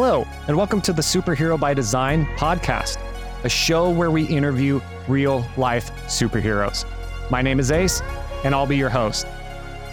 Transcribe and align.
Hello, 0.00 0.24
and 0.46 0.56
welcome 0.56 0.80
to 0.82 0.92
the 0.92 1.02
Superhero 1.02 1.58
by 1.58 1.74
Design 1.74 2.24
podcast, 2.36 2.98
a 3.42 3.48
show 3.48 3.90
where 3.90 4.12
we 4.12 4.26
interview 4.26 4.80
real 5.08 5.44
life 5.56 5.90
superheroes. 6.06 6.88
My 7.32 7.42
name 7.42 7.58
is 7.58 7.72
Ace, 7.72 8.00
and 8.44 8.54
I'll 8.54 8.64
be 8.64 8.76
your 8.76 8.90
host. 8.90 9.26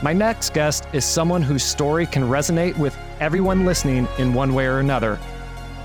My 0.04 0.14
next 0.14 0.54
guest 0.54 0.88
is 0.94 1.06
someone 1.06 1.42
whose 1.42 1.64
story 1.64 2.06
can 2.06 2.22
resonate 2.22 2.78
with 2.78 2.96
everyone 3.20 3.66
listening 3.66 4.08
in 4.20 4.36
one 4.36 4.54
way 4.54 4.68
or 4.68 4.78
another. 4.78 5.18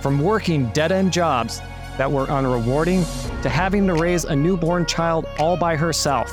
From 0.02 0.20
working 0.20 0.66
dead 0.72 0.92
end 0.92 1.14
jobs 1.14 1.62
that 1.96 2.12
were 2.12 2.26
unrewarding 2.26 3.06
to 3.40 3.48
having 3.48 3.86
to 3.86 3.94
raise 3.94 4.26
a 4.26 4.36
newborn 4.36 4.84
child 4.84 5.24
all 5.38 5.56
by 5.56 5.76
herself. 5.76 6.30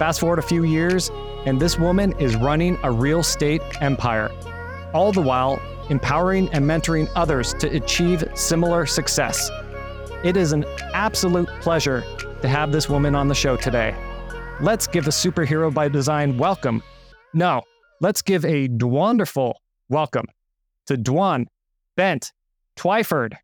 Fast 0.00 0.18
forward 0.18 0.40
a 0.40 0.42
few 0.42 0.64
years, 0.64 1.08
and 1.46 1.60
this 1.60 1.78
woman 1.78 2.14
is 2.18 2.34
running 2.34 2.76
a 2.82 2.90
real 2.90 3.20
estate 3.20 3.62
empire, 3.80 4.28
all 4.92 5.12
the 5.12 5.22
while 5.22 5.62
empowering 5.90 6.48
and 6.52 6.64
mentoring 6.64 7.10
others 7.14 7.52
to 7.54 7.68
achieve 7.76 8.24
similar 8.34 8.86
success. 8.86 9.50
It 10.24 10.36
is 10.36 10.52
an 10.52 10.64
absolute 10.94 11.48
pleasure 11.60 12.02
to 12.40 12.48
have 12.48 12.72
this 12.72 12.88
woman 12.88 13.14
on 13.14 13.28
the 13.28 13.34
show 13.34 13.56
today. 13.56 13.94
Let's 14.60 14.86
give 14.86 15.06
a 15.06 15.10
superhero 15.10 15.72
by 15.72 15.88
design 15.88 16.38
welcome. 16.38 16.82
No, 17.34 17.62
let's 18.00 18.22
give 18.22 18.44
a 18.44 18.68
wonderful 18.68 19.60
welcome 19.88 20.26
to 20.86 20.96
Dwan 20.96 21.46
Bent 21.96 22.32
Twyford. 22.76 23.34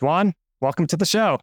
Dwan, 0.00 0.32
welcome 0.60 0.86
to 0.86 0.96
the 0.96 1.06
show. 1.06 1.38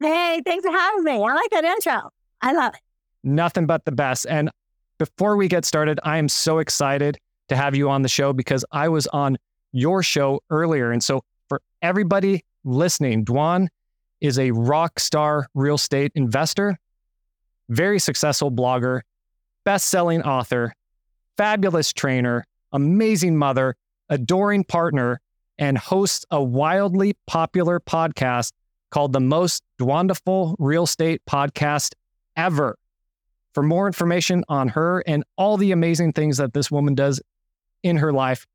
Hey, 0.00 0.40
thanks 0.44 0.64
for 0.64 0.72
having 0.72 1.04
me. 1.04 1.12
I 1.12 1.34
like 1.34 1.50
that 1.50 1.64
intro. 1.64 2.10
I 2.42 2.52
love 2.52 2.74
it. 2.74 2.80
Nothing 3.24 3.66
but 3.66 3.84
the 3.84 3.92
best. 3.92 4.26
And 4.28 4.50
before 4.98 5.36
we 5.36 5.48
get 5.48 5.64
started, 5.64 5.98
I 6.04 6.18
am 6.18 6.28
so 6.28 6.58
excited 6.58 7.18
to 7.48 7.56
have 7.56 7.74
you 7.74 7.88
on 7.88 8.02
the 8.02 8.08
show 8.08 8.32
because 8.32 8.64
I 8.72 8.88
was 8.88 9.06
on 9.08 9.36
your 9.72 10.02
show 10.02 10.40
earlier. 10.50 10.90
And 10.92 11.02
so, 11.02 11.22
for 11.48 11.60
everybody 11.82 12.44
listening, 12.64 13.24
Dwan 13.24 13.68
is 14.20 14.38
a 14.38 14.50
rock 14.50 14.98
star 14.98 15.48
real 15.54 15.74
estate 15.76 16.12
investor, 16.14 16.78
very 17.68 17.98
successful 17.98 18.50
blogger, 18.50 19.02
best 19.64 19.88
selling 19.88 20.22
author, 20.22 20.72
fabulous 21.36 21.92
trainer, 21.92 22.44
amazing 22.72 23.36
mother, 23.36 23.76
adoring 24.08 24.64
partner, 24.64 25.20
and 25.58 25.78
hosts 25.78 26.24
a 26.30 26.42
wildly 26.42 27.16
popular 27.26 27.80
podcast 27.80 28.52
called 28.90 29.12
the 29.12 29.20
Most 29.20 29.62
Dwanderful 29.78 30.56
Real 30.58 30.84
Estate 30.84 31.22
Podcast 31.28 31.94
Ever. 32.36 32.78
For 33.54 33.62
more 33.62 33.86
information 33.86 34.44
on 34.48 34.68
her 34.68 35.02
and 35.06 35.24
all 35.36 35.56
the 35.56 35.72
amazing 35.72 36.12
things 36.12 36.36
that 36.36 36.52
this 36.52 36.70
woman 36.70 36.94
does 36.94 37.20
in 37.82 37.96
her 37.96 38.12
life, 38.12 38.46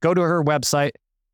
go 0.00 0.14
to 0.14 0.20
her 0.20 0.42
website, 0.42 0.92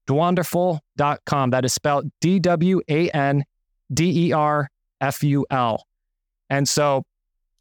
dwanderful.com. 0.08 1.50
That 1.50 1.64
is 1.64 1.72
spelled 1.72 2.10
D 2.20 2.38
W 2.38 2.80
A 2.88 3.10
N 3.10 3.44
D 3.92 4.28
E 4.28 4.32
R 4.32 4.68
F 5.00 5.22
U 5.22 5.46
L. 5.50 5.86
And 6.50 6.68
so 6.68 7.04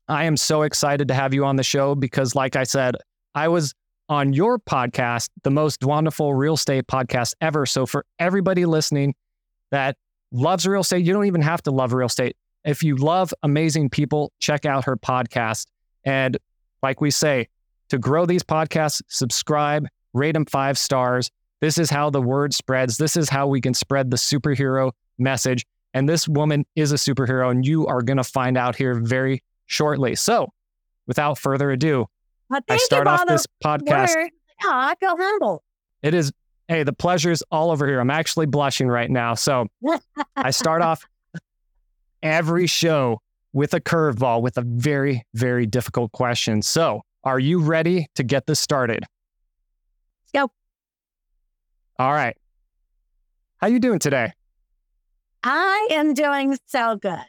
I 0.07 0.25
am 0.25 0.35
so 0.35 0.63
excited 0.63 1.07
to 1.07 1.13
have 1.13 1.33
you 1.33 1.45
on 1.45 1.55
the 1.55 1.63
show 1.63 1.95
because, 1.95 2.35
like 2.35 2.55
I 2.55 2.63
said, 2.63 2.95
I 3.33 3.47
was 3.47 3.73
on 4.09 4.33
your 4.33 4.59
podcast, 4.59 5.29
the 5.43 5.49
most 5.49 5.79
Dwanderful 5.79 6.37
real 6.37 6.55
estate 6.55 6.87
podcast 6.87 7.33
ever. 7.39 7.65
So, 7.65 7.85
for 7.85 8.05
everybody 8.19 8.65
listening 8.65 9.15
that 9.71 9.95
loves 10.31 10.67
real 10.67 10.81
estate, 10.81 11.05
you 11.05 11.13
don't 11.13 11.27
even 11.27 11.41
have 11.41 11.61
to 11.63 11.71
love 11.71 11.93
real 11.93 12.07
estate. 12.07 12.35
If 12.65 12.83
you 12.83 12.97
love 12.97 13.33
amazing 13.41 13.89
people, 13.89 14.33
check 14.39 14.65
out 14.65 14.83
her 14.85 14.97
podcast. 14.97 15.67
And 16.03 16.37
like 16.83 16.99
we 16.99 17.09
say, 17.09 17.47
to 17.89 17.97
grow 17.97 18.25
these 18.25 18.43
podcasts, 18.43 19.01
subscribe, 19.07 19.87
rate 20.13 20.33
them 20.33 20.45
five 20.45 20.77
stars. 20.77 21.29
This 21.61 21.77
is 21.77 21.89
how 21.89 22.09
the 22.09 22.21
word 22.21 22.53
spreads. 22.53 22.97
This 22.97 23.15
is 23.15 23.29
how 23.29 23.47
we 23.47 23.61
can 23.61 23.73
spread 23.73 24.09
the 24.11 24.17
superhero 24.17 24.91
message. 25.17 25.65
And 25.93 26.07
this 26.07 26.27
woman 26.27 26.65
is 26.75 26.91
a 26.91 26.95
superhero, 26.95 27.51
and 27.51 27.65
you 27.65 27.85
are 27.87 28.01
going 28.01 28.17
to 28.17 28.23
find 28.23 28.57
out 28.57 28.75
here 28.75 28.95
very 28.95 29.43
shortly. 29.65 30.15
So, 30.15 30.51
without 31.05 31.37
further 31.37 31.69
ado, 31.71 32.07
Well, 32.49 32.61
I 32.69 32.77
start 32.77 33.07
off 33.07 33.25
this 33.27 33.45
podcast. 33.63 34.15
word. 34.15 34.31
Yeah, 34.63 34.69
I 34.71 34.95
feel 34.99 35.15
humble. 35.17 35.63
It 36.01 36.13
is, 36.13 36.31
hey, 36.67 36.83
the 36.83 36.93
pleasure 36.93 37.29
is 37.31 37.43
all 37.51 37.71
over 37.71 37.85
here. 37.87 37.99
I'm 37.99 38.09
actually 38.09 38.45
blushing 38.45 38.87
right 38.87 39.09
now. 39.11 39.33
So, 39.35 39.67
I 40.35 40.51
start 40.51 40.81
off 40.81 41.05
every 42.23 42.67
show 42.67 43.21
with 43.53 43.73
a 43.73 43.81
curveball 43.81 44.41
with 44.41 44.57
a 44.57 44.61
very, 44.61 45.23
very 45.33 45.65
difficult 45.65 46.11
question. 46.13 46.61
So, 46.61 47.01
are 47.23 47.39
you 47.39 47.61
ready 47.61 48.07
to 48.15 48.23
get 48.23 48.47
this 48.47 48.59
started? 48.59 49.03
Go. 50.33 50.51
All 51.99 52.11
right. 52.11 52.37
How 53.57 53.67
you 53.67 53.79
doing 53.79 53.99
today? 53.99 54.33
I 55.43 55.89
am 55.91 56.13
doing 56.13 56.57
so 56.67 56.95
good. 56.95 57.19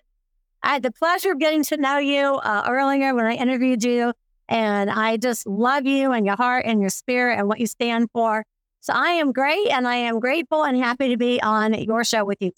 I 0.63 0.75
had 0.75 0.83
the 0.83 0.93
pleasure 0.93 1.33
of 1.33 1.39
getting 1.39 1.65
to 1.65 1.77
know 1.77 1.99
you 1.99 2.37
uh, 2.37 2.65
earlier 2.69 3.15
when 3.15 3.27
I 3.27 3.35
interviewed 3.35 3.83
you, 3.83 4.13
and 4.49 4.91
I 4.91 5.17
just 5.17 5.47
love 5.47 5.87
you 5.87 6.13
and 6.13 6.25
your 6.25 6.37
heart 6.37 6.65
and 6.67 6.81
your 6.81 6.91
spirit 6.91 7.39
and 7.39 7.49
what 7.49 7.59
you 7.59 7.67
stand 7.67 8.09
for. 8.13 8.45
So 8.81 8.93
I 8.93 9.11
am 9.13 9.33
great, 9.33 9.69
and 9.71 9.87
I 9.89 9.97
am 9.97 10.21
grateful 10.21 10.65
and 10.65 10.77
happy 10.77 11.09
to 11.09 11.17
be 11.17 11.41
on 11.43 11.75
your 11.75 12.05
show 12.05 12.25
with 12.25 12.39
you. 12.41 12.53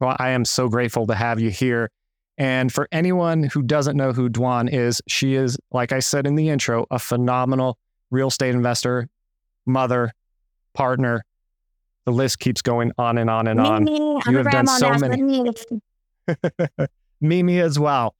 Well, 0.00 0.16
I 0.18 0.30
am 0.30 0.44
so 0.44 0.68
grateful 0.68 1.06
to 1.06 1.14
have 1.14 1.40
you 1.40 1.50
here. 1.50 1.90
And 2.38 2.72
for 2.72 2.88
anyone 2.90 3.42
who 3.42 3.62
doesn't 3.62 3.96
know 3.96 4.12
who 4.12 4.30
Dwan 4.30 4.72
is, 4.72 5.02
she 5.06 5.34
is, 5.34 5.58
like 5.72 5.92
I 5.92 5.98
said 5.98 6.26
in 6.26 6.36
the 6.36 6.48
intro, 6.48 6.86
a 6.90 6.98
phenomenal 6.98 7.76
real 8.10 8.28
estate 8.28 8.54
investor, 8.54 9.08
mother, 9.66 10.12
partner. 10.74 11.24
The 12.06 12.12
list 12.12 12.38
keeps 12.38 12.62
going 12.62 12.92
on 12.98 13.18
and 13.18 13.28
on 13.28 13.46
and 13.46 13.60
on. 13.60 13.84
Mimi, 13.84 14.20
I'm 14.24 14.32
You 14.32 14.38
have 14.38 14.50
done 14.50 14.66
so 14.66 14.94
many. 14.94 15.22
Mimi. 17.20 17.60
As 17.60 17.78
well. 17.78 18.14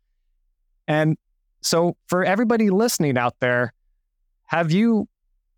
And 0.87 1.17
so 1.62 1.97
for 2.06 2.25
everybody 2.25 2.71
listening 2.71 3.17
out 3.17 3.34
there, 3.41 3.73
have 4.47 4.73
you 4.73 5.09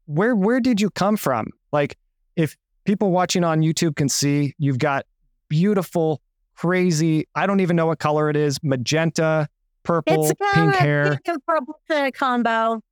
where 0.07 0.35
where 0.37 0.61
did 0.61 0.81
you 0.81 0.91
come 0.91 1.17
from? 1.17 1.49
Like 1.73 1.97
if 2.37 2.57
people 2.85 3.11
watching 3.11 3.45
on 3.45 3.61
YouTube 3.61 3.97
can 3.97 4.09
see, 4.09 4.55
you've 4.59 4.79
got 4.79 5.07
beautiful, 5.49 6.21
crazy, 6.57 7.27
I 7.35 7.47
don't 7.47 7.61
even 7.61 7.77
know 7.77 7.87
what 7.87 7.99
color 7.99 8.31
it 8.31 8.37
is, 8.37 8.59
magenta, 8.63 9.49
purple, 9.83 10.25
It's 10.25 10.33
uh, 10.41 10.55
pink 10.55 10.75
hair. 10.77 11.11
pink 11.11 11.29
and 11.29 11.47
purple 11.47 11.81
combo. 12.15 12.83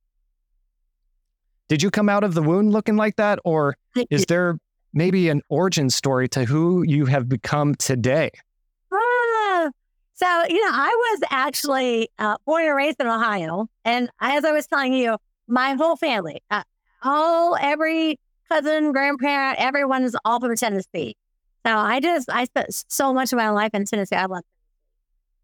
Did 1.71 1.81
you 1.81 1.89
come 1.89 2.09
out 2.09 2.25
of 2.25 2.33
the 2.33 2.41
wound 2.41 2.73
looking 2.73 2.97
like 2.97 3.15
that 3.15 3.39
or 3.45 3.77
is 4.09 4.25
there 4.25 4.57
maybe 4.93 5.29
an 5.29 5.41
origin 5.47 5.89
story 5.89 6.27
to 6.27 6.43
who 6.43 6.83
you 6.83 7.05
have 7.05 7.29
become 7.29 7.75
today? 7.75 8.29
Ah, 8.91 9.69
so, 10.13 10.43
you 10.49 10.61
know, 10.65 10.71
I 10.73 10.89
was 10.89 11.21
actually 11.29 12.09
uh, 12.19 12.35
born 12.45 12.65
and 12.65 12.75
raised 12.75 12.99
in 12.99 13.07
Ohio. 13.07 13.67
And 13.85 14.09
as 14.19 14.43
I 14.43 14.51
was 14.51 14.67
telling 14.67 14.91
you, 14.91 15.15
my 15.47 15.75
whole 15.75 15.95
family, 15.95 16.41
uh, 16.51 16.63
all, 17.03 17.55
every 17.55 18.19
cousin, 18.49 18.91
grandparent, 18.91 19.57
everyone 19.61 20.03
is 20.03 20.13
all 20.25 20.41
from 20.41 20.53
Tennessee. 20.57 21.15
So 21.65 21.73
I 21.73 22.01
just, 22.01 22.29
I 22.29 22.43
spent 22.43 22.83
so 22.89 23.13
much 23.13 23.31
of 23.31 23.37
my 23.37 23.49
life 23.49 23.71
in 23.73 23.85
Tennessee. 23.85 24.17
I 24.17 24.25
love. 24.25 24.43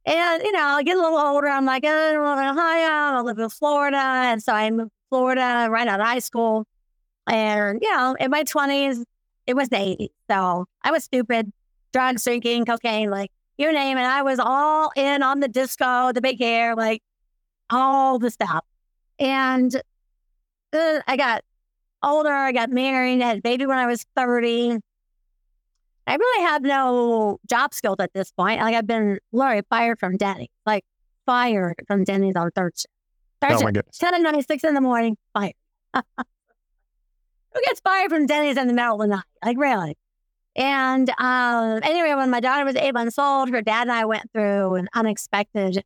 And, 0.05 0.43
you 0.43 0.51
know, 0.51 0.59
I 0.59 0.83
get 0.83 0.97
a 0.97 1.01
little 1.01 1.19
older. 1.19 1.47
I'm 1.47 1.65
like, 1.65 1.85
I 1.85 2.11
don't 2.11 2.25
live 2.25 2.39
in 2.39 2.49
Ohio. 2.49 3.17
I 3.17 3.21
live 3.21 3.39
in 3.39 3.47
Florida. 3.47 3.97
And 3.97 4.43
so 4.43 4.51
I 4.51 4.69
moved 4.71 4.91
Florida 5.09 5.67
right 5.69 5.87
out 5.87 5.99
of 5.99 6.05
high 6.05 6.19
school. 6.19 6.65
And, 7.27 7.79
you 7.81 7.91
know, 7.95 8.15
in 8.19 8.31
my 8.31 8.43
20s, 8.43 9.03
it 9.45 9.55
was 9.55 9.69
the 9.69 9.77
80s. 9.77 10.09
So 10.29 10.65
I 10.83 10.91
was 10.91 11.03
stupid, 11.03 11.51
drugs, 11.93 12.23
drinking, 12.23 12.65
cocaine, 12.65 13.09
like, 13.09 13.31
you 13.57 13.71
name 13.73 13.97
it. 13.97 14.03
I 14.03 14.21
was 14.21 14.39
all 14.39 14.91
in 14.95 15.23
on 15.23 15.39
the 15.39 15.47
disco, 15.47 16.11
the 16.11 16.21
big 16.21 16.39
hair, 16.39 16.75
like 16.75 17.01
all 17.69 18.19
the 18.19 18.29
stuff. 18.29 18.63
And 19.19 19.75
uh, 20.73 20.99
I 21.07 21.17
got 21.17 21.43
older. 22.03 22.31
I 22.31 22.51
got 22.51 22.69
married. 22.69 23.21
I 23.21 23.27
had 23.27 23.37
a 23.39 23.41
baby 23.41 23.65
when 23.65 23.77
I 23.77 23.87
was 23.87 24.05
30. 24.15 24.77
I 26.05 26.15
really 26.15 26.45
have 26.45 26.61
no 26.61 27.39
job 27.49 27.73
skills 27.73 27.97
at 27.99 28.13
this 28.13 28.31
point. 28.31 28.61
Like 28.61 28.75
I've 28.75 28.87
been 28.87 29.19
literally 29.31 29.63
fired 29.69 29.99
from 29.99 30.17
Denny's, 30.17 30.49
like 30.65 30.85
fired 31.25 31.83
from 31.87 32.03
Denny's 32.03 32.35
on 32.35 32.51
third 32.51 32.77
shift. 32.77 32.87
Third 33.41 33.51
Oh 33.51 33.61
my 33.61 33.71
goodness. 33.71 33.97
10 33.97 34.15
and 34.15 34.23
96 34.23 34.63
in 34.63 34.73
the 34.73 34.81
morning, 34.81 35.17
fired. 35.33 35.53
Who 35.93 36.03
gets 37.65 37.79
fired 37.79 38.09
from 38.09 38.25
Denny's 38.25 38.57
in 38.57 38.67
the 38.67 38.73
middle 38.73 38.95
of 38.95 38.99
the 39.01 39.07
night? 39.07 39.23
Like 39.43 39.57
really? 39.57 39.97
And 40.55 41.09
um, 41.19 41.79
anyway, 41.83 42.15
when 42.15 42.31
my 42.31 42.39
daughter 42.39 42.65
was 42.65 42.75
eight 42.75 42.93
months 42.93 43.19
old, 43.19 43.49
her 43.49 43.61
dad 43.61 43.83
and 43.83 43.91
I 43.91 44.05
went 44.05 44.31
through 44.31 44.75
an 44.75 44.89
unexpected 44.95 45.83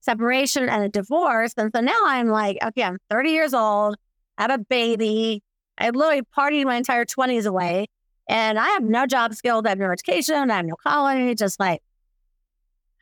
separation 0.00 0.68
and 0.68 0.82
a 0.82 0.88
divorce. 0.88 1.52
And 1.56 1.70
so 1.74 1.80
now 1.80 1.98
I'm 2.04 2.28
like, 2.28 2.58
okay, 2.64 2.82
I'm 2.82 2.98
30 3.10 3.30
years 3.30 3.54
old, 3.54 3.96
I 4.38 4.42
have 4.42 4.50
a 4.50 4.58
baby. 4.58 5.42
I 5.76 5.90
literally 5.90 6.22
partied 6.22 6.64
my 6.64 6.76
entire 6.76 7.04
20s 7.04 7.46
away. 7.46 7.86
And 8.28 8.58
I 8.58 8.68
have 8.68 8.82
no 8.82 9.06
job 9.06 9.34
skills, 9.34 9.62
I 9.66 9.70
have 9.70 9.78
no 9.78 9.90
education, 9.90 10.50
I 10.50 10.56
have 10.56 10.64
no 10.64 10.76
college. 10.76 11.38
Just 11.38 11.60
like, 11.60 11.82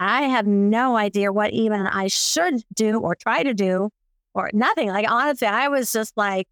I 0.01 0.23
have 0.23 0.47
no 0.47 0.97
idea 0.97 1.33
what 1.33 1.53
even 1.53 1.87
I 1.87 2.09
should 2.09 2.63
do 2.75 2.99
or 3.01 3.15
try 3.15 3.43
to 3.43 3.55
do 3.55 3.91
or 4.35 4.51
nothing. 4.53 4.89
Like, 4.89 5.11
honestly, 5.11 5.47
I 5.47 5.69
was 5.69 5.93
just 5.93 6.17
like, 6.17 6.49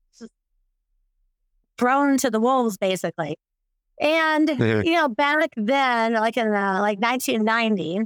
thrown 1.79 2.19
to 2.19 2.31
the 2.31 2.39
wolves, 2.39 2.77
basically. 2.77 3.39
And, 4.01 4.49
you 4.85 4.93
know, 4.93 5.09
back 5.09 5.51
then, 5.57 6.13
like 6.13 6.37
in 6.37 6.47
uh, 6.47 6.81
like 6.81 7.01
1990, 7.01 8.01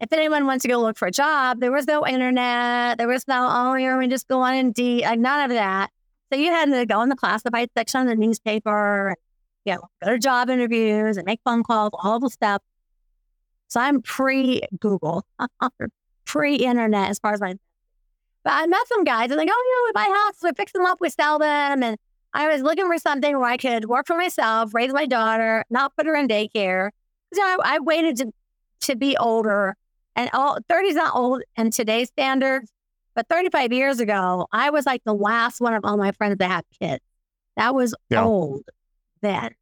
if 0.00 0.12
anyone 0.12 0.46
wants 0.46 0.62
to 0.62 0.68
go 0.68 0.78
look 0.78 0.98
for 0.98 1.08
a 1.08 1.10
job, 1.10 1.60
there 1.60 1.72
was 1.72 1.86
no 1.86 2.06
internet. 2.06 2.98
There 2.98 3.08
was 3.08 3.26
no, 3.26 3.48
oh, 3.50 3.74
you're 3.74 3.94
going 3.94 4.10
to 4.10 4.14
just 4.14 4.28
go 4.28 4.40
on 4.42 4.54
Indeed, 4.54 5.04
like 5.04 5.18
none 5.18 5.50
of 5.50 5.56
that. 5.56 5.90
So 6.30 6.38
you 6.38 6.50
had 6.50 6.70
to 6.70 6.84
go 6.84 7.00
in 7.02 7.08
the 7.08 7.16
classified 7.16 7.70
section 7.76 8.02
of 8.02 8.06
the 8.08 8.16
newspaper, 8.16 9.08
and, 9.08 9.16
you 9.64 9.74
know, 9.74 9.82
go 10.02 10.12
to 10.12 10.18
job 10.18 10.50
interviews 10.50 11.16
and 11.16 11.24
make 11.24 11.40
phone 11.44 11.62
calls, 11.62 11.92
all 11.94 12.20
the 12.20 12.28
stuff. 12.28 12.60
So 13.68 13.80
I'm 13.80 14.02
pre 14.02 14.62
Google, 14.78 15.24
pre 16.24 16.56
internet 16.56 17.10
as 17.10 17.18
far 17.18 17.32
as 17.32 17.40
my. 17.40 17.54
But 18.44 18.52
I 18.52 18.66
met 18.66 18.86
some 18.86 19.02
guys 19.04 19.30
and 19.30 19.38
like, 19.38 19.48
oh, 19.50 19.64
you 19.66 19.76
know, 19.76 19.88
we 19.88 19.92
buy 20.08 20.16
houses, 20.24 20.40
we 20.44 20.50
fix 20.56 20.72
them 20.72 20.84
up, 20.84 20.98
we 21.00 21.10
sell 21.10 21.38
them. 21.38 21.82
And 21.82 21.96
I 22.32 22.48
was 22.48 22.62
looking 22.62 22.86
for 22.86 22.96
something 22.98 23.36
where 23.36 23.48
I 23.48 23.56
could 23.56 23.86
work 23.86 24.06
for 24.06 24.16
myself, 24.16 24.72
raise 24.72 24.92
my 24.92 25.06
daughter, 25.06 25.64
not 25.68 25.96
put 25.96 26.06
her 26.06 26.14
in 26.14 26.28
daycare. 26.28 26.90
know, 27.34 27.42
I, 27.42 27.56
I 27.64 27.78
waited 27.80 28.16
to, 28.18 28.32
to 28.82 28.94
be 28.96 29.16
older 29.16 29.74
and 30.14 30.30
all 30.32 30.58
30 30.68 30.88
is 30.88 30.94
not 30.96 31.14
old 31.14 31.42
in 31.56 31.70
today's 31.70 32.08
standards, 32.08 32.70
but 33.14 33.28
35 33.28 33.72
years 33.72 34.00
ago, 34.00 34.46
I 34.52 34.70
was 34.70 34.86
like 34.86 35.02
the 35.04 35.14
last 35.14 35.60
one 35.60 35.74
of 35.74 35.84
all 35.84 35.96
my 35.96 36.12
friends 36.12 36.36
that 36.38 36.50
had 36.50 36.64
kids. 36.80 37.02
That 37.56 37.74
was 37.74 37.94
Yeah. 38.10 38.24
old 38.24 38.62
then. 39.22 39.54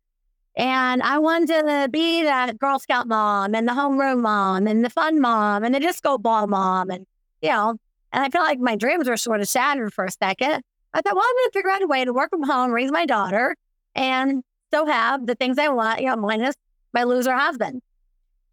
And 0.57 1.03
I 1.03 1.19
wanted 1.19 1.49
to 1.67 1.89
be 1.91 2.23
that 2.23 2.59
Girl 2.59 2.79
Scout 2.79 3.09
mom 3.09 3.55
and 3.55 3.67
the 3.67 3.73
homeroom 3.73 4.21
mom 4.21 4.67
and 4.67 4.85
the 4.85 4.91
fun 4.91 5.21
mom 5.21 5.65
and 5.65 5.75
the 5.75 5.81
disco 5.81 6.17
ball 6.17 6.47
mom. 6.47 6.91
And, 6.91 7.07
you 7.43 7.51
know, 7.51 7.77
and 8.13 8.25
I 8.25 8.29
felt 8.29 8.47
like 8.47 8.61
my 8.61 8.77
dreams 8.77 9.09
were 9.09 9.17
sort 9.17 9.41
of 9.41 9.49
shattered 9.49 9.93
for 9.93 10.05
a 10.05 10.11
second. 10.11 10.63
I 10.93 11.01
thought, 11.01 11.17
well, 11.17 11.25
I'm 11.27 11.35
going 11.35 11.51
to 11.51 11.51
figure 11.53 11.71
out 11.71 11.83
a 11.83 11.89
way 11.89 12.05
to 12.05 12.13
work 12.13 12.31
from 12.31 12.45
home, 12.45 12.71
raise 12.71 12.93
my 12.93 13.05
daughter, 13.05 13.57
and 13.97 14.45
still 14.69 14.87
have 14.87 15.27
the 15.27 15.35
things 15.35 15.59
I 15.59 15.69
want, 15.69 16.01
you 16.01 16.07
know, 16.07 16.17
minus 16.17 16.55
my 16.93 17.03
loser 17.03 17.35
husband. 17.35 17.83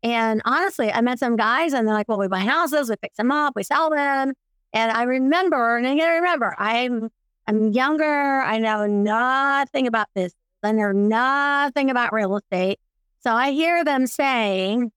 And 0.02 0.42
honestly, 0.46 0.92
I 0.92 1.02
met 1.02 1.20
some 1.20 1.36
guys 1.36 1.74
and 1.74 1.88
they're 1.88 1.94
like, 1.94 2.10
well, 2.10 2.18
we 2.18 2.28
buy 2.28 2.40
houses, 2.40 2.90
we 2.90 2.96
fix 3.00 3.18
them 3.18 3.32
up, 3.32 3.56
we 3.56 3.62
sell 3.62 3.92
them. 3.92 4.34
And 4.74 4.92
I 4.92 5.04
remember, 5.04 5.78
and 5.78 5.86
I 5.86 6.16
remember, 6.16 6.56
I'm 6.58 7.10
I'm 7.48 7.72
younger, 7.72 8.06
I 8.06 8.60
know 8.60 8.88
nothing 8.88 9.86
about 9.86 10.08
this. 10.16 10.34
I 10.64 10.72
know 10.72 10.92
nothing 10.92 11.90
about 11.90 12.14
real 12.14 12.38
estate. 12.38 12.80
So 13.22 13.32
I 13.32 13.52
hear 13.52 13.84
them 13.84 14.08
saying, 14.08 14.92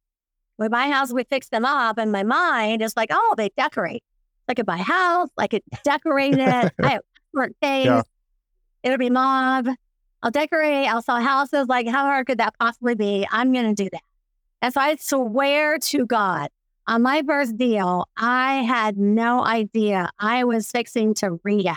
we 0.58 0.69
buy 0.69 0.88
houses, 0.88 1.14
we 1.14 1.25
fix 1.25 1.49
them 1.49 1.64
up. 1.64 1.99
And 1.99 2.12
my 2.12 2.22
mind 2.22 2.82
is 2.82 2.96
like, 2.96 3.11
oh, 3.12 3.34
they 3.37 3.50
decorate. 3.56 4.02
I 4.49 4.55
could 4.55 4.66
buy 4.66 4.76
a 4.76 4.82
house, 4.82 5.31
I 5.38 5.46
could 5.46 5.62
decorate 5.84 6.38
it. 6.38 6.72
I 6.82 6.88
have 6.88 7.02
different 7.32 7.56
things. 7.61 7.87
Yeah. 7.87 8.02
It'll 8.82 8.99
be 8.99 9.11
mob. 9.11 9.69
I'll 10.22 10.31
decorate, 10.31 10.87
I'll 10.87 11.02
sell 11.02 11.20
houses. 11.20 11.66
Like, 11.69 11.87
how 11.87 12.05
hard 12.05 12.26
could 12.26 12.38
that 12.38 12.55
possibly 12.58 12.94
be? 12.94 13.26
I'm 13.31 13.52
gonna 13.52 13.75
do 13.75 13.88
that. 13.90 14.02
And 14.62 14.72
so 14.72 14.81
I 14.81 14.96
swear 14.96 15.78
to 15.78 16.06
God, 16.06 16.49
on 16.87 17.02
my 17.02 17.22
first 17.26 17.56
deal, 17.56 18.08
I 18.16 18.56
had 18.62 18.96
no 18.96 19.44
idea 19.44 20.11
I 20.19 20.44
was 20.44 20.70
fixing 20.70 21.14
to 21.14 21.40
rehab. 21.43 21.76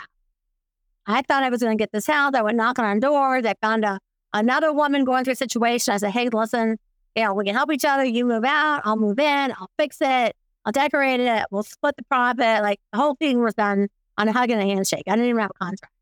I 1.08 1.22
thought 1.22 1.44
I 1.44 1.50
was 1.50 1.62
going 1.62 1.78
to 1.78 1.82
get 1.82 1.92
this 1.92 2.06
house. 2.08 2.34
I 2.36 2.42
went 2.42 2.58
knocking 2.58 2.86
on 2.86 3.00
doors. 3.00 3.46
I 3.46 3.54
found 3.62 3.86
a, 3.86 4.00
another 4.34 4.74
woman 4.74 5.06
going 5.06 5.24
through 5.24 5.34
a 5.34 5.38
situation. 5.38 5.94
I 5.94 5.98
said, 5.98 6.12
hey, 6.12 6.30
listen, 6.30 6.78
you 7.16 7.24
know, 7.24 7.34
we 7.34 7.46
can 7.46 7.56
help 7.56 7.72
each 7.72 7.86
other. 7.86 8.04
You 8.04 8.26
move 8.26 8.44
out, 8.44 8.82
I'll 8.84 8.98
move 8.98 9.18
in, 9.20 9.52
I'll 9.58 9.72
fix 9.78 9.98
it, 10.02 10.36
I'll 10.66 10.72
decorate 10.74 11.20
it, 11.20 11.46
we'll 11.50 11.64
split 11.64 11.96
the 11.98 12.04
profit. 12.04 12.62
Like 12.62 12.80
the 12.92 13.00
whole 13.00 13.16
thing 13.16 13.42
was 13.42 13.54
done 13.56 13.88
on 14.18 14.28
a 14.28 14.34
hug 14.34 14.50
and 14.52 14.62
a 14.62 14.66
handshake. 14.66 15.04
I 15.08 15.12
didn't 15.12 15.30
even 15.30 15.42
have 15.42 15.52
a 15.52 15.64
contract. 15.66 15.94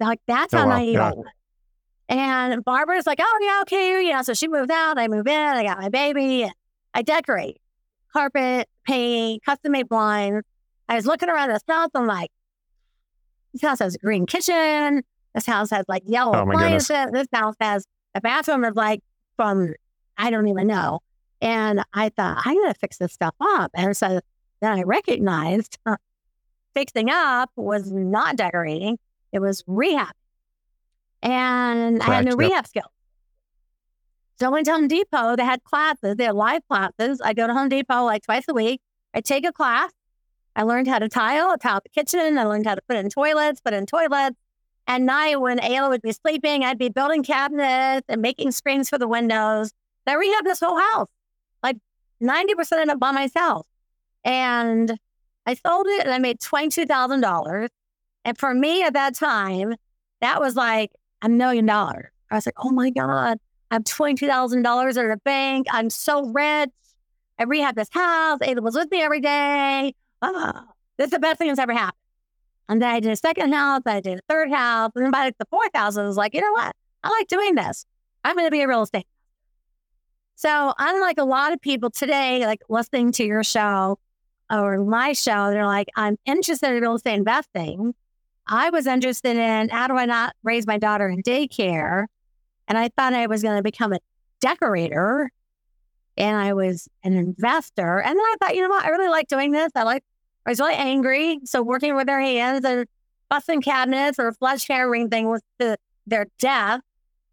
Like 0.00 0.18
that's 0.26 0.52
Oh, 0.52 0.58
how 0.58 0.66
wow. 0.66 0.76
naive 0.78 0.94
Yeah. 0.94 1.10
I 1.10 1.12
was. 1.14 1.26
And 2.08 2.64
Barbara's 2.64 3.06
like, 3.06 3.20
oh, 3.22 3.38
yeah, 3.40 3.60
okay. 3.62 4.04
You 4.04 4.12
know, 4.12 4.22
so 4.22 4.34
she 4.34 4.48
moved 4.48 4.72
out. 4.72 4.98
I 4.98 5.06
move 5.06 5.28
in. 5.28 5.32
I 5.38 5.62
got 5.62 5.78
my 5.78 5.90
baby. 5.90 6.42
And 6.42 6.52
I 6.92 7.02
decorate 7.02 7.58
carpet, 8.12 8.68
paint, 8.84 9.44
custom 9.44 9.70
made 9.72 9.88
blinds. 9.88 10.44
I 10.88 10.96
was 10.96 11.06
looking 11.06 11.28
around 11.28 11.50
this 11.50 11.62
house. 11.68 11.90
I'm 11.94 12.06
like, 12.06 12.30
this 13.52 13.62
house 13.62 13.78
has 13.80 13.94
a 13.94 13.98
green 13.98 14.26
kitchen. 14.26 15.02
This 15.34 15.46
house 15.46 15.70
has 15.70 15.84
like 15.88 16.02
yellow 16.06 16.32
Oh, 16.34 16.44
goodness. 16.44 16.84
appliances. 16.90 17.12
This 17.12 17.28
house 17.32 17.54
has 17.60 17.86
a 18.14 18.20
bathroom 18.20 18.64
of 18.64 18.76
like 18.76 19.00
from, 19.36 19.74
I 20.18 20.30
don't 20.30 20.48
even 20.48 20.66
know. 20.66 21.00
And 21.40 21.82
I 21.94 22.10
thought, 22.10 22.42
I'm 22.44 22.54
going 22.54 22.72
to 22.72 22.78
fix 22.78 22.98
this 22.98 23.12
stuff 23.12 23.34
up. 23.40 23.70
And 23.74 23.96
so 23.96 24.20
then 24.60 24.78
I 24.78 24.82
recognized 24.82 25.78
fixing 26.74 27.08
up 27.10 27.50
was 27.56 27.90
not 27.90 28.36
decorating, 28.36 28.98
it 29.32 29.38
was 29.40 29.64
rehab. 29.66 30.12
And 31.22 32.02
I 32.02 32.14
had 32.14 32.24
no 32.24 32.30
yep. 32.32 32.38
rehab 32.38 32.66
skills. 32.66 32.90
So 34.38 34.46
I 34.46 34.48
went 34.48 34.66
to 34.66 34.72
Home 34.72 34.88
Depot. 34.88 35.36
They 35.36 35.44
had 35.44 35.62
classes, 35.64 36.16
they 36.16 36.24
had 36.24 36.34
live 36.34 36.62
classes. 36.68 37.20
I 37.22 37.34
go 37.34 37.46
to 37.46 37.52
Home 37.52 37.68
Depot 37.68 38.04
like 38.04 38.22
twice 38.22 38.44
a 38.48 38.54
week. 38.54 38.80
I 39.14 39.20
take 39.20 39.46
a 39.46 39.52
class. 39.52 39.90
I 40.56 40.62
learned 40.62 40.88
how 40.88 40.98
to 40.98 41.08
tile, 41.08 41.56
tile 41.58 41.80
the 41.82 41.88
kitchen. 41.88 42.38
I 42.38 42.44
learned 42.44 42.66
how 42.66 42.74
to 42.74 42.82
put 42.88 42.96
in 42.96 43.08
toilets, 43.08 43.60
put 43.60 43.72
in 43.72 43.86
toilets. 43.86 44.36
At 44.86 45.02
night, 45.02 45.40
when 45.40 45.58
Ayla 45.58 45.88
would 45.90 46.02
be 46.02 46.12
sleeping, 46.12 46.64
I'd 46.64 46.78
be 46.78 46.88
building 46.88 47.22
cabinets 47.22 48.06
and 48.08 48.20
making 48.20 48.50
screens 48.50 48.88
for 48.88 48.98
the 48.98 49.06
windows. 49.06 49.72
I 50.06 50.14
rehabbed 50.14 50.44
this 50.44 50.60
whole 50.60 50.78
house, 50.78 51.08
like 51.62 51.76
90% 52.20 52.82
of 52.82 52.88
it 52.88 52.98
by 52.98 53.12
myself. 53.12 53.66
And 54.24 54.98
I 55.46 55.54
sold 55.54 55.86
it 55.88 56.04
and 56.04 56.12
I 56.12 56.18
made 56.18 56.40
$22,000. 56.40 57.68
And 58.24 58.38
for 58.38 58.52
me 58.52 58.82
at 58.82 58.94
that 58.94 59.14
time, 59.14 59.74
that 60.20 60.40
was 60.40 60.56
like 60.56 60.90
a 61.22 61.28
million 61.28 61.66
dollars. 61.66 62.06
I 62.30 62.36
was 62.36 62.46
like, 62.46 62.56
oh 62.58 62.70
my 62.70 62.90
God, 62.90 63.38
I 63.70 63.74
have 63.74 63.84
$22,000 63.84 64.96
in 64.96 65.08
the 65.08 65.16
bank. 65.24 65.66
I'm 65.70 65.90
so 65.90 66.26
rich. 66.26 66.70
I 67.38 67.44
rehabbed 67.44 67.76
this 67.76 67.88
house. 67.90 68.38
Ada 68.42 68.60
was 68.60 68.74
with 68.74 68.90
me 68.90 69.02
every 69.02 69.20
day. 69.20 69.94
Ah, 70.22 70.66
this 70.96 71.06
is 71.06 71.10
the 71.12 71.18
best 71.18 71.38
thing 71.38 71.48
that's 71.48 71.60
ever 71.60 71.72
happened. 71.72 71.96
And 72.68 72.80
then 72.80 72.94
I 72.94 73.00
did 73.00 73.10
a 73.10 73.16
second 73.16 73.52
house. 73.52 73.82
I 73.86 74.00
did 74.00 74.18
a 74.18 74.22
third 74.28 74.52
house. 74.52 74.92
And 74.94 75.04
then 75.04 75.10
by 75.10 75.32
the 75.38 75.46
fourth 75.46 75.70
house, 75.74 75.96
I 75.96 76.04
was 76.04 76.16
like, 76.16 76.34
you 76.34 76.40
know 76.40 76.52
what? 76.52 76.74
I 77.02 77.08
like 77.08 77.26
doing 77.26 77.54
this. 77.54 77.84
I'm 78.22 78.36
going 78.36 78.46
to 78.46 78.50
be 78.50 78.60
a 78.60 78.68
real 78.68 78.82
estate. 78.82 79.06
So 80.36 80.72
unlike 80.78 81.18
a 81.18 81.24
lot 81.24 81.52
of 81.52 81.60
people 81.60 81.90
today, 81.90 82.46
like 82.46 82.62
listening 82.68 83.12
to 83.12 83.24
your 83.24 83.42
show 83.42 83.98
or 84.50 84.78
my 84.78 85.12
show, 85.12 85.50
they're 85.50 85.66
like, 85.66 85.88
I'm 85.96 86.16
interested 86.24 86.70
in 86.70 86.80
real 86.80 86.94
estate 86.94 87.14
investing. 87.14 87.94
I 88.46 88.70
was 88.70 88.86
interested 88.86 89.36
in 89.36 89.68
how 89.68 89.86
do 89.86 89.96
I 89.96 90.06
not 90.06 90.34
raise 90.42 90.66
my 90.66 90.78
daughter 90.78 91.08
in 91.08 91.22
daycare? 91.22 92.06
And 92.68 92.78
I 92.78 92.88
thought 92.96 93.14
I 93.14 93.26
was 93.26 93.42
going 93.42 93.56
to 93.56 93.62
become 93.62 93.92
a 93.92 93.98
decorator 94.40 95.30
and 96.16 96.36
I 96.36 96.52
was 96.52 96.88
an 97.02 97.14
investor. 97.14 98.00
And 98.00 98.10
then 98.10 98.24
I 98.24 98.34
thought, 98.40 98.54
you 98.54 98.62
know 98.62 98.68
what? 98.68 98.84
I 98.84 98.88
really 98.90 99.08
like 99.08 99.28
doing 99.28 99.52
this. 99.52 99.72
I 99.74 99.82
like, 99.82 100.04
I 100.50 100.52
was 100.52 100.58
really 100.58 100.74
angry. 100.74 101.38
So 101.44 101.62
working 101.62 101.94
with 101.94 102.08
their 102.08 102.20
hands 102.20 102.64
and 102.64 102.84
busting 103.28 103.62
cabinets 103.62 104.18
or 104.18 104.32
flush 104.32 104.66
sledgehammering 104.66 105.08
thing 105.08 105.28
was 105.28 105.42
to 105.60 105.76
their 106.08 106.26
death 106.40 106.80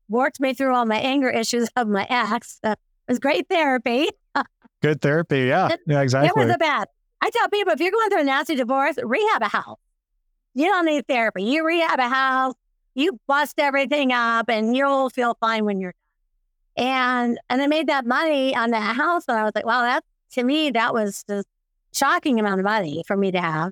worked 0.07 0.39
me 0.39 0.53
through 0.53 0.75
all 0.75 0.85
my 0.85 0.99
anger 0.99 1.27
issues 1.27 1.67
of 1.75 1.87
my 1.87 2.05
ex. 2.07 2.59
Uh, 2.63 2.75
it 3.07 3.11
was 3.11 3.17
great 3.17 3.49
therapy. 3.49 4.07
Good 4.83 5.01
therapy. 5.01 5.45
Yeah. 5.45 5.69
It- 5.73 5.79
Yeah, 5.87 6.01
exactly. 6.01 6.29
It 6.29 6.35
was 6.45 6.53
a 6.53 6.59
bad. 6.59 6.87
I 7.19 7.31
tell 7.31 7.49
people 7.49 7.73
if 7.73 7.79
you're 7.79 7.91
going 7.91 8.11
through 8.11 8.21
a 8.21 8.23
nasty 8.25 8.53
divorce, 8.53 8.97
rehab 9.03 9.41
a 9.41 9.47
house. 9.47 9.79
You 10.53 10.65
don't 10.67 10.85
need 10.85 11.07
therapy. 11.07 11.41
You 11.41 11.65
rehab 11.65 11.97
a 11.99 12.07
house, 12.09 12.53
you 12.93 13.19
bust 13.27 13.55
everything 13.57 14.11
up, 14.13 14.47
and 14.47 14.77
you'll 14.77 15.09
feel 15.09 15.35
fine 15.39 15.65
when 15.65 15.79
you're 15.81 15.95
done. 16.77 16.85
And 16.85 17.39
and 17.49 17.63
I 17.63 17.65
made 17.65 17.87
that 17.87 18.05
money 18.05 18.55
on 18.55 18.69
that 18.69 18.95
house, 18.95 19.23
and 19.27 19.35
I 19.39 19.43
was 19.43 19.53
like, 19.55 19.65
wow, 19.65 19.81
that 19.81 20.03
to 20.33 20.43
me 20.43 20.69
that 20.69 20.93
was 20.93 21.23
just 21.27 21.47
shocking 21.97 22.39
amount 22.39 22.59
of 22.59 22.63
money 22.65 23.03
for 23.07 23.17
me 23.17 23.31
to 23.31 23.41
have. 23.41 23.71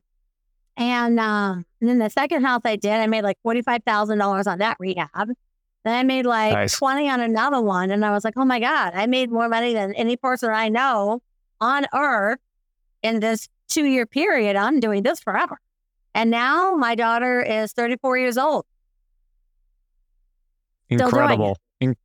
And, 0.77 1.19
uh, 1.19 1.55
and 1.79 1.89
then 1.89 1.99
the 1.99 2.09
second 2.09 2.43
house 2.43 2.61
I 2.65 2.75
did, 2.75 2.91
I 2.93 3.07
made 3.07 3.23
like 3.23 3.37
forty 3.43 3.61
five 3.61 3.83
thousand 3.85 4.17
dollars 4.17 4.47
on 4.47 4.59
that 4.59 4.77
rehab. 4.79 5.29
Then 5.85 5.95
I 5.95 6.03
made 6.03 6.25
like 6.25 6.53
Nice. 6.53 6.77
twenty 6.77 7.09
on 7.09 7.21
another 7.21 7.61
one, 7.61 7.91
and 7.91 8.03
I 8.03 8.11
was 8.11 8.25
like, 8.25 8.33
oh 8.37 8.43
my 8.45 8.59
god, 8.59 8.93
I 8.93 9.05
made 9.05 9.31
more 9.31 9.47
money 9.47 9.73
than 9.73 9.93
any 9.93 10.17
person 10.17 10.49
I 10.49 10.67
know 10.69 11.21
on 11.61 11.85
earth 11.93 12.39
in 13.03 13.19
this 13.21 13.47
two 13.69 13.85
year 13.85 14.05
period. 14.05 14.55
I'm 14.55 14.79
doing 14.79 15.03
this 15.03 15.19
forever. 15.21 15.59
And 16.13 16.29
now 16.31 16.75
my 16.75 16.95
daughter 16.95 17.41
is 17.41 17.71
34 17.73 18.17
years 18.17 18.37
old. 18.37 18.65
Incredible. 20.89 21.57
In- 21.79 21.95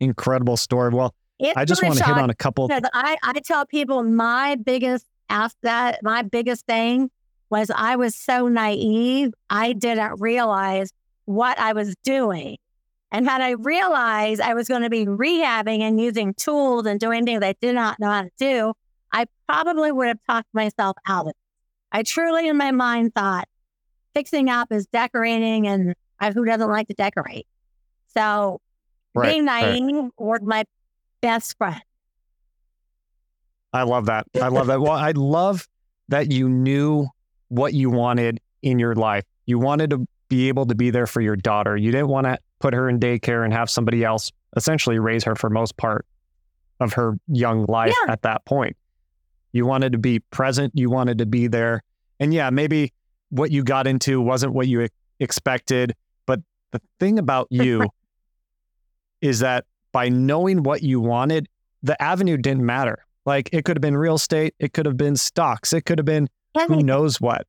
incredible 0.00 0.56
story. 0.56 0.90
Well, 0.90 1.14
It's 1.38 1.56
I 1.56 1.64
just 1.64 1.82
want 1.82 1.96
to 1.98 2.04
hit 2.04 2.16
on 2.16 2.30
a 2.30 2.34
couple. 2.34 2.68
I, 2.92 3.16
I 3.22 3.40
tell 3.40 3.66
people 3.66 4.02
my 4.02 4.56
biggest 4.56 5.06
asset, 5.28 6.00
my 6.02 6.22
biggest 6.22 6.66
thing 6.66 7.10
was 7.50 7.70
I 7.74 7.96
was 7.96 8.14
so 8.14 8.48
naive. 8.48 9.32
I 9.50 9.72
didn't 9.72 10.20
realize 10.20 10.90
what 11.24 11.58
I 11.58 11.72
was 11.72 11.94
doing. 12.02 12.56
And 13.10 13.28
had 13.28 13.42
I 13.42 13.50
realized 13.50 14.40
I 14.40 14.54
was 14.54 14.68
going 14.68 14.82
to 14.82 14.90
be 14.90 15.04
rehabbing 15.04 15.80
and 15.80 16.00
using 16.00 16.32
tools 16.34 16.86
and 16.86 16.98
doing 16.98 17.26
things 17.26 17.42
I 17.42 17.54
did 17.60 17.74
not 17.74 18.00
know 18.00 18.10
how 18.10 18.22
to 18.22 18.30
do, 18.38 18.72
I 19.12 19.26
probably 19.46 19.92
would 19.92 20.08
have 20.08 20.18
talked 20.26 20.48
myself 20.54 20.96
out 21.06 21.26
of 21.26 21.28
it. 21.28 21.36
I 21.92 22.02
truly, 22.04 22.48
in 22.48 22.56
my 22.56 22.70
mind, 22.70 23.14
thought 23.14 23.48
fixing 24.14 24.48
up 24.48 24.72
is 24.72 24.86
decorating 24.86 25.66
and 25.66 25.94
I, 26.18 26.30
who 26.32 26.44
doesn't 26.44 26.70
like 26.70 26.88
to 26.88 26.94
decorate? 26.94 27.46
So 28.14 28.60
Right, 29.14 29.32
being 29.32 29.46
right. 29.46 29.80
naive 29.80 30.10
was 30.16 30.40
my 30.42 30.64
best 31.20 31.56
friend. 31.58 31.82
I 33.72 33.82
love 33.84 34.06
that. 34.06 34.26
I 34.40 34.48
love 34.48 34.66
that. 34.66 34.80
Well, 34.80 34.92
I 34.92 35.12
love 35.12 35.66
that 36.08 36.30
you 36.30 36.48
knew 36.48 37.06
what 37.48 37.72
you 37.74 37.90
wanted 37.90 38.40
in 38.62 38.78
your 38.78 38.94
life. 38.94 39.24
You 39.46 39.58
wanted 39.58 39.90
to 39.90 40.06
be 40.28 40.48
able 40.48 40.66
to 40.66 40.74
be 40.74 40.90
there 40.90 41.06
for 41.06 41.20
your 41.20 41.36
daughter. 41.36 41.76
You 41.76 41.90
didn't 41.90 42.08
want 42.08 42.26
to 42.26 42.38
put 42.60 42.74
her 42.74 42.88
in 42.88 42.98
daycare 43.00 43.44
and 43.44 43.52
have 43.52 43.68
somebody 43.70 44.04
else 44.04 44.30
essentially 44.56 44.98
raise 44.98 45.24
her 45.24 45.34
for 45.34 45.48
most 45.50 45.76
part 45.76 46.06
of 46.80 46.92
her 46.94 47.18
young 47.28 47.64
life 47.66 47.94
Yeah. 48.06 48.12
at 48.12 48.22
that 48.22 48.44
point. 48.44 48.76
You 49.52 49.66
wanted 49.66 49.92
to 49.92 49.98
be 49.98 50.18
present, 50.20 50.72
you 50.74 50.90
wanted 50.90 51.18
to 51.18 51.26
be 51.26 51.46
there. 51.46 51.82
And 52.20 52.32
yeah, 52.32 52.50
maybe 52.50 52.92
what 53.30 53.50
you 53.50 53.62
got 53.64 53.86
into 53.86 54.20
wasn't 54.20 54.52
what 54.52 54.68
you 54.68 54.88
expected, 55.20 55.94
but 56.26 56.40
the 56.72 56.80
thing 57.00 57.18
about 57.18 57.48
you 57.50 57.86
is 59.20 59.40
that 59.40 59.64
by 59.92 60.08
knowing 60.08 60.62
what 60.62 60.82
you 60.82 61.00
wanted, 61.00 61.48
the 61.82 62.00
avenue 62.02 62.36
didn't 62.36 62.64
matter. 62.64 63.04
Like 63.24 63.48
it 63.52 63.64
could 63.64 63.76
have 63.76 63.82
been 63.82 63.96
real 63.96 64.16
estate, 64.16 64.54
it 64.58 64.72
could 64.72 64.86
have 64.86 64.96
been 64.96 65.16
stocks, 65.16 65.72
it 65.72 65.82
could 65.82 65.98
have 65.98 66.06
been 66.06 66.28
who 66.66 66.82
knows 66.82 67.20
what. 67.20 67.46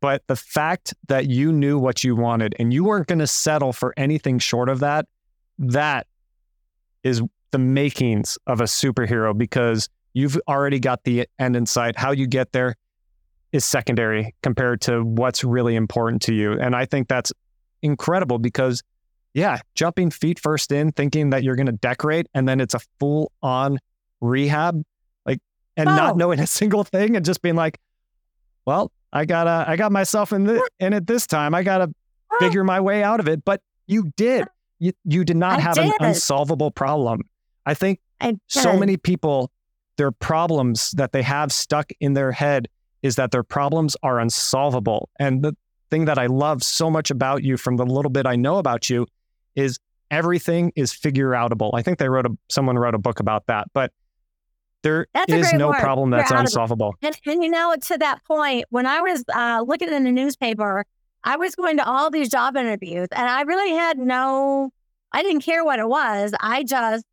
But 0.00 0.22
the 0.28 0.36
fact 0.36 0.94
that 1.08 1.26
you 1.26 1.52
knew 1.52 1.78
what 1.78 2.04
you 2.04 2.14
wanted 2.14 2.54
and 2.58 2.72
you 2.72 2.84
weren't 2.84 3.08
going 3.08 3.18
to 3.18 3.26
settle 3.26 3.72
for 3.72 3.92
anything 3.96 4.38
short 4.38 4.68
of 4.68 4.80
that, 4.80 5.06
that 5.58 6.06
is 7.02 7.20
the 7.50 7.58
makings 7.58 8.38
of 8.46 8.60
a 8.60 8.64
superhero 8.64 9.36
because 9.36 9.88
you've 10.12 10.38
already 10.46 10.78
got 10.78 11.02
the 11.04 11.26
end 11.38 11.56
in 11.56 11.66
sight. 11.66 11.96
How 11.96 12.12
you 12.12 12.26
get 12.26 12.52
there 12.52 12.76
is 13.52 13.64
secondary 13.64 14.34
compared 14.42 14.80
to 14.82 15.02
what's 15.02 15.42
really 15.42 15.74
important 15.74 16.22
to 16.22 16.34
you. 16.34 16.52
And 16.52 16.76
I 16.76 16.84
think 16.84 17.08
that's 17.08 17.32
incredible 17.82 18.38
because, 18.38 18.82
yeah, 19.34 19.58
jumping 19.74 20.10
feet 20.10 20.38
first 20.38 20.70
in, 20.70 20.92
thinking 20.92 21.30
that 21.30 21.42
you're 21.42 21.56
going 21.56 21.66
to 21.66 21.72
decorate 21.72 22.28
and 22.34 22.48
then 22.48 22.60
it's 22.60 22.74
a 22.74 22.80
full 23.00 23.32
on 23.42 23.78
rehab, 24.20 24.82
like, 25.26 25.38
and 25.76 25.88
Oh. 25.88 25.94
not 25.96 26.16
knowing 26.16 26.40
a 26.40 26.46
single 26.46 26.84
thing 26.84 27.16
and 27.16 27.24
just 27.24 27.42
being 27.42 27.56
like, 27.56 27.78
well, 28.66 28.92
I 29.12 29.24
gotta, 29.24 29.64
I 29.66 29.76
got 29.76 29.92
myself 29.92 30.32
in, 30.32 30.44
the, 30.44 30.68
in 30.80 30.92
it 30.92 31.06
this 31.06 31.26
time. 31.26 31.54
I 31.54 31.62
gotta 31.62 31.92
figure 32.38 32.64
my 32.64 32.80
way 32.80 33.02
out 33.02 33.20
of 33.20 33.28
it. 33.28 33.44
But 33.44 33.62
you 33.86 34.12
did. 34.16 34.46
You, 34.78 34.92
you 35.04 35.24
did 35.24 35.36
not 35.36 35.58
I 35.58 35.62
have 35.62 35.78
an 35.78 35.92
unsolvable 36.00 36.70
problem. 36.70 37.22
I 37.66 37.74
think 37.74 38.00
I 38.20 38.36
so 38.48 38.76
many 38.76 38.96
people, 38.96 39.50
their 39.96 40.12
problems 40.12 40.92
that 40.92 41.12
they 41.12 41.22
have 41.22 41.52
stuck 41.52 41.90
in 42.00 42.14
their 42.14 42.32
head 42.32 42.68
is 43.02 43.16
that 43.16 43.30
their 43.30 43.42
problems 43.42 43.96
are 44.02 44.20
unsolvable. 44.20 45.08
And 45.18 45.42
the 45.42 45.56
thing 45.90 46.04
that 46.04 46.18
I 46.18 46.26
love 46.26 46.62
so 46.62 46.90
much 46.90 47.10
about 47.10 47.42
you 47.42 47.56
from 47.56 47.76
the 47.76 47.86
little 47.86 48.10
bit 48.10 48.26
I 48.26 48.36
know 48.36 48.58
about 48.58 48.90
you 48.90 49.06
is 49.56 49.78
everything 50.10 50.72
is 50.76 50.92
figure 50.92 51.30
outable. 51.30 51.70
I 51.74 51.82
think 51.82 51.98
they 51.98 52.08
wrote 52.08 52.26
a 52.26 52.36
someone 52.48 52.78
wrote 52.78 52.94
a 52.94 52.98
book 52.98 53.20
about 53.20 53.46
that, 53.46 53.68
but 53.72 53.92
there 54.82 55.06
That's 55.12 55.32
is 55.32 55.52
no 55.54 55.68
word, 55.68 55.80
problem 55.80 56.10
that's 56.10 56.30
unsolvable. 56.30 56.94
And, 57.02 57.18
and 57.26 57.42
you 57.42 57.50
know, 57.50 57.74
to 57.86 57.98
that 57.98 58.24
point, 58.24 58.64
when 58.70 58.86
I 58.86 59.00
was 59.00 59.24
uh, 59.34 59.64
looking 59.66 59.92
in 59.92 60.04
the 60.04 60.12
newspaper, 60.12 60.84
I 61.24 61.36
was 61.36 61.54
going 61.54 61.78
to 61.78 61.86
all 61.86 62.10
these 62.10 62.28
job 62.28 62.56
interviews 62.56 63.08
and 63.12 63.28
I 63.28 63.42
really 63.42 63.74
had 63.74 63.98
no, 63.98 64.70
I 65.12 65.22
didn't 65.22 65.42
care 65.42 65.64
what 65.64 65.80
it 65.80 65.88
was. 65.88 66.32
I 66.40 66.62
just 66.62 67.04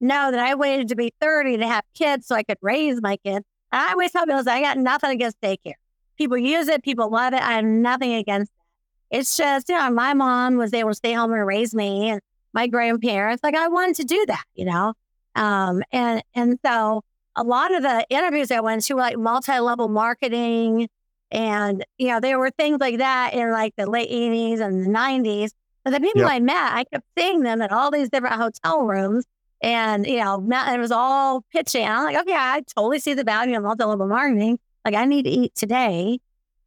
know 0.00 0.30
that 0.30 0.40
I 0.40 0.54
waited 0.54 0.88
to 0.88 0.96
be 0.96 1.12
30 1.20 1.58
to 1.58 1.66
have 1.66 1.84
kids 1.94 2.26
so 2.26 2.34
I 2.34 2.42
could 2.42 2.58
raise 2.60 3.00
my 3.00 3.16
kids. 3.18 3.44
And 3.72 3.82
I 3.82 3.92
always 3.92 4.12
tell 4.12 4.26
people, 4.26 4.42
I 4.46 4.60
got 4.60 4.76
nothing 4.78 5.10
against 5.10 5.40
daycare. 5.40 5.74
People 6.18 6.36
use 6.36 6.68
it, 6.68 6.84
people 6.84 7.10
love 7.10 7.32
it. 7.32 7.42
I 7.42 7.54
have 7.54 7.64
nothing 7.64 8.14
against 8.14 8.52
it. 8.52 9.18
It's 9.18 9.36
just, 9.36 9.68
you 9.68 9.76
know, 9.76 9.90
my 9.90 10.12
mom 10.12 10.56
was 10.56 10.74
able 10.74 10.90
to 10.90 10.94
stay 10.94 11.12
home 11.12 11.32
and 11.32 11.46
raise 11.46 11.74
me 11.74 12.10
and 12.10 12.20
my 12.52 12.66
grandparents. 12.66 13.42
Like 13.42 13.56
I 13.56 13.68
wanted 13.68 13.96
to 13.96 14.04
do 14.04 14.24
that, 14.28 14.44
you 14.54 14.66
know? 14.66 14.92
Um, 15.34 15.82
and, 15.90 16.22
and 16.34 16.58
so 16.64 17.02
a 17.36 17.42
lot 17.42 17.74
of 17.74 17.82
the 17.82 18.06
interviews 18.10 18.50
I 18.50 18.60
went 18.60 18.82
to 18.84 18.94
were 18.94 19.00
like 19.00 19.18
multi-level 19.18 19.88
marketing 19.88 20.88
and 21.30 21.84
you 21.98 22.08
know 22.08 22.20
there 22.20 22.38
were 22.38 22.50
things 22.50 22.78
like 22.80 22.98
that 22.98 23.34
in 23.34 23.50
like 23.50 23.74
the 23.76 23.86
late 23.90 24.10
80s 24.10 24.60
and 24.60 24.84
the 24.84 24.90
90s 24.90 25.50
but 25.84 25.90
the 25.90 26.00
people 26.00 26.22
Yep. 26.22 26.30
I 26.30 26.40
met 26.40 26.72
I 26.72 26.84
kept 26.84 27.04
seeing 27.18 27.40
them 27.42 27.60
at 27.60 27.72
all 27.72 27.90
these 27.90 28.08
different 28.10 28.36
hotel 28.36 28.84
rooms 28.86 29.24
and 29.62 30.06
you 30.06 30.22
know 30.22 30.44
it 30.50 30.78
was 30.78 30.92
all 30.92 31.42
pitching. 31.52 31.86
I'm 31.86 32.04
like 32.04 32.16
okay 32.18 32.34
I 32.34 32.62
totally 32.74 32.98
see 33.00 33.14
the 33.14 33.24
value 33.24 33.56
of 33.56 33.62
multi-level 33.64 34.06
marketing. 34.06 34.58
Like 34.84 34.94
I 34.94 35.04
need 35.06 35.24
to 35.24 35.30
eat 35.30 35.54
today. 35.54 36.18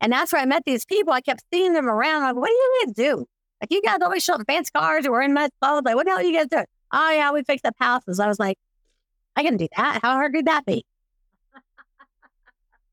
And 0.01 0.11
that's 0.11 0.31
where 0.33 0.41
I 0.41 0.45
met 0.45 0.63
these 0.65 0.85
people. 0.85 1.13
I 1.13 1.21
kept 1.21 1.43
seeing 1.51 1.73
them 1.73 1.87
around. 1.87 2.23
Like 2.23 2.35
what 2.35 2.47
do 2.47 2.53
you 2.53 2.83
guys 2.85 2.93
do? 2.93 3.25
Like 3.61 3.71
you 3.71 3.81
guys 3.81 3.97
always 4.01 4.23
show 4.23 4.33
up 4.33 4.41
in 4.41 4.45
fancy 4.45 4.71
cars 4.75 5.05
or 5.05 5.11
wearing 5.11 5.33
nice 5.33 5.49
clothes. 5.61 5.83
Like 5.85 5.95
what 5.95 6.05
the 6.05 6.11
hell 6.11 6.19
are 6.19 6.23
you 6.23 6.37
guys 6.37 6.47
do? 6.49 6.63
Oh 6.91 7.11
yeah 7.11 7.31
we 7.31 7.43
fix 7.43 7.61
up 7.63 7.75
houses. 7.79 8.19
I 8.19 8.27
was 8.27 8.39
like 8.39 8.57
I 9.37 9.43
can 9.43 9.55
do 9.55 9.67
that. 9.77 9.99
How 10.01 10.13
hard 10.13 10.33
could 10.33 10.47
that 10.47 10.65
be? 10.65 10.83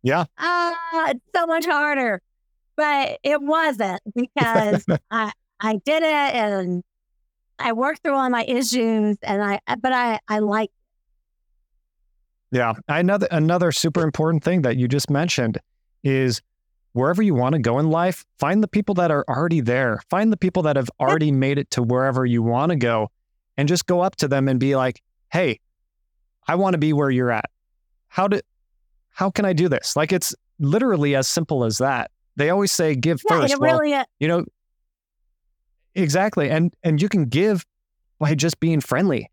Yeah. 0.02 0.26
Ah, 0.38 1.08
it's 1.08 1.20
so 1.34 1.46
much 1.46 1.64
harder. 1.64 2.20
But 2.76 3.18
it 3.22 3.40
wasn't 3.40 4.02
because 4.14 4.84
I 5.10 5.32
I 5.58 5.80
did 5.84 6.02
it 6.02 6.34
and 6.34 6.84
I 7.58 7.72
worked 7.72 8.02
through 8.02 8.14
all 8.14 8.28
my 8.28 8.44
issues 8.44 9.16
and 9.22 9.42
I 9.42 9.60
but 9.80 9.92
I 9.92 10.20
I 10.28 10.40
like 10.40 10.70
Yeah. 12.50 12.74
Another 12.88 13.26
another 13.30 13.72
super 13.72 14.02
important 14.02 14.44
thing 14.44 14.62
that 14.62 14.76
you 14.76 14.86
just 14.86 15.08
mentioned 15.08 15.58
is 16.02 16.42
wherever 16.92 17.22
you 17.22 17.34
want 17.34 17.54
to 17.54 17.58
go 17.58 17.78
in 17.78 17.88
life, 17.88 18.26
find 18.38 18.62
the 18.62 18.68
people 18.68 18.94
that 18.96 19.10
are 19.10 19.24
already 19.30 19.62
there. 19.62 20.02
Find 20.10 20.30
the 20.30 20.36
people 20.36 20.62
that 20.64 20.76
have 20.76 20.90
already 21.00 21.32
made 21.32 21.56
it 21.56 21.70
to 21.70 21.82
wherever 21.82 22.26
you 22.26 22.42
want 22.42 22.70
to 22.70 22.76
go 22.76 23.08
and 23.56 23.66
just 23.66 23.86
go 23.86 24.02
up 24.02 24.16
to 24.16 24.28
them 24.28 24.48
and 24.48 24.60
be 24.60 24.76
like, 24.76 25.00
"Hey, 25.32 25.60
I 26.46 26.54
want 26.56 26.74
to 26.74 26.78
be 26.78 26.92
where 26.92 27.10
you're 27.10 27.30
at. 27.30 27.50
How 28.08 28.28
do 28.28 28.40
how 29.10 29.30
can 29.30 29.44
I 29.44 29.52
do 29.52 29.68
this?" 29.68 29.96
Like 29.96 30.12
it's 30.12 30.34
literally 30.58 31.14
as 31.14 31.26
simple 31.28 31.64
as 31.64 31.78
that. 31.78 32.10
They 32.36 32.50
always 32.50 32.72
say 32.72 32.94
give 32.94 33.22
yeah, 33.28 33.40
first. 33.40 33.58
Well, 33.58 33.78
really 33.78 33.92
is. 33.92 34.04
you 34.18 34.28
know 34.28 34.44
exactly 35.94 36.50
and 36.50 36.74
and 36.82 37.00
you 37.00 37.08
can 37.08 37.24
give 37.26 37.64
by 38.18 38.34
just 38.34 38.58
being 38.60 38.80
friendly 38.80 39.30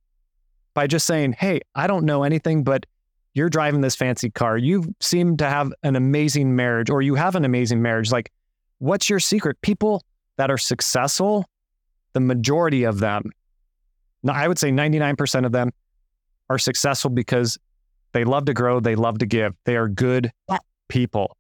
by 0.74 0.88
just 0.88 1.06
saying 1.08 1.34
hey 1.34 1.60
i 1.76 1.88
don't 1.88 2.06
know 2.06 2.24
anything 2.24 2.64
but 2.64 2.86
you're 3.34 3.50
driving 3.50 3.82
this 3.82 3.96
fancy 3.96 4.30
car 4.30 4.58
you 4.58 4.84
seem 5.00 5.38
to 5.38 5.48
have 5.48 5.74
an 5.84 5.96
amazing 5.96 6.56
marriage 6.56 6.90
or 6.90 7.02
you 7.02 7.16
have 7.16 7.36
an 7.36 7.46
amazing 7.46 7.82
marriage 7.82 8.12
like 8.12 8.32
what's 8.80 9.10
your 9.10 9.20
secret 9.20 9.60
people 9.62 10.04
that 10.38 10.52
are 10.52 10.58
successful 10.58 11.46
the 12.14 12.20
majority 12.20 12.84
of 12.84 13.00
them 13.00 13.24
i 14.30 14.48
would 14.48 14.60
say 14.60 14.70
99% 14.70 15.46
of 15.46 15.52
them 15.52 15.72
are 16.52 16.60
successful 16.60 17.10
because 17.10 17.58
they 18.14 18.24
love 18.24 18.46
to 18.46 18.54
grow 18.54 18.80
they 18.80 18.96
love 18.96 19.18
to 19.18 19.26
give 19.26 19.54
they 19.66 19.76
are 19.76 19.88
good 19.88 20.32
people 20.88 21.38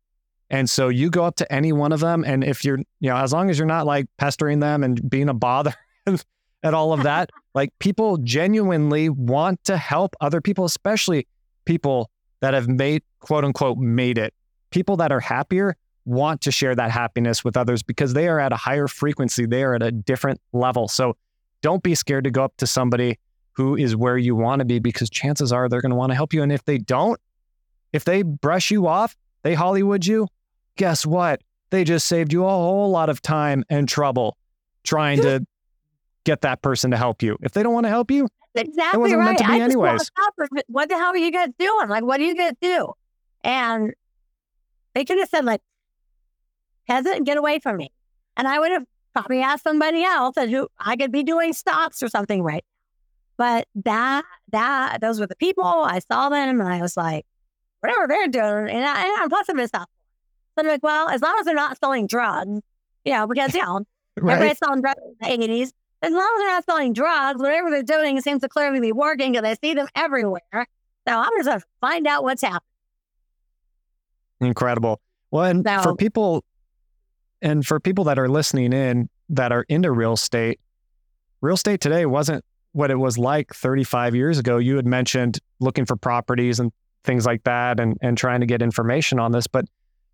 and 0.51 0.69
so 0.69 0.89
you 0.89 1.09
go 1.09 1.23
up 1.23 1.37
to 1.37 1.51
any 1.51 1.71
one 1.71 1.93
of 1.93 2.01
them, 2.01 2.25
and 2.27 2.43
if 2.43 2.65
you're, 2.65 2.77
you 2.99 3.09
know, 3.09 3.15
as 3.15 3.31
long 3.31 3.49
as 3.49 3.57
you're 3.57 3.65
not 3.65 3.85
like 3.85 4.07
pestering 4.17 4.59
them 4.59 4.83
and 4.83 5.09
being 5.09 5.29
a 5.29 5.33
bother 5.33 5.73
and 6.05 6.75
all 6.75 6.91
of 6.91 7.03
that, 7.03 7.29
like 7.55 7.71
people 7.79 8.17
genuinely 8.17 9.07
want 9.07 9.63
to 9.63 9.77
help 9.77 10.13
other 10.19 10.41
people, 10.41 10.65
especially 10.65 11.25
people 11.63 12.11
that 12.41 12.53
have 12.53 12.67
made, 12.67 13.01
quote 13.21 13.45
unquote, 13.45 13.77
made 13.77 14.17
it. 14.17 14.33
People 14.71 14.97
that 14.97 15.13
are 15.13 15.21
happier 15.21 15.77
want 16.03 16.41
to 16.41 16.51
share 16.51 16.75
that 16.75 16.91
happiness 16.91 17.45
with 17.45 17.55
others 17.55 17.81
because 17.81 18.13
they 18.13 18.27
are 18.27 18.39
at 18.39 18.51
a 18.51 18.57
higher 18.57 18.89
frequency, 18.89 19.45
they 19.45 19.63
are 19.63 19.73
at 19.73 19.81
a 19.81 19.91
different 19.91 20.41
level. 20.51 20.89
So 20.89 21.15
don't 21.61 21.81
be 21.81 21.95
scared 21.95 22.25
to 22.25 22.31
go 22.31 22.43
up 22.43 22.57
to 22.57 22.67
somebody 22.67 23.19
who 23.53 23.75
is 23.75 23.95
where 23.95 24.17
you 24.17 24.35
want 24.35 24.59
to 24.59 24.65
be 24.65 24.79
because 24.79 25.09
chances 25.09 25.51
are 25.51 25.67
they're 25.69 25.81
going 25.81 25.89
to 25.89 25.95
want 25.95 26.11
to 26.11 26.15
help 26.15 26.33
you. 26.33 26.41
And 26.41 26.51
if 26.51 26.63
they 26.65 26.77
don't, 26.77 27.19
if 27.93 28.05
they 28.05 28.21
brush 28.21 28.71
you 28.71 28.87
off, 28.87 29.15
they 29.43 29.53
Hollywood 29.53 30.05
you, 30.05 30.27
guess 30.77 31.05
what? 31.05 31.41
They 31.69 31.83
just 31.83 32.07
saved 32.07 32.31
you 32.33 32.45
a 32.45 32.49
whole 32.49 32.89
lot 32.89 33.09
of 33.09 33.21
time 33.21 33.63
and 33.69 33.87
trouble 33.87 34.37
trying 34.83 35.21
to 35.21 35.45
get 36.23 36.41
that 36.41 36.61
person 36.61 36.91
to 36.91 36.97
help 36.97 37.21
you. 37.21 37.37
If 37.41 37.51
they 37.53 37.63
don't 37.63 37.73
want 37.73 37.85
to 37.85 37.89
help 37.89 38.11
you, 38.11 38.27
Exactly 38.53 38.99
wasn't 38.99 39.19
right. 39.19 39.25
meant 39.25 39.37
to 39.37 39.45
be 39.45 39.53
I 39.53 39.59
just 39.59 39.71
anyways. 39.71 39.91
walked 39.91 40.11
up 40.19 40.33
and, 40.37 40.63
what 40.67 40.89
the 40.89 40.95
hell 40.95 41.11
are 41.11 41.17
you 41.17 41.31
guys 41.31 41.49
doing? 41.57 41.87
Like, 41.87 42.03
what 42.03 42.17
do 42.17 42.23
you 42.23 42.35
guys 42.35 42.51
do? 42.61 42.91
And 43.43 43.93
they 44.93 45.05
could 45.05 45.19
have 45.19 45.29
said, 45.29 45.45
like, 45.45 45.61
peasant, 46.87 47.25
get 47.25 47.37
away 47.37 47.59
from 47.59 47.77
me. 47.77 47.91
And 48.35 48.47
I 48.47 48.59
would 48.59 48.71
have 48.71 48.83
probably 49.13 49.41
asked 49.41 49.63
somebody 49.63 50.03
else 50.03 50.35
and 50.35 50.51
who 50.51 50.67
I 50.79 50.97
could 50.97 51.11
be 51.13 51.23
doing 51.23 51.53
stocks 51.53 52.03
or 52.03 52.09
something 52.09 52.43
right. 52.43 52.65
But 53.41 53.67
that 53.73 54.23
that 54.51 55.01
those 55.01 55.19
were 55.19 55.25
the 55.25 55.35
people. 55.35 55.63
I 55.65 55.97
saw 55.97 56.29
them 56.29 56.61
and 56.61 56.69
I 56.69 56.79
was 56.79 56.95
like, 56.95 57.25
whatever 57.79 58.05
they're 58.07 58.27
doing, 58.27 58.69
and, 58.69 58.85
I, 58.85 59.03
and 59.03 59.13
I'm 59.17 59.29
plus 59.29 59.49
I'm 59.49 59.57
stuff. 59.65 59.89
So 60.53 60.63
I'm 60.63 60.67
like, 60.67 60.83
well, 60.83 61.09
as 61.09 61.23
long 61.23 61.35
as 61.39 61.47
they're 61.47 61.55
not 61.55 61.75
selling 61.79 62.05
drugs, 62.05 62.61
you 63.03 63.13
know, 63.13 63.25
because 63.25 63.55
you 63.55 63.63
know, 63.63 63.81
right? 64.21 64.35
Everybody's 64.35 64.59
selling 64.59 64.81
drugs 64.81 64.99
in 65.03 65.39
the 65.39 65.47
80s. 65.47 65.71
As 66.03 66.11
long 66.13 66.21
as 66.21 66.39
they're 66.39 66.51
not 66.51 66.65
selling 66.65 66.93
drugs, 66.93 67.41
whatever 67.41 67.71
they're 67.71 67.81
doing 67.81 68.21
seems 68.21 68.43
to 68.43 68.47
clearly 68.47 68.79
be 68.79 68.91
working 68.91 69.31
because 69.31 69.43
I 69.43 69.55
see 69.55 69.73
them 69.73 69.87
everywhere. 69.95 70.41
So 70.53 70.67
I'm 71.07 71.31
just 71.39 71.49
to 71.49 71.65
find 71.79 72.05
out 72.05 72.21
what's 72.21 72.43
happening. 72.43 72.61
Incredible. 74.39 75.01
Well, 75.31 75.45
and 75.45 75.67
for 75.81 75.95
people 75.95 76.45
and 77.41 77.65
for 77.65 77.79
people 77.79 78.03
that 78.03 78.19
are 78.19 78.29
listening 78.29 78.71
in, 78.71 79.09
that 79.29 79.51
are 79.51 79.65
into 79.67 79.91
real 79.91 80.13
estate, 80.13 80.59
real 81.41 81.55
estate 81.55 81.81
today 81.81 82.05
wasn't 82.05 82.45
what 82.73 82.91
it 82.91 82.95
was 82.95 83.17
like 83.17 83.53
35 83.53 84.15
years 84.15 84.39
ago. 84.39 84.57
You 84.57 84.75
had 84.75 84.85
mentioned 84.85 85.39
looking 85.59 85.85
for 85.85 85.95
properties 85.95 86.59
and 86.59 86.71
things 87.03 87.25
like 87.25 87.43
that 87.43 87.79
and, 87.79 87.97
and 88.01 88.17
trying 88.17 88.39
to 88.41 88.45
get 88.45 88.61
information 88.61 89.19
on 89.19 89.31
this. 89.31 89.47
But 89.47 89.65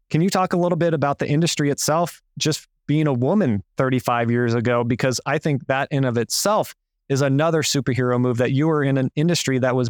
can 0.10 0.22
you 0.22 0.30
talk 0.30 0.54
a 0.54 0.58
little 0.58 0.78
bit 0.78 0.94
about 0.94 1.20
the 1.20 1.28
industry 1.28 1.70
itself, 1.70 2.22
just 2.38 2.68
being 2.88 3.08
a 3.08 3.14
woman 3.14 3.64
35 3.78 4.32
years 4.32 4.54
ago? 4.54 4.84
Because 4.84 5.20
I 5.26 5.38
think 5.38 5.68
that 5.68 5.88
in 5.92 6.06
of 6.06 6.18
itself 6.18 6.74
is 7.10 7.22
another 7.22 7.62
superhero 7.62 8.20
move 8.20 8.38
that 8.38 8.52
you 8.52 8.68
were 8.68 8.84
in 8.84 8.98
an 8.98 9.12
industry 9.16 9.60
that 9.60 9.76
was 9.76 9.90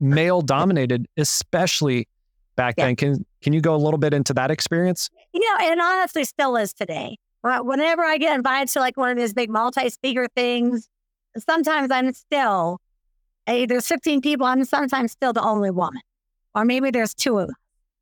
male 0.00 0.42
dominated, 0.42 1.06
especially 1.16 2.08
back 2.56 2.74
yeah. 2.76 2.86
then. 2.86 2.96
Can 2.96 3.26
can 3.42 3.52
you 3.52 3.60
go 3.60 3.74
a 3.74 3.78
little 3.78 3.98
bit 3.98 4.14
into 4.14 4.34
that 4.34 4.50
experience? 4.50 5.10
You 5.32 5.40
know, 5.40 5.66
and 5.66 5.80
honestly 5.80 6.24
still 6.24 6.56
is 6.56 6.72
today. 6.72 7.16
Whenever 7.42 8.04
I 8.04 8.18
get 8.18 8.36
invited 8.36 8.68
to 8.68 8.78
like 8.78 8.96
one 8.96 9.10
of 9.10 9.16
these 9.16 9.34
big 9.34 9.50
multi-speaker 9.50 10.28
things, 10.36 10.88
sometimes 11.38 11.90
I'm 11.90 12.12
still, 12.12 12.80
hey, 13.46 13.66
there's 13.66 13.86
15 13.86 14.20
people, 14.20 14.46
I'm 14.46 14.64
sometimes 14.64 15.12
still 15.12 15.32
the 15.32 15.42
only 15.42 15.70
woman. 15.70 16.00
Or 16.54 16.64
maybe 16.64 16.90
there's 16.90 17.14
two 17.14 17.38
of 17.38 17.48
us. 17.48 17.54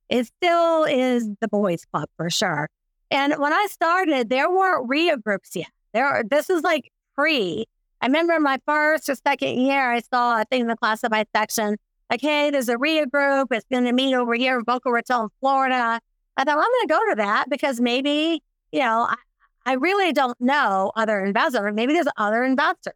It 0.09 0.27
still 0.27 0.85
is 0.85 1.29
the 1.41 1.49
boys 1.49 1.85
club 1.85 2.09
for 2.17 2.31
sure. 2.31 2.69
And 3.11 3.35
when 3.39 3.53
I 3.53 3.67
started, 3.71 4.29
there 4.29 4.51
weren't 4.51 4.89
REIA 4.89 5.17
groups 5.19 5.55
yet. 5.55 5.69
There, 5.93 6.23
this 6.29 6.51
is 6.51 6.63
like 6.63 6.91
pre. 7.15 7.67
I 8.01 8.07
remember 8.07 8.39
my 8.41 8.59
first 8.67 9.09
or 9.09 9.15
second 9.15 9.61
year, 9.61 9.93
I 9.93 10.01
saw 10.01 10.41
a 10.41 10.45
thing 10.45 10.63
in 10.63 10.67
the 10.69 10.77
classified 10.77 11.27
section 11.35 11.77
like, 12.11 12.21
hey, 12.21 12.51
there's 12.51 12.69
a 12.69 12.77
REIA 12.77 13.07
group. 13.07 13.53
It's 13.53 13.67
going 13.71 13.85
to 13.85 13.93
meet 13.93 14.15
over 14.15 14.35
here 14.35 14.59
in 14.59 14.65
Boca 14.65 14.91
Raton, 14.91 15.29
Florida. 15.41 16.01
I 16.37 16.45
thought, 16.45 16.57
well, 16.57 16.65
I'm 16.65 16.89
going 16.89 16.89
to 16.89 16.95
go 16.95 17.11
to 17.11 17.17
that 17.17 17.49
because 17.49 17.81
maybe, 17.81 18.43
you 18.73 18.81
know, 18.81 19.07
I, 19.09 19.17
I 19.65 19.75
really 19.75 20.13
don't 20.13 20.39
know 20.41 20.91
other 20.97 21.25
investors. 21.25 21.73
Maybe 21.75 21.93
there's 21.93 22.09
other 22.17 22.43
investors. 22.43 22.95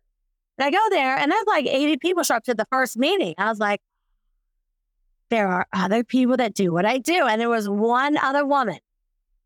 And 0.59 0.67
I 0.67 0.71
go 0.71 0.79
there 0.91 1.17
and 1.17 1.31
there's 1.31 1.47
like 1.47 1.67
80 1.67 1.97
people 1.99 2.23
show 2.23 2.37
up 2.37 2.45
to 2.45 2.55
the 2.55 2.67
first 2.71 2.97
meeting. 2.97 3.35
I 3.39 3.49
was 3.49 3.59
like, 3.59 3.81
there 5.31 5.49
are 5.49 5.67
other 5.73 6.05
people 6.05 6.37
that 6.37 6.55
do 6.55 6.73
what 6.73 6.85
I 6.85 6.99
do. 6.99 7.27
And 7.27 7.41
there 7.41 7.49
was 7.49 7.69
one 7.69 8.17
other 8.19 8.47
woman, 8.47 8.79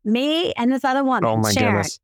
me 0.03 0.53
and 0.53 0.71
this 0.71 0.83
other 0.83 1.03
woman, 1.03 1.25
oh 1.25 1.37
my 1.37 1.51
Sharon. 1.51 1.75
Goodness. 1.77 1.99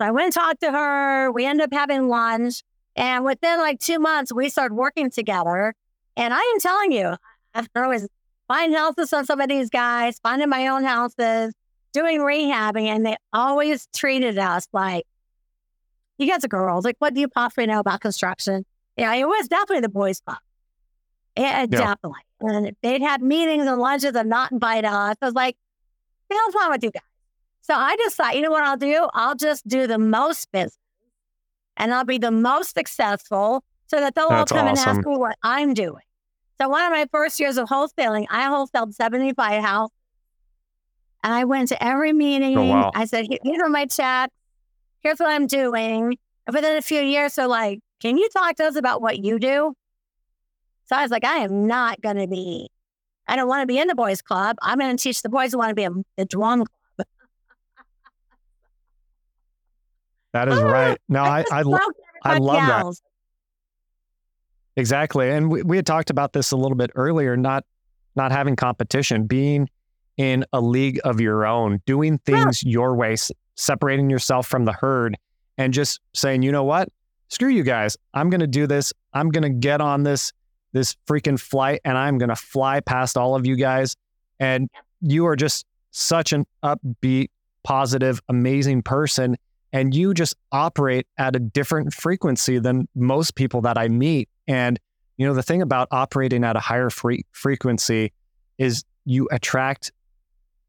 So 0.00 0.06
I 0.06 0.10
went 0.10 0.26
and 0.26 0.34
talked 0.34 0.60
to 0.60 0.70
her. 0.70 1.32
We 1.32 1.46
ended 1.46 1.64
up 1.64 1.72
having 1.72 2.08
lunch. 2.08 2.62
And 2.94 3.24
within 3.24 3.58
like 3.58 3.80
two 3.80 3.98
months, 3.98 4.32
we 4.32 4.48
started 4.48 4.74
working 4.74 5.10
together. 5.10 5.74
And 6.16 6.32
I 6.32 6.40
am 6.40 6.60
telling 6.60 6.92
you, 6.92 7.16
I 7.54 7.86
was 7.86 8.08
buying 8.48 8.72
houses 8.72 9.12
on 9.12 9.24
some 9.24 9.40
of 9.40 9.48
these 9.48 9.70
guys, 9.70 10.18
finding 10.22 10.48
my 10.48 10.68
own 10.68 10.84
houses, 10.84 11.54
doing 11.92 12.20
rehabbing, 12.20 12.86
and 12.86 13.04
they 13.04 13.16
always 13.32 13.88
treated 13.94 14.38
us 14.38 14.68
like, 14.72 15.04
you 16.18 16.28
guys 16.28 16.44
are 16.44 16.48
girls. 16.48 16.84
Like, 16.84 16.96
what 16.98 17.14
do 17.14 17.20
you 17.20 17.28
possibly 17.28 17.66
know 17.66 17.80
about 17.80 18.00
construction? 18.00 18.64
Yeah, 18.96 19.14
it 19.14 19.26
was 19.26 19.48
definitely 19.48 19.80
the 19.80 19.88
boys' 19.88 20.20
club. 20.20 20.38
It, 21.36 21.42
yeah. 21.42 21.66
Definitely. 21.66 22.20
And 22.40 22.76
they'd 22.82 23.02
have 23.02 23.20
meetings 23.20 23.66
and 23.66 23.78
lunches 23.78 24.14
and 24.14 24.28
not 24.28 24.52
invite 24.52 24.84
us. 24.84 25.16
I 25.20 25.24
was 25.24 25.34
like, 25.34 25.56
the 26.28 26.36
hell's 26.36 26.54
wrong 26.54 26.70
with 26.70 26.82
you 26.82 26.90
guys? 26.90 27.02
So 27.60 27.74
I 27.74 27.96
just 27.96 28.16
thought, 28.16 28.36
you 28.36 28.42
know 28.42 28.50
what 28.50 28.62
I'll 28.62 28.76
do? 28.76 29.08
I'll 29.12 29.34
just 29.34 29.66
do 29.66 29.86
the 29.86 29.98
most 29.98 30.50
business 30.52 30.78
and 31.76 31.92
I'll 31.92 32.04
be 32.04 32.18
the 32.18 32.30
most 32.30 32.74
successful 32.74 33.64
so 33.88 34.00
that 34.00 34.14
they'll 34.14 34.28
That's 34.28 34.52
all 34.52 34.58
come 34.58 34.68
awesome. 34.68 34.88
and 34.88 34.98
ask 34.98 35.06
me 35.06 35.16
what 35.16 35.36
I'm 35.42 35.74
doing. 35.74 36.02
So 36.60 36.68
one 36.68 36.84
of 36.84 36.90
my 36.90 37.06
first 37.12 37.38
years 37.38 37.58
of 37.58 37.68
wholesaling, 37.68 38.26
I 38.30 38.48
wholesaled 38.48 38.94
75 38.94 39.62
houses. 39.62 39.92
And 41.22 41.34
I 41.34 41.44
went 41.44 41.68
to 41.68 41.84
every 41.84 42.12
meeting. 42.12 42.56
Oh, 42.56 42.64
wow. 42.64 42.92
I 42.94 43.04
said, 43.04 43.26
here 43.42 43.64
are 43.64 43.68
my 43.68 43.86
checks. 43.86 44.32
Here's 45.06 45.20
what 45.20 45.30
I'm 45.30 45.46
doing. 45.46 46.18
And 46.48 46.54
within 46.54 46.76
a 46.76 46.82
few 46.82 47.00
years, 47.00 47.36
they're 47.36 47.46
like, 47.46 47.78
can 48.00 48.18
you 48.18 48.28
talk 48.30 48.56
to 48.56 48.64
us 48.64 48.74
about 48.74 49.00
what 49.00 49.24
you 49.24 49.38
do? 49.38 49.72
So 50.86 50.96
I 50.96 51.02
was 51.02 51.12
like, 51.12 51.24
I 51.24 51.36
am 51.44 51.68
not 51.68 52.00
going 52.00 52.16
to 52.16 52.26
be, 52.26 52.68
I 53.28 53.36
don't 53.36 53.46
want 53.46 53.62
to 53.62 53.68
be 53.68 53.78
in 53.78 53.86
the 53.86 53.94
boys 53.94 54.20
club. 54.20 54.56
I'm 54.60 54.80
going 54.80 54.96
to 54.96 55.00
teach 55.00 55.22
the 55.22 55.28
boys 55.28 55.52
who 55.52 55.58
want 55.58 55.68
to 55.68 55.76
be 55.76 55.84
in 55.84 56.04
the 56.16 56.24
drum 56.24 56.64
club. 56.96 57.06
That 60.32 60.48
is 60.48 60.58
oh, 60.58 60.64
right. 60.64 60.98
No, 61.08 61.22
I, 61.22 61.44
I, 61.52 61.60
I, 61.60 61.90
I 62.24 62.38
love 62.38 62.66
that. 62.66 63.00
Exactly. 64.74 65.30
And 65.30 65.52
we, 65.52 65.62
we 65.62 65.76
had 65.76 65.86
talked 65.86 66.10
about 66.10 66.32
this 66.32 66.50
a 66.50 66.56
little 66.56 66.76
bit 66.76 66.90
earlier, 66.96 67.36
not 67.36 67.64
not 68.16 68.32
having 68.32 68.56
competition, 68.56 69.28
being 69.28 69.70
in 70.16 70.44
a 70.52 70.60
league 70.60 71.00
of 71.04 71.20
your 71.20 71.46
own, 71.46 71.80
doing 71.86 72.18
things 72.18 72.62
yeah. 72.62 72.70
your 72.70 72.94
way, 72.94 73.16
separating 73.54 74.10
yourself 74.10 74.46
from 74.46 74.64
the 74.64 74.72
herd 74.72 75.16
and 75.58 75.72
just 75.72 76.00
saying, 76.14 76.42
you 76.42 76.52
know 76.52 76.64
what? 76.64 76.88
Screw 77.28 77.48
you 77.48 77.62
guys. 77.62 77.96
I'm 78.14 78.30
going 78.30 78.40
to 78.40 78.46
do 78.46 78.66
this. 78.66 78.92
I'm 79.12 79.30
going 79.30 79.42
to 79.42 79.50
get 79.50 79.80
on 79.80 80.02
this 80.04 80.32
this 80.72 80.94
freaking 81.08 81.40
flight 81.40 81.80
and 81.84 81.96
I'm 81.96 82.18
going 82.18 82.28
to 82.28 82.36
fly 82.36 82.80
past 82.80 83.16
all 83.16 83.34
of 83.34 83.46
you 83.46 83.56
guys 83.56 83.96
and 84.38 84.68
you 85.00 85.26
are 85.26 85.36
just 85.36 85.64
such 85.90 86.34
an 86.34 86.44
upbeat, 86.62 87.28
positive, 87.62 88.20
amazing 88.28 88.82
person 88.82 89.36
and 89.72 89.94
you 89.94 90.12
just 90.12 90.34
operate 90.52 91.06
at 91.16 91.34
a 91.34 91.38
different 91.38 91.94
frequency 91.94 92.58
than 92.58 92.88
most 92.94 93.36
people 93.36 93.62
that 93.62 93.78
I 93.78 93.88
meet 93.88 94.28
and, 94.46 94.78
you 95.16 95.26
know, 95.26 95.32
the 95.32 95.42
thing 95.42 95.62
about 95.62 95.88
operating 95.90 96.44
at 96.44 96.56
a 96.56 96.60
higher 96.60 96.90
free- 96.90 97.24
frequency 97.32 98.12
is 98.58 98.84
you 99.06 99.28
attract 99.32 99.92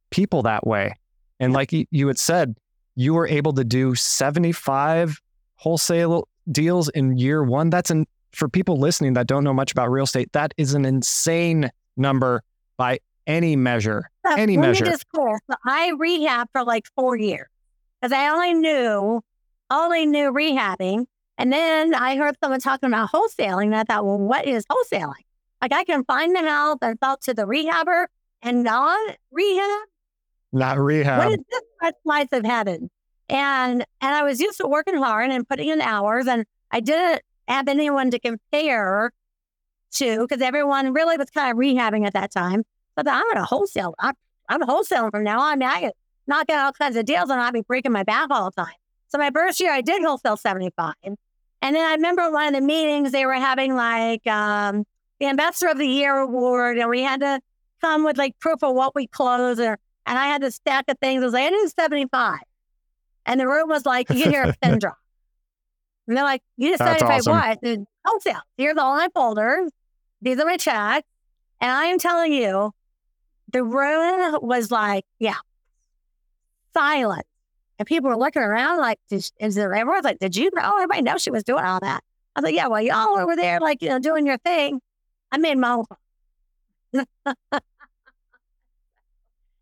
people 0.09 0.43
that 0.43 0.65
way. 0.65 0.93
And 1.39 1.53
like 1.53 1.71
you 1.71 2.07
had 2.07 2.17
said, 2.17 2.57
you 2.95 3.13
were 3.13 3.27
able 3.27 3.53
to 3.53 3.63
do 3.63 3.95
75 3.95 5.21
wholesale 5.55 6.27
deals 6.51 6.89
in 6.89 7.17
year 7.17 7.43
one. 7.43 7.69
That's 7.69 7.91
an, 7.91 8.05
for 8.31 8.49
people 8.49 8.77
listening 8.77 9.13
that 9.13 9.27
don't 9.27 9.43
know 9.43 9.53
much 9.53 9.71
about 9.71 9.91
real 9.91 10.05
estate, 10.05 10.31
that 10.33 10.53
is 10.57 10.73
an 10.73 10.85
insane 10.85 11.69
number 11.95 12.43
by 12.77 12.99
any 13.27 13.55
measure. 13.55 14.09
any 14.37 14.57
measure. 14.57 14.85
Cool. 15.13 15.37
So 15.49 15.57
I 15.65 15.93
rehab 15.97 16.49
for 16.51 16.63
like 16.63 16.87
four 16.95 17.17
years 17.17 17.47
because 18.01 18.13
I 18.13 18.29
only 18.29 18.53
knew, 18.53 19.21
only 19.69 20.05
knew 20.05 20.31
rehabbing 20.31 21.05
and 21.37 21.53
then 21.53 21.93
I 21.93 22.15
heard 22.15 22.35
someone 22.41 22.59
talking 22.59 22.87
about 22.87 23.11
wholesaling, 23.11 23.65
and 23.65 23.75
I 23.75 23.83
thought, 23.83 24.05
well, 24.05 24.17
what 24.17 24.47
is 24.47 24.65
wholesaling? 24.65 25.13
Like 25.61 25.71
I 25.71 25.83
can 25.83 26.03
find 26.03 26.35
the 26.35 26.41
house 26.41 26.77
and 26.81 26.97
sell 27.01 27.17
to 27.17 27.33
the 27.33 27.43
rehabber 27.43 28.07
and 28.41 28.63
not 28.63 29.17
rehab. 29.31 29.87
Not 30.51 30.77
rehab. 30.77 31.19
What 31.19 31.39
is 31.39 31.45
this 31.51 31.93
slice 32.03 32.27
of 32.31 32.45
heaven? 32.45 32.89
And 33.29 33.85
and 34.01 34.15
I 34.15 34.23
was 34.23 34.39
used 34.39 34.57
to 34.59 34.67
working 34.67 34.97
hard 34.97 35.29
and 35.31 35.47
putting 35.47 35.67
in 35.67 35.81
hours, 35.81 36.27
and 36.27 36.45
I 36.71 36.79
didn't 36.79 37.21
have 37.47 37.67
anyone 37.67 38.11
to 38.11 38.19
compare 38.19 39.11
to 39.93 40.27
because 40.27 40.41
everyone 40.41 40.93
really 40.93 41.17
was 41.17 41.29
kind 41.29 41.51
of 41.51 41.57
rehabbing 41.57 42.05
at 42.05 42.13
that 42.13 42.31
time. 42.31 42.63
But 42.95 43.07
I'm 43.07 43.23
going 43.25 43.35
to 43.35 43.43
wholesale. 43.43 43.93
I'm, 43.99 44.15
I'm 44.49 44.61
wholesaling 44.61 45.11
from 45.11 45.23
now 45.23 45.39
on. 45.39 45.61
I 45.61 45.79
can 45.81 45.91
knock 46.25 46.49
out 46.49 46.65
all 46.65 46.71
kinds 46.73 46.95
of 46.95 47.05
deals, 47.05 47.29
and 47.29 47.39
I'll 47.39 47.51
be 47.51 47.61
breaking 47.61 47.91
my 47.91 48.03
back 48.03 48.27
all 48.31 48.51
the 48.51 48.63
time. 48.63 48.73
So 49.09 49.17
my 49.17 49.31
first 49.31 49.59
year, 49.59 49.71
I 49.71 49.81
did 49.81 50.01
wholesale 50.01 50.37
75. 50.37 50.93
And 51.03 51.17
then 51.75 51.75
I 51.77 51.93
remember 51.93 52.29
one 52.31 52.47
of 52.47 52.53
the 52.53 52.65
meetings 52.65 53.11
they 53.11 53.25
were 53.25 53.33
having 53.33 53.75
like 53.75 54.25
um, 54.27 54.85
the 55.19 55.27
Ambassador 55.27 55.71
of 55.71 55.77
the 55.77 55.87
Year 55.87 56.17
award, 56.17 56.77
and 56.77 56.89
we 56.89 57.01
had 57.01 57.21
to 57.21 57.39
come 57.81 58.03
with 58.03 58.17
like 58.17 58.37
proof 58.39 58.63
of 58.63 58.75
what 58.75 58.95
we 58.95 59.07
closed, 59.07 59.59
or, 59.59 59.79
and 60.07 60.17
I 60.17 60.27
had 60.27 60.41
a 60.43 60.49
stack 60.49 60.85
of 60.87 60.97
things. 60.99 61.21
I 61.21 61.25
was 61.25 61.33
like, 61.33 61.45
I 61.45 61.49
did 61.49 61.69
75. 61.69 62.39
And 63.25 63.39
the 63.39 63.47
room 63.47 63.67
was 63.67 63.85
like, 63.85 64.09
you 64.09 64.23
can 64.23 64.31
hear 64.31 64.43
a 64.43 64.53
pin 64.61 64.79
drop. 64.79 64.97
And 66.07 66.15
they're 66.15 66.23
like, 66.23 66.41
you 66.55 66.69
just 66.69 66.79
75 66.79 67.11
awesome. 67.11 67.33
what? 67.33 67.43
I 67.43 67.57
said, 67.61 67.85
wholesale. 68.05 68.35
Oh, 68.37 68.41
Here's 68.57 68.77
all 68.77 68.95
my 68.95 69.09
folders. 69.13 69.69
These 70.21 70.39
are 70.39 70.45
my 70.45 70.55
checks. 70.55 71.07
And 71.59 71.69
I 71.69 71.85
am 71.85 71.99
telling 71.99 72.31
you, 72.31 72.71
the 73.51 73.63
room 73.63 74.39
was 74.41 74.71
like, 74.71 75.03
yeah, 75.19 75.35
silent. 76.73 77.25
And 77.77 77.85
people 77.85 78.09
were 78.09 78.17
looking 78.17 78.41
around 78.41 78.79
like, 78.79 78.99
is 79.11 79.31
there 79.39 79.73
everyone's 79.73 80.05
like, 80.05 80.19
did 80.19 80.35
you 80.35 80.49
know? 80.53 80.73
Everybody 80.75 81.01
know 81.01 81.17
she 81.17 81.31
was 81.31 81.43
doing 81.43 81.63
all 81.63 81.79
that. 81.81 82.03
I 82.35 82.39
was 82.39 82.45
like, 82.45 82.55
yeah, 82.55 82.67
well, 82.67 82.81
y'all 82.81 83.19
over 83.19 83.35
there, 83.35 83.59
like, 83.59 83.81
you 83.81 83.89
know, 83.89 83.99
doing 83.99 84.25
your 84.25 84.37
thing. 84.37 84.79
I 85.31 85.37
made 85.37 85.57
my 85.57 85.71
own. 85.73 85.85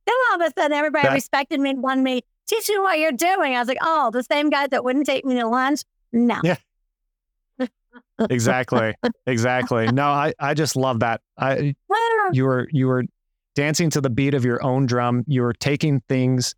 then 0.06 0.16
all 0.32 0.42
of 0.42 0.48
a 0.48 0.60
sudden, 0.60 0.78
everybody 0.78 1.08
that, 1.08 1.14
respected 1.14 1.60
me 1.60 1.72
and 1.72 1.84
wanted 1.84 2.04
me, 2.04 2.22
teach 2.48 2.70
me 2.70 2.78
what 2.80 3.00
you're 3.00 3.12
doing. 3.12 3.56
I 3.56 3.60
was 3.60 3.68
like, 3.68 3.78
oh, 3.82 4.12
the 4.12 4.24
same 4.24 4.50
guy 4.50 4.68
that 4.68 4.84
wouldn't 4.84 5.06
take 5.06 5.26
me 5.26 5.36
to 5.36 5.48
lunch? 5.48 5.82
No. 6.12 6.40
Yeah. 6.44 6.58
exactly. 8.30 8.94
Exactly. 9.28 9.88
No, 9.88 10.06
I, 10.06 10.34
I 10.40 10.54
just 10.54 10.76
love 10.76 11.00
that. 11.00 11.22
I 11.38 11.76
you 12.32 12.46
were 12.46 12.68
you 12.72 12.86
were 12.88 13.04
dancing 13.56 13.90
to 13.90 14.02
the 14.02 14.10
beat 14.10 14.36
of 14.36 14.46
your 14.46 14.64
own 14.64 14.86
drum. 14.86 15.24
You 15.28 15.42
were 15.42 15.54
taking 15.54 16.02
things 16.02 16.54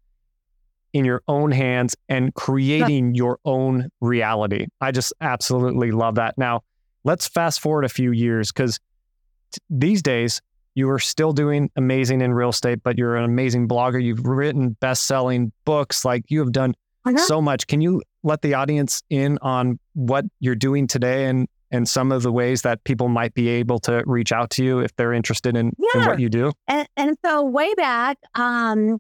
in 0.94 1.06
your 1.06 1.22
own 1.28 1.52
hands 1.52 1.96
and 2.10 2.34
creating 2.34 3.16
your 3.16 3.40
own 3.46 3.90
reality. 4.02 4.68
I 4.82 4.92
just 4.92 5.14
absolutely 5.22 5.92
love 5.92 6.16
that. 6.16 6.38
Now, 6.38 6.64
let's 7.04 7.28
fast 7.28 7.62
forward 7.62 7.86
a 7.86 7.90
few 7.90 8.12
years 8.12 8.52
because 8.52 8.80
t- 9.52 9.60
these 9.70 10.02
days 10.02 10.42
you 10.78 10.88
are 10.92 11.00
still 11.00 11.34
doing 11.34 11.72
amazing 11.76 12.22
in 12.22 12.32
real 12.34 12.50
estate, 12.50 12.84
but 12.84 13.00
you're 13.00 13.16
an 13.16 13.24
amazing 13.24 13.68
blogger. 13.68 14.02
You've 14.02 14.24
written 14.28 14.78
best 14.80 15.06
selling 15.06 15.52
books. 15.66 16.06
Like 16.06 16.26
you 16.30 16.40
have 16.40 16.52
done 16.52 16.76
Uh-huh. 17.04 17.18
so 17.18 17.42
much. 17.42 17.66
Can 17.66 17.82
you 17.82 18.04
let 18.22 18.44
the 18.44 18.54
audience 18.54 19.02
in 19.10 19.40
on 19.42 19.80
what 19.94 20.26
you're 20.40 20.56
doing 20.56 20.86
today 20.88 21.26
and 21.26 21.48
and 21.72 21.90
some 21.90 22.12
of 22.14 22.22
the 22.22 22.32
ways 22.32 22.62
that 22.62 22.84
people 22.86 23.10
might 23.10 23.34
be 23.34 23.50
able 23.50 23.80
to 23.80 24.04
reach 24.06 24.32
out 24.32 24.52
to 24.52 24.64
you 24.64 24.80
if 24.80 24.96
they're 24.96 25.12
interested 25.14 25.58
in, 25.58 25.74
in 25.96 26.06
what 26.06 26.20
you 26.20 26.30
do? 26.30 26.52
And, 26.68 26.88
and 26.96 27.18
so 27.26 27.44
way 27.44 27.74
back, 27.74 28.18
um, 28.36 29.00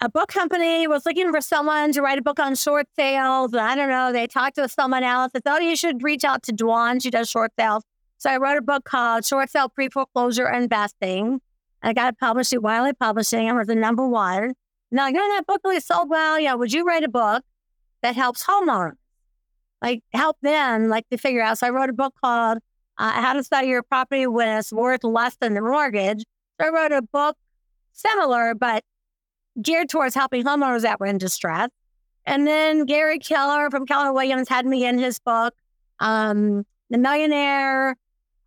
a 0.00 0.08
book 0.08 0.28
company 0.30 0.88
was 0.88 1.04
looking 1.06 1.30
for 1.30 1.40
someone 1.40 1.92
to 1.92 2.00
write 2.02 2.18
a 2.18 2.22
book 2.22 2.40
on 2.40 2.54
short 2.54 2.86
sales. 2.96 3.52
And 3.52 3.60
I 3.60 3.74
don't 3.76 3.88
know, 3.88 4.12
they 4.12 4.26
talked 4.26 4.56
to 4.56 4.68
someone 4.68 5.02
else. 5.04 5.30
They 5.32 5.40
thought 5.40 5.62
you 5.62 5.76
should 5.76 6.02
reach 6.02 6.24
out 6.24 6.42
to 6.44 6.52
Dwan. 6.52 7.00
She 7.02 7.10
does 7.10 7.28
short 7.28 7.52
sales. 7.58 7.84
So 8.18 8.28
I 8.28 8.36
wrote 8.36 8.58
a 8.58 8.62
book 8.62 8.84
called 8.84 9.24
Short 9.24 9.48
Sale 9.48 9.68
Pre 9.68 9.88
Foreclosure 9.88 10.48
Investing. 10.48 11.40
I 11.82 11.92
got 11.92 12.14
it 12.14 12.18
published 12.18 12.52
at 12.52 12.62
Wiley 12.62 12.92
Publishing. 12.92 13.48
I 13.48 13.52
was 13.52 13.68
the 13.68 13.76
number 13.76 14.06
one. 14.06 14.54
Now, 14.90 15.06
you 15.06 15.12
know, 15.12 15.36
that 15.36 15.46
book 15.46 15.60
really 15.64 15.78
sold 15.78 16.10
well. 16.10 16.40
Yeah, 16.40 16.54
would 16.54 16.72
you 16.72 16.84
write 16.84 17.04
a 17.04 17.08
book 17.08 17.44
that 18.02 18.16
helps 18.16 18.44
homeowners? 18.44 18.94
Like, 19.80 20.02
help 20.12 20.36
them, 20.42 20.88
like, 20.88 21.08
to 21.10 21.16
figure 21.16 21.42
out. 21.42 21.58
So 21.58 21.68
I 21.68 21.70
wrote 21.70 21.90
a 21.90 21.92
book 21.92 22.12
called 22.20 22.58
uh, 22.98 23.12
How 23.12 23.34
to 23.34 23.44
Sell 23.44 23.64
Your 23.64 23.84
Property 23.84 24.26
When 24.26 24.48
It's 24.48 24.72
Worth 24.72 25.04
Less 25.04 25.36
Than 25.36 25.54
the 25.54 25.60
Mortgage. 25.60 26.24
So 26.60 26.66
I 26.66 26.70
wrote 26.70 26.90
a 26.90 27.02
book 27.02 27.36
similar, 27.92 28.56
but 28.56 28.82
geared 29.62 29.88
towards 29.88 30.16
helping 30.16 30.42
homeowners 30.42 30.82
that 30.82 30.98
were 30.98 31.06
in 31.06 31.18
distress. 31.18 31.68
And 32.26 32.48
then 32.48 32.84
Gary 32.84 33.20
Keller 33.20 33.70
from 33.70 33.86
Keller 33.86 34.12
Williams 34.12 34.48
had 34.48 34.66
me 34.66 34.84
in 34.84 34.98
his 34.98 35.20
book, 35.20 35.54
um, 36.00 36.66
The 36.90 36.98
Millionaire 36.98 37.94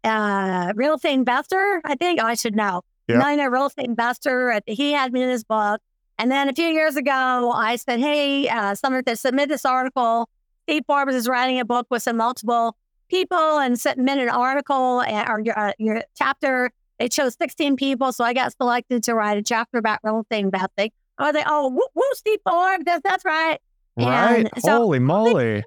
uh, 0.03 0.73
Real 0.75 0.95
Estate 0.95 1.13
Investor. 1.13 1.81
I 1.83 1.95
think 1.95 2.19
oh, 2.21 2.25
I 2.25 2.33
should 2.35 2.55
know. 2.55 2.81
Yeah. 3.07 3.17
Millionaire 3.17 3.51
Real 3.51 3.67
Estate 3.67 3.85
Investor. 3.85 4.59
He 4.67 4.91
had 4.93 5.11
me 5.13 5.21
in 5.23 5.29
his 5.29 5.43
book. 5.43 5.81
And 6.17 6.31
then 6.31 6.49
a 6.49 6.53
few 6.53 6.67
years 6.67 6.95
ago, 6.95 7.51
I 7.51 7.75
said, 7.77 7.99
Hey, 7.99 8.47
uh, 8.47 8.75
someone 8.75 9.03
to 9.05 9.15
submit 9.15 9.49
this 9.49 9.65
article. 9.65 10.29
Steve 10.63 10.83
Forbes 10.85 11.15
is 11.15 11.27
writing 11.27 11.59
a 11.59 11.65
book 11.65 11.87
with 11.89 12.03
some 12.03 12.17
multiple 12.17 12.77
people 13.09 13.59
and 13.59 13.79
submit 13.79 14.19
an 14.19 14.29
article 14.29 14.99
uh, 14.99 15.25
or 15.27 15.41
your, 15.41 15.57
uh, 15.57 15.73
your 15.79 16.03
chapter. 16.15 16.71
They 16.99 17.09
chose 17.09 17.35
16 17.41 17.75
people. 17.75 18.13
So 18.13 18.23
I 18.23 18.33
got 18.33 18.55
selected 18.55 19.03
to 19.03 19.15
write 19.15 19.37
a 19.37 19.41
chapter 19.41 19.79
about 19.79 19.99
real 20.03 20.21
estate 20.21 20.45
investing. 20.45 20.91
I 21.17 21.25
was 21.25 21.33
like, 21.33 21.45
Oh, 21.47 21.69
woo, 21.69 21.81
woo 21.95 22.03
Steve 22.13 22.39
Forbes. 22.47 22.85
That's, 22.85 23.01
that's 23.03 23.25
right. 23.25 23.59
Right? 23.97 24.47
And 24.53 24.63
so- 24.63 24.77
Holy 24.77 24.99
moly. 24.99 25.63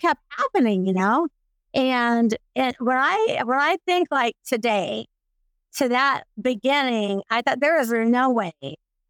kept 0.00 0.20
happening, 0.30 0.86
you 0.86 0.92
know. 0.92 1.28
And 1.74 2.36
and 2.56 2.74
when 2.78 2.96
I 2.96 3.42
when 3.44 3.58
I 3.58 3.76
think 3.86 4.08
like 4.10 4.34
today 4.46 5.06
to 5.76 5.88
that 5.88 6.24
beginning, 6.40 7.22
I 7.30 7.42
thought 7.42 7.60
there 7.60 7.80
is 7.80 7.90
no 7.92 8.30
way 8.30 8.52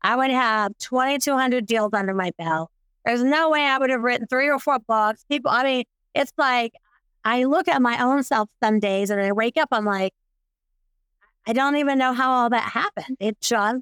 I 0.03 0.17
would 0.17 0.31
have 0.31 0.77
2,200 0.79 1.67
deals 1.67 1.91
under 1.93 2.15
my 2.15 2.33
belt. 2.39 2.71
There's 3.05 3.23
no 3.23 3.51
way 3.51 3.63
I 3.63 3.79
would 3.79 3.91
have 3.91 4.03
written 4.03 4.27
three 4.27 4.49
or 4.49 4.59
four 4.59 4.79
books. 4.79 5.25
People, 5.29 5.51
I 5.51 5.63
mean, 5.63 5.85
it's 6.15 6.33
like 6.37 6.75
I 7.25 7.45
look 7.45 7.69
at 7.69 7.81
my 7.83 8.03
own 8.03 8.23
self 8.23 8.49
some 8.63 8.79
days 8.79 9.11
and 9.11 9.21
I 9.21 9.33
wake 9.33 9.57
up, 9.57 9.69
I'm 9.73 9.85
like, 9.85 10.13
I 11.47 11.53
don't 11.53 11.77
even 11.77 11.99
know 11.99 12.13
how 12.13 12.31
all 12.31 12.51
that 12.51 12.71
happened. 12.73 13.17
It 13.21 13.41
just 13.41 13.81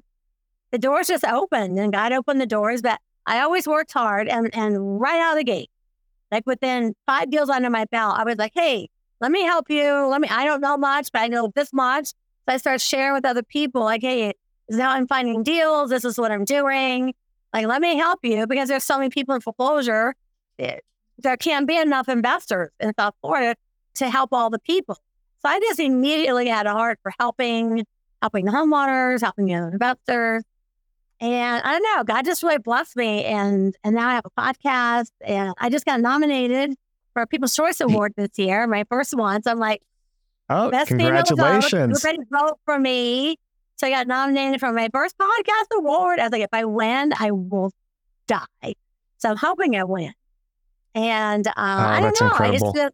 the 0.71 0.77
doors 0.77 1.07
just 1.07 1.25
opened 1.25 1.79
and 1.79 1.91
God 1.91 2.11
opened 2.11 2.39
the 2.39 2.45
doors, 2.45 2.81
but 2.81 2.99
I 3.25 3.41
always 3.41 3.67
worked 3.67 3.91
hard 3.91 4.27
and 4.27 4.49
and 4.55 4.99
right 5.01 5.19
out 5.19 5.33
of 5.33 5.37
the 5.39 5.43
gate 5.43 5.69
like 6.31 6.45
within 6.45 6.93
five 7.05 7.29
deals 7.29 7.49
under 7.49 7.69
my 7.69 7.85
belt, 7.85 8.15
I 8.17 8.23
was 8.23 8.37
like, 8.37 8.51
hey, 8.55 8.89
let 9.21 9.31
me 9.31 9.43
help 9.43 9.69
you. 9.69 10.07
Let 10.07 10.21
me, 10.21 10.27
I 10.29 10.45
don't 10.45 10.61
know 10.61 10.77
much, 10.77 11.11
but 11.11 11.21
I 11.21 11.27
know 11.27 11.51
this 11.55 11.73
much. 11.73 12.07
So 12.07 12.13
I 12.47 12.57
start 12.57 12.81
sharing 12.81 13.13
with 13.13 13.25
other 13.25 13.43
people, 13.43 13.83
like, 13.83 14.01
hey, 14.01 14.33
this 14.67 14.77
is 14.77 14.81
how 14.81 14.91
I'm 14.91 15.07
finding 15.07 15.43
deals. 15.43 15.89
This 15.89 16.05
is 16.05 16.17
what 16.17 16.31
I'm 16.31 16.45
doing. 16.45 17.13
Like, 17.53 17.65
let 17.65 17.81
me 17.81 17.97
help 17.97 18.19
you 18.23 18.47
because 18.47 18.69
there's 18.69 18.83
so 18.83 18.97
many 18.97 19.09
people 19.09 19.35
in 19.35 19.41
foreclosure. 19.41 20.15
It, 20.57 20.83
there 21.17 21.37
can't 21.37 21.67
be 21.67 21.77
enough 21.77 22.07
investors 22.07 22.69
in 22.79 22.93
South 22.97 23.15
Florida 23.21 23.55
to 23.95 24.09
help 24.09 24.31
all 24.31 24.49
the 24.49 24.59
people. 24.59 24.95
So 25.41 25.49
I 25.49 25.59
just 25.59 25.79
immediately 25.79 26.47
had 26.47 26.67
a 26.67 26.73
heart 26.73 26.99
for 27.01 27.11
helping, 27.19 27.85
helping 28.21 28.45
the 28.45 28.51
homeowners, 28.51 29.21
helping 29.21 29.45
the 29.47 29.53
investors. 29.53 30.43
And 31.21 31.61
I 31.63 31.71
don't 31.77 31.83
know, 31.83 32.03
God 32.03 32.23
just 32.25 32.43
really 32.43 32.59
blessed 32.59 32.95
me. 32.95 33.25
And 33.25 33.75
and 33.83 33.95
now 33.95 34.07
I 34.09 34.13
have 34.13 34.25
a 34.25 34.41
podcast 34.41 35.09
and 35.21 35.53
I 35.57 35.69
just 35.69 35.85
got 35.85 35.99
nominated 35.99 36.75
for 37.13 37.21
a 37.23 37.27
People's 37.27 37.55
Choice 37.55 37.81
Award 37.81 38.13
this 38.15 38.29
year, 38.37 38.65
my 38.67 38.85
first 38.89 39.13
one. 39.15 39.43
So 39.43 39.51
I'm 39.51 39.59
like, 39.59 39.81
Oh, 40.51 40.71
best 40.71 40.89
female 40.89 41.09
adult. 41.09 41.27
congratulations. 41.27 42.03
Everybody 42.05 42.27
vote 42.31 42.59
for 42.65 42.79
me. 42.79 43.35
So 43.75 43.87
I 43.87 43.91
got 43.91 44.07
nominated 44.07 44.59
for 44.59 44.73
my 44.73 44.89
first 44.91 45.15
podcast 45.17 45.77
award. 45.77 46.19
I 46.19 46.23
was 46.23 46.31
like, 46.31 46.41
if 46.41 46.49
I 46.53 46.65
win, 46.65 47.13
I 47.19 47.31
will 47.31 47.71
die. 48.27 48.73
So 49.19 49.29
I'm 49.29 49.37
hoping 49.37 49.75
I 49.75 49.83
win. 49.83 50.11
And 50.95 51.45
uh, 51.47 51.53
I 51.55 51.99
don't 52.01 52.19
Oh, 52.21 52.25
know. 52.25 52.31
incredible. 52.31 52.69
It's 52.71 52.77
just, 52.79 52.93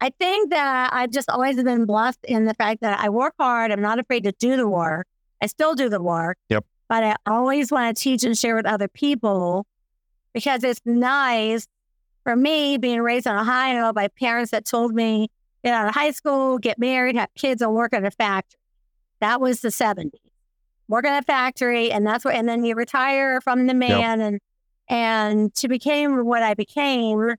I 0.00 0.10
think 0.20 0.50
that 0.50 0.92
I've 0.92 1.10
just 1.10 1.30
always 1.30 1.56
been 1.62 1.84
blessed 1.86 2.18
in 2.24 2.44
the 2.44 2.54
fact 2.54 2.80
that 2.82 3.00
I 3.00 3.08
work 3.08 3.34
hard. 3.40 3.70
I'm 3.72 3.80
not 3.80 3.98
afraid 3.98 4.24
to 4.24 4.32
do 4.32 4.56
the 4.56 4.68
work. 4.68 5.06
I 5.42 5.46
still 5.46 5.74
do 5.74 5.88
the 5.88 6.02
work. 6.02 6.36
Yep. 6.48 6.64
But 6.90 7.04
I 7.04 7.14
always 7.24 7.70
want 7.70 7.96
to 7.96 8.02
teach 8.02 8.24
and 8.24 8.36
share 8.36 8.56
with 8.56 8.66
other 8.66 8.88
people 8.88 9.64
because 10.34 10.64
it's 10.64 10.80
nice 10.84 11.68
for 12.24 12.34
me 12.34 12.78
being 12.78 13.00
raised 13.00 13.28
in 13.28 13.32
Ohio 13.32 13.92
by 13.92 14.08
parents 14.08 14.50
that 14.50 14.64
told 14.64 14.92
me 14.92 15.28
get 15.62 15.72
out 15.72 15.86
of 15.86 15.94
high 15.94 16.10
school, 16.10 16.58
get 16.58 16.80
married, 16.80 17.14
have 17.14 17.32
kids, 17.36 17.62
and 17.62 17.72
work 17.72 17.94
at 17.94 18.04
a 18.04 18.10
factory. 18.10 18.58
That 19.20 19.40
was 19.40 19.60
the 19.60 19.68
70s. 19.68 20.10
Work 20.88 21.06
at 21.06 21.22
a 21.22 21.24
factory, 21.24 21.92
and 21.92 22.04
that's 22.04 22.24
what, 22.24 22.34
and 22.34 22.48
then 22.48 22.64
you 22.64 22.74
retire 22.74 23.40
from 23.40 23.68
the 23.68 23.74
man, 23.74 24.20
and 24.20 24.40
and 24.88 25.54
to 25.54 25.68
became 25.68 26.24
what 26.26 26.42
I 26.42 26.54
became 26.54 27.36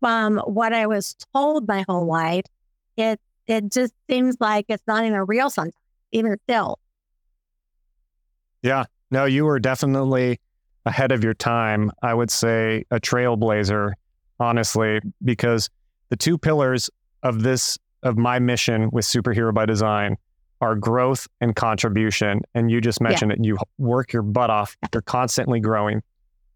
from 0.00 0.38
what 0.38 0.72
I 0.72 0.86
was 0.86 1.14
told 1.34 1.68
my 1.68 1.84
whole 1.86 2.06
life, 2.06 2.46
it 2.96 3.20
it 3.46 3.70
just 3.70 3.92
seems 4.08 4.36
like 4.40 4.64
it's 4.70 4.86
not 4.86 5.04
even 5.04 5.20
real 5.26 5.50
sometimes, 5.50 5.74
even 6.12 6.38
still. 6.44 6.78
Yeah. 8.64 8.84
No, 9.10 9.26
you 9.26 9.44
were 9.44 9.60
definitely 9.60 10.40
ahead 10.86 11.12
of 11.12 11.22
your 11.22 11.34
time. 11.34 11.92
I 12.02 12.14
would 12.14 12.30
say 12.30 12.84
a 12.90 12.98
trailblazer, 12.98 13.92
honestly, 14.40 15.00
because 15.22 15.70
the 16.08 16.16
two 16.16 16.36
pillars 16.38 16.90
of 17.22 17.42
this, 17.42 17.78
of 18.02 18.16
my 18.16 18.38
mission 18.38 18.88
with 18.90 19.04
Superhero 19.04 19.52
by 19.54 19.66
Design 19.66 20.16
are 20.60 20.74
growth 20.74 21.28
and 21.40 21.54
contribution. 21.54 22.40
And 22.54 22.70
you 22.70 22.80
just 22.80 23.00
mentioned 23.00 23.32
it. 23.32 23.38
You 23.44 23.58
work 23.78 24.12
your 24.12 24.22
butt 24.22 24.50
off. 24.50 24.76
You're 24.92 25.02
constantly 25.02 25.60
growing, 25.60 26.02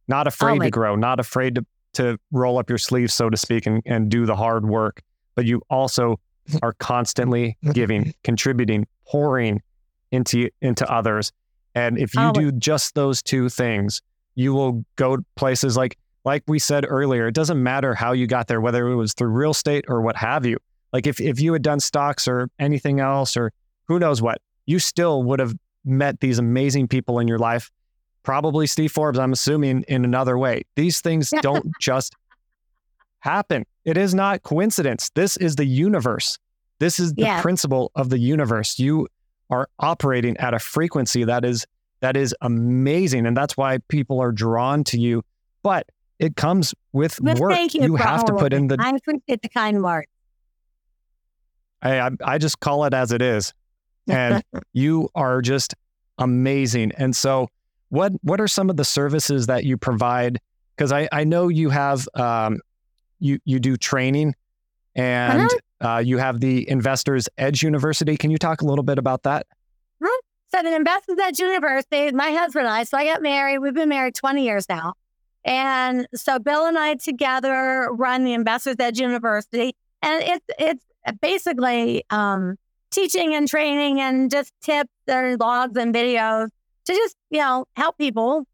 not 0.09 0.27
afraid 0.27 0.59
my- 0.59 0.65
to 0.67 0.71
grow, 0.71 0.97
not 0.97 1.21
afraid 1.21 1.57
to, 1.57 1.67
to 1.95 2.19
roll 2.33 2.59
up 2.59 2.71
your 2.71 2.79
sleeves, 2.79 3.13
so 3.13 3.29
to 3.29 3.37
speak, 3.37 3.67
and, 3.67 3.83
and 3.85 4.09
do 4.09 4.25
the 4.25 4.35
hard 4.37 4.67
work. 4.67 5.03
But 5.35 5.45
you 5.45 5.63
also 5.69 6.19
are 6.63 6.73
constantly 6.75 7.59
giving, 7.73 8.15
contributing, 8.25 8.87
pouring 9.07 9.61
into 10.11 10.49
into 10.63 10.91
others. 10.91 11.33
And 11.79 11.99
if 11.99 12.15
you 12.15 12.21
Oh, 12.21 12.33
do 12.33 12.51
just 12.53 12.95
those 12.95 13.23
two 13.23 13.49
things, 13.49 14.03
you 14.35 14.53
will 14.55 14.85
go 14.97 15.19
places 15.37 15.77
like 15.77 15.97
like 16.25 16.43
we 16.47 16.59
said 16.59 16.85
earlier, 16.89 17.27
it 17.29 17.35
doesn't 17.35 17.63
matter 17.63 17.95
how 17.95 18.13
you 18.13 18.27
got 18.27 18.49
there, 18.49 18.61
whether 18.61 18.87
it 18.89 18.97
was 18.97 19.15
through 19.15 19.29
real 19.29 19.53
estate 19.53 19.85
or 19.89 20.03
what 20.03 20.17
have 20.17 20.45
you. 20.45 20.59
Like 20.93 21.07
if, 21.07 21.21
if 21.21 21.41
you 21.41 21.53
had 21.55 21.63
done 21.63 21.81
stocks 21.81 22.29
or 22.29 22.51
anything 22.59 23.01
else 23.01 23.35
or 23.37 23.51
who 23.87 23.99
knows 23.99 24.21
what, 24.21 24.39
you 24.67 24.79
still 24.79 25.23
would 25.23 25.39
have 25.41 25.55
met 25.85 26.21
these 26.21 26.39
amazing 26.39 26.89
people 26.89 27.19
in 27.19 27.29
your 27.29 27.39
life. 27.39 27.71
Probably 28.25 28.67
Steve 28.67 28.93
Forbes, 28.93 29.19
I'm 29.19 29.33
assuming, 29.33 29.85
in 29.89 30.05
another 30.05 30.37
way. 30.37 30.63
These 30.77 31.01
things 31.01 31.33
don't 31.41 31.67
just 31.81 32.15
happen. 33.21 33.65
It 33.85 33.97
is 33.97 34.15
not 34.15 34.43
coincidence. 34.43 35.11
This 35.15 35.37
is 35.39 35.57
the 35.57 35.65
universe. 35.65 36.39
This 36.79 37.01
is 37.01 37.15
the 37.15 37.23
Yeah. 37.23 37.41
principle 37.43 37.91
of 37.95 38.11
the 38.11 38.19
universe. 38.19 38.79
You 38.79 39.09
are 39.51 39.69
operating 39.79 40.37
at 40.39 40.55
a 40.55 40.59
frequency 40.59 41.25
that 41.25 41.45
is 41.45 41.67
that 42.01 42.17
is 42.17 42.35
amazing, 42.43 43.27
and 43.27 43.37
that's 43.37 43.57
why 43.57 43.79
people 43.89 44.21
are 44.21 44.31
drawn 44.33 44.85
to 44.85 44.99
you. 45.01 45.23
But 45.63 45.89
it 46.19 46.37
comes 46.37 46.75
with 46.93 47.21
Well, 47.21 47.37
work. 47.37 47.53
thank 47.53 47.75
you, 47.75 47.97
for 47.97 48.03
have 48.03 48.25
to 48.27 48.35
put 48.35 48.53
in 48.53 48.69
the. 48.69 48.77
I 48.79 48.91
appreciate 48.91 49.43
the 49.43 49.49
kind 49.49 49.83
words. 49.83 50.07
I, 51.83 52.01
I 52.01 52.11
I 52.25 52.39
just 52.39 52.61
call 52.61 52.85
it 52.85 52.95
as 52.95 53.13
it 53.13 53.23
is, 53.23 53.53
and 54.09 54.43
you 54.73 55.09
are 55.15 55.41
just 55.41 55.75
amazing. 56.19 56.93
And 56.97 57.15
so, 57.15 57.49
what 57.89 58.13
what 58.23 58.41
are 58.41 58.49
some 58.49 58.71
of 58.71 58.77
the 58.77 58.85
services 58.85 59.47
that 59.47 59.65
you 59.65 59.77
provide? 59.77 60.41
Because 60.77 60.93
I 60.93 61.09
I 61.13 61.25
know 61.25 61.49
you 61.49 61.71
have 61.71 62.09
um 62.15 62.61
you 63.21 63.39
you 63.45 63.59
do 63.61 63.77
training, 63.77 64.35
and 64.95 65.43
Uh-huh. 65.43 65.59
Uh, 65.81 66.03
you 66.05 66.19
have 66.19 66.41
the 66.41 66.69
Investors 66.69 67.29
Edge 67.39 67.63
University. 67.63 68.17
Can 68.17 68.31
you 68.31 68.39
talk 68.39 68.63
a 68.63 68.67
little 68.67 68.85
bit 68.85 68.99
about 68.99 69.23
that? 69.23 69.47
So 70.51 70.63
the 70.63 70.75
Investors 70.75 71.19
Edge 71.23 71.39
University, 71.41 72.11
my 72.13 72.31
husband 72.31 72.67
and 72.67 72.75
I, 72.75 72.85
so 72.85 72.97
I 72.97 73.05
got 73.05 73.21
married. 73.21 73.59
We've 73.59 73.75
been 73.75 73.91
married 73.91 74.15
20 74.15 74.43
years 74.43 74.67
now. 74.67 74.95
And 75.45 76.09
so 76.15 76.39
Bill 76.39 76.65
and 76.65 76.79
I 76.79 76.95
together 76.95 77.89
run 77.93 78.25
the 78.25 78.33
Investors 78.33 78.77
Edge 78.79 78.99
University. 78.99 79.75
And 80.01 80.23
it's 80.23 80.45
it's 80.59 80.85
basically 81.21 82.03
um, 82.09 82.57
teaching 82.91 83.35
and 83.35 83.47
training 83.47 84.01
and 84.01 84.31
just 84.31 84.53
tips 84.63 84.91
and 85.07 85.39
logs 85.39 85.77
and 85.77 85.95
videos 85.95 86.49
to 86.87 86.93
just, 86.95 87.17
you 87.31 87.41
know, 87.41 87.67
help 87.77 87.99
people 87.99 88.47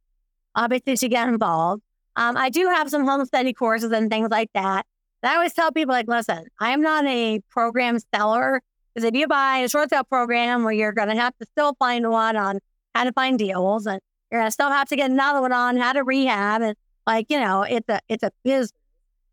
obviously 0.57 0.97
to 0.97 1.09
get 1.09 1.29
involved. 1.29 1.83
Um, 2.17 2.37
I 2.37 2.51
do 2.51 2.67
have 2.69 2.91
some 2.91 3.07
home 3.07 3.25
study 3.25 3.53
courses 3.53 3.93
and 3.93 4.11
things 4.11 4.31
like 4.31 4.51
that. 4.55 4.85
I 5.27 5.35
always 5.37 5.53
tell 5.53 5.73
people, 5.73 5.93
like, 5.93 6.09
listen, 6.09 6.47
I'm 6.61 6.81
not 6.81 7.07
a 7.07 7.41
program 7.51 7.99
seller 8.15 8.61
because 8.95 9.09
if 9.09 9.15
you 9.15 9.27
buy 9.27 9.59
a 9.59 9.69
short 9.69 9.91
sale 9.91 10.05
program 10.05 10.65
where 10.65 10.73
you're 10.73 10.93
going 10.93 11.09
to 11.09 11.17
have 11.17 11.37
to 11.39 11.47
still 11.47 11.75
find 11.79 12.09
one 12.11 12.37
on 12.37 12.61
how 12.95 13.05
to 13.05 13.13
find 13.13 13.39
deals 13.39 13.87
and 13.87 14.01
you're 14.31 14.41
going 14.41 14.49
to 14.49 14.53
still 14.53 14.71
have 14.71 14.89
to 14.89 14.97
get 14.97 15.11
another 15.11 15.41
one 15.41 15.53
on 15.53 15.77
how 15.77 15.93
to 15.93 16.05
rehab 16.05 16.63
and 16.63 16.77
like, 17.07 17.27
you 17.29 17.39
know, 17.39 17.63
it's 17.63 17.89
a, 17.89 18.01
it's 18.09 18.23
a 18.23 18.31
business, 18.45 18.73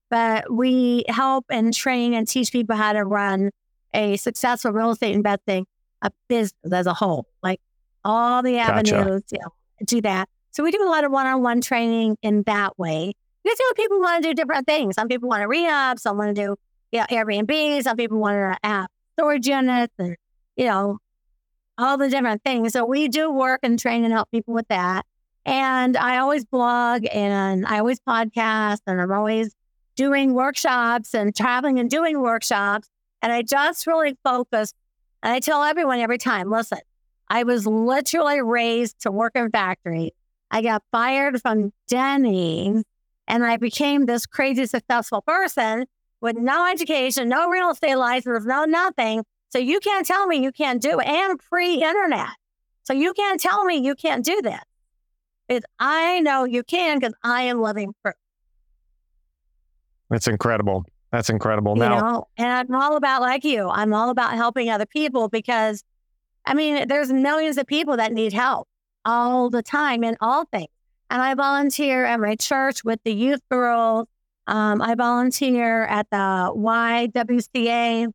but 0.09 0.51
we 0.51 1.05
help 1.07 1.45
and 1.49 1.73
train 1.73 2.13
and 2.13 2.27
teach 2.27 2.51
people 2.51 2.75
how 2.75 2.93
to 2.93 3.05
run 3.05 3.51
a 3.93 4.17
successful 4.17 4.71
real 4.71 4.91
estate 4.91 5.13
investing 5.13 5.65
a 6.01 6.11
business 6.27 6.73
as 6.73 6.87
a 6.87 6.93
whole, 6.93 7.27
like 7.43 7.61
all 8.03 8.41
the 8.41 8.57
avenues, 8.57 8.91
gotcha. 8.91 9.23
you 9.31 9.39
know, 9.39 9.51
do 9.85 10.01
that. 10.01 10.27
So 10.51 10.63
we 10.63 10.71
do 10.71 10.83
a 10.83 10.89
lot 10.89 11.03
of 11.03 11.11
one-on-one 11.11 11.61
training 11.61 12.17
in 12.21 12.43
that 12.43 12.77
way. 12.77 13.13
You 13.43 13.51
know, 13.51 13.73
people 13.75 13.99
want 13.99 14.23
to 14.23 14.29
do 14.29 14.33
different 14.33 14.67
things. 14.67 14.95
Some 14.95 15.07
people 15.07 15.29
want 15.29 15.41
to 15.41 15.47
rehab, 15.47 15.99
some 15.99 16.17
want 16.17 16.35
to 16.35 16.41
do 16.41 16.55
you 16.91 16.99
know, 16.99 17.05
Airbnb, 17.09 17.83
some 17.83 17.97
people 17.97 18.19
want 18.19 18.35
to 18.35 18.67
have 18.67 18.87
storage 19.13 19.47
units 19.47 19.93
and 19.97 20.15
you 20.55 20.65
know, 20.65 20.99
all 21.77 21.97
the 21.97 22.09
different 22.09 22.43
things. 22.43 22.73
So 22.73 22.85
we 22.85 23.07
do 23.07 23.31
work 23.31 23.61
and 23.63 23.79
train 23.79 24.03
and 24.03 24.13
help 24.13 24.29
people 24.31 24.53
with 24.53 24.67
that. 24.67 25.05
And 25.45 25.97
I 25.97 26.17
always 26.17 26.45
blog 26.45 27.05
and 27.11 27.65
I 27.65 27.79
always 27.79 27.99
podcast 27.99 28.79
and 28.85 29.01
I'm 29.01 29.11
always 29.11 29.55
doing 29.95 30.33
workshops 30.33 31.15
and 31.15 31.35
traveling 31.35 31.79
and 31.79 31.89
doing 31.89 32.21
workshops. 32.21 32.89
And 33.21 33.31
I 33.31 33.41
just 33.41 33.87
really 33.87 34.17
focus. 34.23 34.73
And 35.23 35.33
I 35.33 35.39
tell 35.39 35.63
everyone 35.63 35.99
every 35.99 36.17
time, 36.17 36.51
listen, 36.51 36.79
I 37.29 37.43
was 37.43 37.65
literally 37.65 38.41
raised 38.41 39.01
to 39.01 39.11
work 39.11 39.31
in 39.35 39.49
factories. 39.49 40.11
I 40.51 40.61
got 40.61 40.83
fired 40.91 41.41
from 41.41 41.71
Denny's 41.87 42.83
and 43.31 43.45
I 43.45 43.55
became 43.55 44.05
this 44.05 44.25
crazy 44.25 44.65
successful 44.65 45.21
person 45.21 45.85
with 46.19 46.35
no 46.37 46.69
education, 46.69 47.29
no 47.29 47.49
real 47.49 47.71
estate 47.71 47.95
license, 47.95 48.45
no 48.45 48.65
nothing. 48.65 49.23
So 49.49 49.57
you 49.57 49.79
can't 49.79 50.05
tell 50.05 50.27
me 50.27 50.43
you 50.43 50.51
can't 50.51 50.81
do 50.81 50.99
it 50.99 51.07
and 51.07 51.41
free 51.41 51.81
internet. 51.81 52.27
So 52.83 52.93
you 52.93 53.13
can't 53.13 53.39
tell 53.39 53.63
me 53.63 53.77
you 53.77 53.95
can't 53.95 54.25
do 54.25 54.41
this. 54.41 54.59
It's, 55.47 55.65
I 55.79 56.19
know 56.19 56.43
you 56.43 56.61
can 56.61 56.99
because 56.99 57.13
I 57.23 57.43
am 57.43 57.61
living 57.61 57.93
proof. 58.03 58.15
That's 60.09 60.27
incredible. 60.27 60.83
That's 61.13 61.29
incredible. 61.29 61.77
Now, 61.77 61.99
know, 61.99 62.27
and 62.37 62.49
I'm 62.49 62.75
all 62.75 62.97
about 62.97 63.21
like 63.21 63.45
you. 63.45 63.69
I'm 63.69 63.93
all 63.93 64.09
about 64.09 64.33
helping 64.33 64.69
other 64.69 64.85
people 64.85 65.29
because, 65.29 65.85
I 66.45 66.53
mean, 66.53 66.87
there's 66.89 67.13
millions 67.13 67.57
of 67.57 67.65
people 67.65 67.95
that 67.95 68.11
need 68.11 68.33
help 68.33 68.67
all 69.05 69.49
the 69.49 69.63
time 69.63 70.03
in 70.03 70.17
all 70.19 70.45
things. 70.45 70.67
And 71.11 71.21
I 71.21 71.33
volunteer 71.33 72.05
at 72.05 72.21
my 72.21 72.37
church 72.37 72.85
with 72.85 73.01
the 73.03 73.11
youth 73.13 73.41
girls. 73.51 74.07
Um, 74.47 74.81
I 74.81 74.95
volunteer 74.95 75.83
at 75.83 76.09
the 76.09 76.53
YWCA 76.55 78.13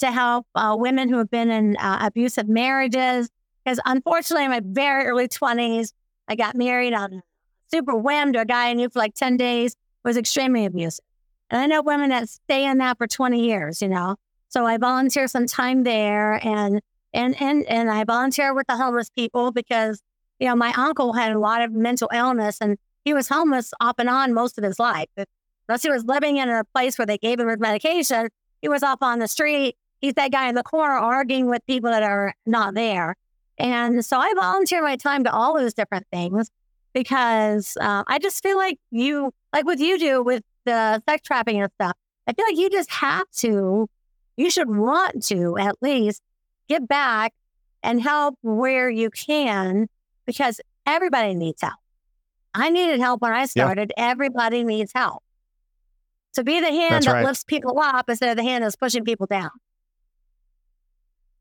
to 0.00 0.06
help 0.10 0.48
uh, 0.56 0.74
women 0.76 1.08
who 1.08 1.18
have 1.18 1.30
been 1.30 1.52
in 1.52 1.76
uh, 1.76 2.00
abusive 2.02 2.48
marriages. 2.48 3.30
Because 3.64 3.78
unfortunately, 3.84 4.46
in 4.46 4.50
my 4.50 4.60
very 4.64 5.04
early 5.04 5.28
20s, 5.28 5.92
I 6.26 6.34
got 6.34 6.56
married 6.56 6.92
on 6.94 7.22
super 7.70 7.96
whim 7.96 8.32
to 8.32 8.40
a 8.40 8.44
guy 8.44 8.70
I 8.70 8.72
knew 8.72 8.90
for 8.90 8.98
like 8.98 9.14
10 9.14 9.36
days, 9.36 9.76
was 10.04 10.16
extremely 10.16 10.64
abusive. 10.64 11.04
And 11.48 11.60
I 11.60 11.66
know 11.66 11.80
women 11.80 12.10
that 12.10 12.28
stay 12.28 12.66
in 12.66 12.78
that 12.78 12.98
for 12.98 13.06
20 13.06 13.40
years, 13.40 13.80
you 13.80 13.88
know. 13.88 14.16
So 14.48 14.66
I 14.66 14.78
volunteer 14.78 15.28
some 15.28 15.46
time 15.46 15.84
there 15.84 16.44
and 16.44 16.82
and 17.14 17.40
and 17.40 17.64
and 17.66 17.88
I 17.88 18.02
volunteer 18.02 18.52
with 18.52 18.66
the 18.66 18.76
homeless 18.76 19.10
people 19.10 19.52
because 19.52 20.02
you 20.42 20.48
know, 20.48 20.56
my 20.56 20.72
uncle 20.72 21.12
had 21.12 21.30
a 21.30 21.38
lot 21.38 21.62
of 21.62 21.70
mental 21.70 22.10
illness 22.12 22.58
and 22.60 22.76
he 23.04 23.14
was 23.14 23.28
homeless 23.28 23.72
off 23.80 23.94
and 23.98 24.08
on 24.08 24.34
most 24.34 24.58
of 24.58 24.64
his 24.64 24.76
life. 24.76 25.06
Unless 25.68 25.84
he 25.84 25.88
was 25.88 26.04
living 26.04 26.38
in 26.38 26.48
a 26.48 26.64
place 26.74 26.98
where 26.98 27.06
they 27.06 27.16
gave 27.16 27.38
him 27.38 27.46
his 27.46 27.60
medication, 27.60 28.28
he 28.60 28.68
was 28.68 28.82
off 28.82 28.98
on 29.02 29.20
the 29.20 29.28
street. 29.28 29.76
He's 30.00 30.14
that 30.14 30.32
guy 30.32 30.48
in 30.48 30.56
the 30.56 30.64
corner 30.64 30.94
arguing 30.94 31.46
with 31.46 31.64
people 31.68 31.90
that 31.90 32.02
are 32.02 32.34
not 32.44 32.74
there. 32.74 33.14
And 33.56 34.04
so 34.04 34.18
I 34.18 34.34
volunteer 34.34 34.82
my 34.82 34.96
time 34.96 35.22
to 35.22 35.32
all 35.32 35.56
those 35.56 35.74
different 35.74 36.08
things 36.12 36.50
because 36.92 37.76
uh, 37.80 38.02
I 38.08 38.18
just 38.18 38.42
feel 38.42 38.56
like 38.56 38.80
you, 38.90 39.32
like 39.52 39.64
what 39.64 39.78
you 39.78 39.96
do 39.96 40.24
with 40.24 40.42
the 40.64 41.00
sex 41.08 41.22
trafficking 41.24 41.62
and 41.62 41.70
stuff, 41.76 41.92
I 42.26 42.32
feel 42.32 42.46
like 42.46 42.58
you 42.58 42.68
just 42.68 42.90
have 42.90 43.30
to, 43.36 43.88
you 44.36 44.50
should 44.50 44.68
want 44.68 45.24
to 45.26 45.56
at 45.56 45.76
least 45.80 46.20
get 46.68 46.88
back 46.88 47.32
and 47.84 48.02
help 48.02 48.36
where 48.42 48.90
you 48.90 49.08
can 49.10 49.86
because 50.32 50.60
everybody 50.86 51.34
needs 51.34 51.62
help. 51.62 51.74
I 52.54 52.70
needed 52.70 53.00
help 53.00 53.22
when 53.22 53.32
I 53.32 53.46
started. 53.46 53.92
Everybody 53.96 54.64
needs 54.64 54.92
help. 54.94 55.22
To 56.34 56.44
be 56.44 56.60
the 56.60 56.66
hand 56.66 56.94
that's 56.94 57.06
that 57.06 57.12
right. 57.12 57.24
lifts 57.24 57.44
people 57.44 57.78
up 57.78 58.08
instead 58.08 58.30
of 58.30 58.36
the 58.36 58.42
hand 58.42 58.64
that's 58.64 58.76
pushing 58.76 59.04
people 59.04 59.26
down. 59.26 59.50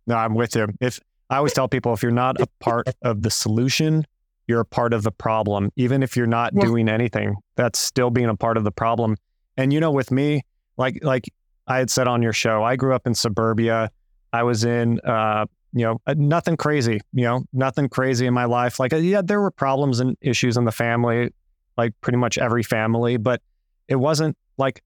No, 0.07 0.15
I'm 0.15 0.35
with 0.35 0.55
you. 0.55 0.67
If 0.79 0.99
I 1.29 1.37
always 1.37 1.53
tell 1.53 1.67
people, 1.67 1.93
if 1.93 2.03
you're 2.03 2.11
not 2.11 2.39
a 2.41 2.47
part 2.59 2.87
of 3.01 3.21
the 3.21 3.31
solution, 3.31 4.05
you're 4.47 4.59
a 4.59 4.65
part 4.65 4.93
of 4.93 5.03
the 5.03 5.11
problem. 5.11 5.71
Even 5.77 6.03
if 6.03 6.17
you're 6.17 6.27
not 6.27 6.51
yeah. 6.53 6.61
doing 6.61 6.89
anything, 6.89 7.35
that's 7.55 7.79
still 7.79 8.09
being 8.09 8.27
a 8.27 8.35
part 8.35 8.57
of 8.57 8.63
the 8.63 8.71
problem. 8.71 9.15
And 9.55 9.71
you 9.71 9.79
know, 9.79 9.91
with 9.91 10.11
me, 10.11 10.41
like 10.77 10.99
like 11.03 11.25
I 11.67 11.77
had 11.77 11.89
said 11.89 12.07
on 12.07 12.21
your 12.21 12.33
show, 12.33 12.63
I 12.63 12.75
grew 12.75 12.93
up 12.93 13.07
in 13.07 13.15
suburbia. 13.15 13.91
I 14.33 14.43
was 14.43 14.63
in 14.63 14.99
uh, 15.01 15.45
you 15.73 15.85
know, 15.85 16.01
uh, 16.07 16.15
nothing 16.17 16.57
crazy, 16.57 16.99
you 17.13 17.23
know, 17.23 17.43
nothing 17.53 17.89
crazy 17.89 18.25
in 18.25 18.33
my 18.33 18.45
life. 18.45 18.79
Like, 18.79 18.93
uh, 18.93 18.97
yeah, 18.97 19.21
there 19.23 19.39
were 19.41 19.51
problems 19.51 19.99
and 19.99 20.17
issues 20.21 20.57
in 20.57 20.65
the 20.65 20.71
family, 20.71 21.33
like 21.77 21.93
pretty 22.01 22.17
much 22.17 22.37
every 22.37 22.63
family, 22.63 23.17
but 23.17 23.41
it 23.87 23.95
wasn't 23.95 24.37
like 24.57 24.83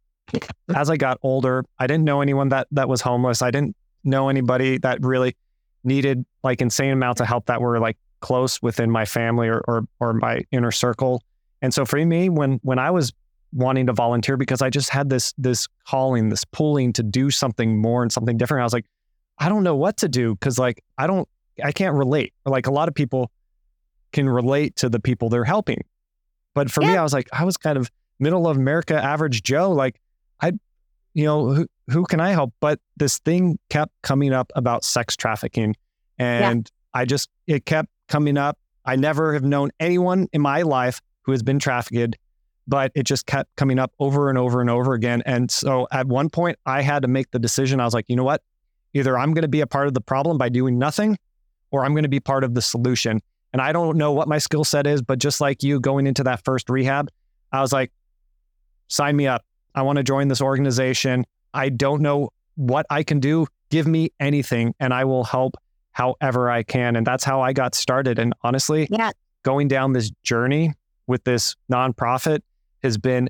as 0.75 0.89
I 0.89 0.97
got 0.97 1.19
older, 1.21 1.63
I 1.79 1.87
didn't 1.87 2.03
know 2.03 2.21
anyone 2.21 2.49
that 2.49 2.67
that 2.71 2.89
was 2.89 3.01
homeless. 3.01 3.41
I 3.41 3.51
didn't 3.51 3.75
know 4.03 4.29
anybody 4.29 4.77
that 4.79 5.03
really 5.03 5.35
needed 5.83 6.25
like 6.43 6.61
insane 6.61 6.91
amounts 6.91 7.21
of 7.21 7.27
help 7.27 7.45
that 7.45 7.61
were 7.61 7.79
like 7.79 7.97
close 8.21 8.61
within 8.61 8.89
my 8.89 9.05
family 9.05 9.47
or 9.47 9.63
or, 9.67 9.83
or 9.99 10.13
my 10.13 10.43
inner 10.51 10.71
circle. 10.71 11.21
And 11.61 11.73
so 11.73 11.85
for 11.85 12.03
me, 12.03 12.29
when 12.29 12.59
when 12.63 12.79
I 12.79 12.91
was 12.91 13.13
wanting 13.53 13.85
to 13.85 13.93
volunteer 13.93 14.35
because 14.35 14.61
I 14.61 14.69
just 14.69 14.89
had 14.89 15.09
this 15.09 15.33
this 15.37 15.67
calling, 15.87 16.29
this 16.29 16.43
pulling 16.43 16.93
to 16.93 17.03
do 17.03 17.29
something 17.29 17.77
more 17.77 18.01
and 18.01 18.11
something 18.11 18.37
different, 18.37 18.61
I 18.61 18.65
was 18.65 18.73
like, 18.73 18.85
I 19.37 19.49
don't 19.49 19.63
know 19.63 19.75
what 19.75 19.97
to 19.97 20.07
do 20.07 20.35
because 20.35 20.57
like 20.57 20.83
I 20.97 21.07
don't 21.07 21.27
I 21.63 21.71
can't 21.71 21.95
relate. 21.95 22.33
Like 22.45 22.67
a 22.67 22.71
lot 22.71 22.87
of 22.87 22.95
people 22.95 23.31
can 24.11 24.29
relate 24.29 24.75
to 24.77 24.89
the 24.89 24.99
people 24.99 25.29
they're 25.29 25.43
helping. 25.43 25.83
But 26.53 26.71
for 26.71 26.81
yeah. 26.81 26.93
me, 26.93 26.97
I 26.97 27.03
was 27.03 27.13
like, 27.13 27.27
I 27.33 27.43
was 27.43 27.57
kind 27.57 27.77
of 27.77 27.91
middle 28.19 28.47
of 28.47 28.55
America 28.55 28.95
average 28.95 29.43
Joe. 29.43 29.71
Like 29.71 29.99
I 30.41 30.53
you 31.13 31.25
know, 31.25 31.53
who 31.53 31.67
who 31.89 32.05
can 32.05 32.19
I 32.19 32.31
help? 32.31 32.53
But 32.59 32.79
this 32.97 33.19
thing 33.19 33.57
kept 33.69 33.93
coming 34.03 34.33
up 34.33 34.51
about 34.55 34.83
sex 34.83 35.15
trafficking. 35.15 35.75
And 36.19 36.69
yeah. 36.93 37.01
I 37.01 37.05
just 37.05 37.29
it 37.47 37.65
kept 37.65 37.89
coming 38.07 38.37
up. 38.37 38.57
I 38.85 38.95
never 38.95 39.33
have 39.33 39.43
known 39.43 39.71
anyone 39.79 40.27
in 40.31 40.41
my 40.41 40.61
life 40.61 41.01
who 41.23 41.31
has 41.31 41.41
been 41.41 41.57
trafficked, 41.57 42.17
but 42.67 42.91
it 42.95 43.03
just 43.03 43.25
kept 43.25 43.55
coming 43.55 43.79
up 43.79 43.91
over 43.99 44.29
and 44.29 44.37
over 44.37 44.61
and 44.61 44.69
over 44.69 44.93
again. 44.93 45.23
And 45.25 45.49
so 45.49 45.87
at 45.91 46.05
one 46.05 46.29
point 46.29 46.59
I 46.65 46.81
had 46.81 47.01
to 47.01 47.07
make 47.07 47.31
the 47.31 47.39
decision. 47.39 47.79
I 47.79 47.85
was 47.85 47.93
like, 47.93 48.05
you 48.07 48.15
know 48.15 48.23
what? 48.23 48.43
Either 48.95 49.19
I'm 49.19 49.33
going 49.33 49.43
to 49.43 49.49
be 49.49 49.61
a 49.61 49.67
part 49.67 49.87
of 49.87 49.93
the 49.93 50.01
problem 50.01 50.37
by 50.37 50.49
doing 50.49 50.79
nothing, 50.79 51.17
or 51.69 51.83
I'm 51.83 51.93
going 51.93 52.03
to 52.03 52.09
be 52.09 52.21
part 52.21 52.45
of 52.45 52.55
the 52.55 52.61
solution. 52.61 53.21
And 53.51 53.61
I 53.61 53.73
don't 53.73 53.97
know 53.97 54.13
what 54.13 54.27
my 54.27 54.37
skill 54.37 54.63
set 54.63 54.87
is, 54.87 55.01
but 55.01 55.19
just 55.19 55.41
like 55.41 55.61
you 55.61 55.79
going 55.81 56.07
into 56.07 56.23
that 56.23 56.43
first 56.45 56.69
rehab, 56.69 57.09
I 57.51 57.61
was 57.61 57.73
like, 57.73 57.91
sign 58.87 59.15
me 59.17 59.27
up. 59.27 59.43
I 59.75 59.81
want 59.81 59.97
to 59.97 60.03
join 60.03 60.29
this 60.29 60.41
organization. 60.41 61.25
I 61.53 61.69
don't 61.69 62.01
know 62.01 62.29
what 62.55 62.85
I 62.89 63.03
can 63.03 63.19
do. 63.19 63.47
Give 63.69 63.85
me 63.85 64.11
anything 64.19 64.73
and 64.79 64.93
I 64.93 65.03
will 65.03 65.25
help 65.25 65.55
however 65.91 66.49
I 66.49 66.63
can. 66.63 66.95
And 66.95 67.05
that's 67.05 67.25
how 67.25 67.41
I 67.41 67.51
got 67.51 67.75
started. 67.75 68.17
And 68.17 68.33
honestly, 68.43 68.87
yeah. 68.89 69.11
going 69.43 69.67
down 69.67 69.91
this 69.91 70.11
journey 70.23 70.73
with 71.07 71.23
this 71.25 71.55
nonprofit 71.69 72.39
has 72.81 72.97
been, 72.97 73.29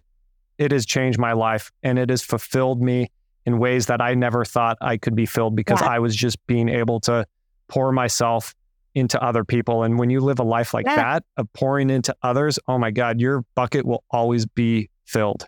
it 0.59 0.71
has 0.71 0.85
changed 0.85 1.17
my 1.17 1.33
life 1.33 1.71
and 1.81 1.97
it 1.97 2.11
has 2.11 2.21
fulfilled 2.21 2.81
me 2.81 3.09
in 3.45 3.59
ways 3.59 3.85
that 3.87 4.01
I 4.01 4.13
never 4.13 4.43
thought 4.43 4.77
I 4.81 4.97
could 4.97 5.15
be 5.15 5.25
filled 5.25 5.55
because 5.55 5.81
yeah. 5.81 5.89
I 5.89 5.99
was 5.99 6.15
just 6.15 6.45
being 6.47 6.69
able 6.69 6.99
to 7.01 7.25
pour 7.67 7.91
myself 7.91 8.53
into 8.95 9.21
other 9.21 9.43
people. 9.43 9.83
And 9.83 9.99
when 9.99 10.09
you 10.09 10.21
live 10.21 10.39
a 10.39 10.43
life 10.43 10.73
like 10.73 10.85
yeah. 10.85 10.95
that 10.95 11.23
of 11.37 11.51
pouring 11.53 11.89
into 11.89 12.15
others, 12.23 12.57
oh 12.67 12.77
my 12.77 12.91
God, 12.91 13.19
your 13.19 13.43
bucket 13.53 13.85
will 13.85 14.03
always 14.09 14.45
be 14.45 14.89
filled. 15.05 15.45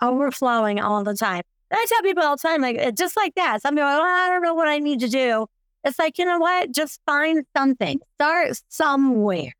Overflowing 0.00 0.80
all 0.80 1.04
the 1.04 1.14
time. 1.14 1.42
And 1.70 1.78
I 1.78 1.86
tell 1.88 2.02
people 2.02 2.22
all 2.22 2.36
the 2.36 2.48
time, 2.48 2.60
like 2.60 2.94
just 2.96 3.16
like 3.16 3.34
that. 3.36 3.62
Some 3.62 3.74
people, 3.74 3.88
oh, 3.88 4.02
I 4.02 4.28
don't 4.30 4.42
know 4.42 4.54
what 4.54 4.68
I 4.68 4.78
need 4.78 5.00
to 5.00 5.08
do. 5.08 5.46
It's 5.84 5.98
like, 5.98 6.18
you 6.18 6.24
know 6.24 6.38
what? 6.38 6.72
Just 6.72 7.00
find 7.06 7.44
something. 7.56 8.00
Start 8.14 8.60
somewhere 8.68 9.52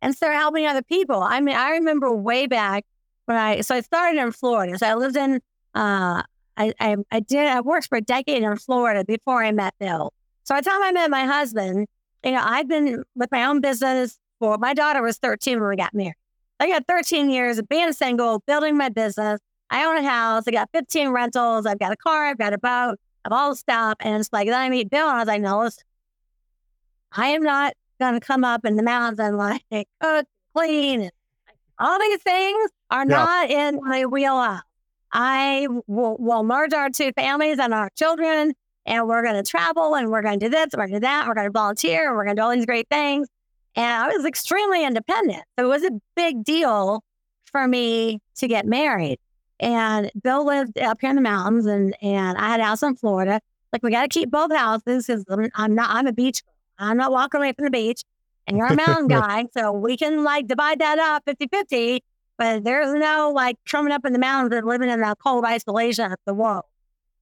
and 0.00 0.14
start 0.14 0.34
helping 0.34 0.66
other 0.66 0.82
people. 0.82 1.22
I 1.22 1.40
mean, 1.40 1.56
I 1.56 1.70
remember 1.70 2.12
way 2.14 2.46
back 2.46 2.84
when 3.26 3.36
I 3.36 3.60
so 3.60 3.76
I 3.76 3.80
started 3.80 4.20
in 4.20 4.32
Florida. 4.32 4.76
So 4.78 4.86
I 4.86 4.94
lived 4.94 5.16
in 5.16 5.40
uh, 5.74 6.22
I, 6.56 6.72
I, 6.80 6.96
I 7.10 7.20
did, 7.20 7.46
I 7.46 7.60
worked 7.60 7.88
for 7.88 7.96
a 7.96 8.02
decade 8.02 8.42
in 8.42 8.56
Florida 8.56 9.04
before 9.04 9.42
I 9.42 9.52
met 9.52 9.74
Bill. 9.78 10.12
So 10.44 10.54
by 10.54 10.60
the 10.60 10.70
time 10.70 10.82
I 10.82 10.92
met 10.92 11.10
my 11.10 11.24
husband, 11.24 11.86
you 12.24 12.32
know, 12.32 12.42
I've 12.42 12.68
been 12.68 13.02
with 13.14 13.30
my 13.30 13.44
own 13.44 13.60
business 13.60 14.18
for, 14.38 14.58
my 14.58 14.74
daughter 14.74 15.02
was 15.02 15.18
13 15.18 15.60
when 15.60 15.68
we 15.68 15.76
got 15.76 15.94
married. 15.94 16.14
I 16.60 16.68
got 16.68 16.86
13 16.86 17.30
years 17.30 17.58
of 17.58 17.68
being 17.68 17.92
single, 17.92 18.40
building 18.46 18.76
my 18.76 18.88
business. 18.88 19.40
I 19.70 19.84
own 19.84 19.96
a 19.96 20.08
house. 20.08 20.44
I 20.46 20.50
got 20.50 20.68
15 20.72 21.08
rentals. 21.08 21.66
I've 21.66 21.78
got 21.78 21.92
a 21.92 21.96
car. 21.96 22.26
I've 22.26 22.38
got 22.38 22.52
a 22.52 22.58
boat. 22.58 22.96
I've 23.24 23.32
all 23.32 23.50
the 23.50 23.56
stuff. 23.56 23.96
And 24.00 24.20
it's 24.20 24.32
like, 24.32 24.48
then 24.48 24.60
I 24.60 24.68
meet 24.68 24.90
Bill 24.90 25.08
and 25.08 25.16
I 25.16 25.18
was 25.20 25.28
like, 25.28 25.42
no, 25.42 25.60
listen, 25.60 25.84
I 27.12 27.28
am 27.28 27.42
not 27.42 27.74
going 27.98 28.14
to 28.14 28.20
come 28.20 28.44
up 28.44 28.64
in 28.64 28.76
the 28.76 28.82
mountains 28.82 29.18
and 29.20 29.36
like 29.36 29.62
cook, 30.00 30.26
clean, 30.54 31.02
and 31.02 31.12
all 31.78 31.98
these 31.98 32.22
things 32.22 32.70
are 32.90 33.06
yeah. 33.08 33.16
not 33.16 33.50
in 33.50 33.80
my 33.82 34.06
wheelhouse. 34.06 34.62
I 35.12 35.68
will, 35.86 36.16
will 36.18 36.42
merge 36.42 36.72
our 36.72 36.90
two 36.90 37.12
families 37.12 37.58
and 37.58 37.74
our 37.74 37.90
children, 37.96 38.54
and 38.86 39.06
we're 39.06 39.22
going 39.22 39.42
to 39.42 39.48
travel 39.48 39.94
and 39.94 40.10
we're 40.10 40.22
going 40.22 40.38
to 40.40 40.46
do 40.46 40.50
this, 40.50 40.68
we're 40.72 40.86
going 40.86 40.92
to 40.92 40.96
do 40.96 41.00
that, 41.00 41.26
we're 41.26 41.34
going 41.34 41.46
to 41.46 41.52
volunteer, 41.52 42.08
and 42.08 42.16
we're 42.16 42.24
going 42.24 42.36
to 42.36 42.40
do 42.40 42.44
all 42.44 42.52
these 42.52 42.66
great 42.66 42.88
things. 42.90 43.28
And 43.74 43.86
I 43.86 44.08
was 44.08 44.24
extremely 44.24 44.84
independent. 44.84 45.42
So 45.58 45.64
it 45.64 45.68
was 45.68 45.84
a 45.84 45.90
big 46.14 46.44
deal 46.44 47.02
for 47.44 47.66
me 47.66 48.20
to 48.36 48.48
get 48.48 48.66
married. 48.66 49.18
And 49.60 50.10
Bill 50.22 50.44
lived 50.44 50.78
up 50.78 50.98
here 51.00 51.10
in 51.10 51.16
the 51.16 51.22
mountains, 51.22 51.66
and, 51.66 51.96
and 52.02 52.36
I 52.38 52.48
had 52.48 52.60
a 52.60 52.64
house 52.64 52.82
in 52.82 52.96
Florida. 52.96 53.40
Like, 53.72 53.82
we 53.82 53.90
got 53.90 54.02
to 54.02 54.08
keep 54.08 54.30
both 54.30 54.52
houses 54.54 55.06
because 55.06 55.24
I'm 55.54 55.74
not, 55.74 55.90
I'm 55.90 56.06
a 56.06 56.12
beach 56.12 56.42
I'm 56.78 56.96
not 56.96 57.12
walking 57.12 57.40
away 57.40 57.52
from 57.52 57.64
the 57.64 57.70
beach 57.70 58.02
and 58.46 58.56
you're 58.56 58.66
a 58.66 58.74
mountain 58.74 59.08
guy. 59.20 59.46
So 59.56 59.72
we 59.72 59.96
can 59.96 60.24
like 60.24 60.46
divide 60.46 60.80
that 60.80 60.98
up 60.98 61.24
50 61.24 61.48
50, 61.48 62.04
but 62.42 62.64
there's 62.64 62.92
no 62.92 63.30
like 63.32 63.56
coming 63.68 63.92
up 63.92 64.04
in 64.04 64.12
the 64.12 64.18
mountains 64.18 64.52
and 64.52 64.66
living 64.66 64.90
in 64.90 65.00
that 65.00 65.16
cold 65.20 65.44
isolation 65.44 66.10
of 66.10 66.18
the 66.26 66.34
world. 66.34 66.64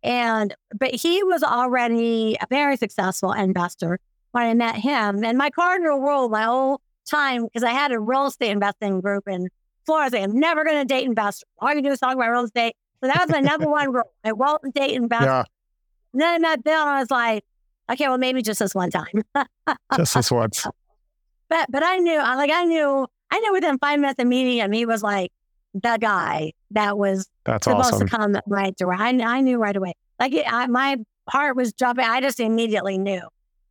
And, 0.03 0.55
but 0.75 0.95
he 0.95 1.23
was 1.23 1.43
already 1.43 2.39
a 2.41 2.47
very 2.49 2.79
successful 2.79 3.33
investor 3.33 4.01
when 4.31 4.45
I 4.45 4.55
met 4.55 4.77
him. 4.77 5.23
And 5.23 5.37
my 5.37 5.51
cardinal 5.51 6.01
rule 6.01 6.31
my 6.31 6.45
whole 6.45 6.81
time, 7.05 7.45
because 7.45 7.63
I 7.63 7.73
had 7.73 7.93
a 7.93 8.01
real 8.01 8.29
estate 8.29 8.51
investing 8.51 9.03
group 9.03 9.29
in 9.29 9.49
Florida, 9.85 10.23
I'm 10.23 10.41
never 10.41 10.65
going 10.65 10.79
to 10.79 10.87
date 10.87 11.05
investors. 11.05 11.45
All 11.59 11.75
you 11.75 11.83
do 11.83 11.91
is 11.91 11.99
talk 11.99 12.15
about 12.15 12.31
real 12.31 12.45
estate. 12.45 12.75
So 13.03 13.09
that 13.09 13.21
was 13.21 13.29
my 13.29 13.41
number 13.41 13.71
one 13.71 13.93
rule. 13.93 14.11
I 14.25 14.33
won't 14.33 14.75
date 14.75 14.93
investors. 14.93 15.27
Yeah. 15.27 15.45
And 16.15 16.23
then 16.23 16.35
I 16.35 16.39
met 16.39 16.65
Bill 16.65 16.81
and 16.81 16.89
I 16.89 17.01
was 17.01 17.11
like, 17.11 17.45
okay, 17.93 18.09
well, 18.09 18.17
maybe 18.17 18.41
just 18.41 18.61
this 18.61 18.75
one 18.75 18.89
time. 18.89 19.23
just 19.97 20.15
this 20.15 20.31
once. 20.31 20.67
But 21.51 21.67
but 21.69 21.83
I 21.83 21.97
knew, 21.97 22.17
I 22.17 22.37
like 22.37 22.53
I 22.53 22.63
knew, 22.63 23.09
I 23.31 23.39
knew 23.41 23.53
within 23.53 23.79
five 23.79 24.01
minutes 24.01 24.21
of 24.21 24.27
meeting 24.27 24.59
him, 24.59 24.73
he 24.73 24.87
was 24.87 25.03
like 25.03 25.33
the 25.75 25.99
guy 26.01 26.53
that 26.73 26.99
was 26.99 27.29
That's 27.45 27.65
supposed 27.65 27.95
awesome. 27.95 28.09
to 28.09 28.17
come 28.17 28.37
right 28.47 28.77
to 28.79 28.89
I, 28.89 29.09
I 29.09 29.41
knew 29.41 29.59
right 29.59 29.77
away. 29.77 29.95
Like 30.19 30.33
it, 30.33 30.47
I, 30.51 30.67
my 30.67 30.97
heart 31.29 31.57
was 31.57 31.73
jumping. 31.73 32.05
I 32.05 32.21
just 32.21 32.41
immediately 32.41 32.99
knew. 32.99 33.23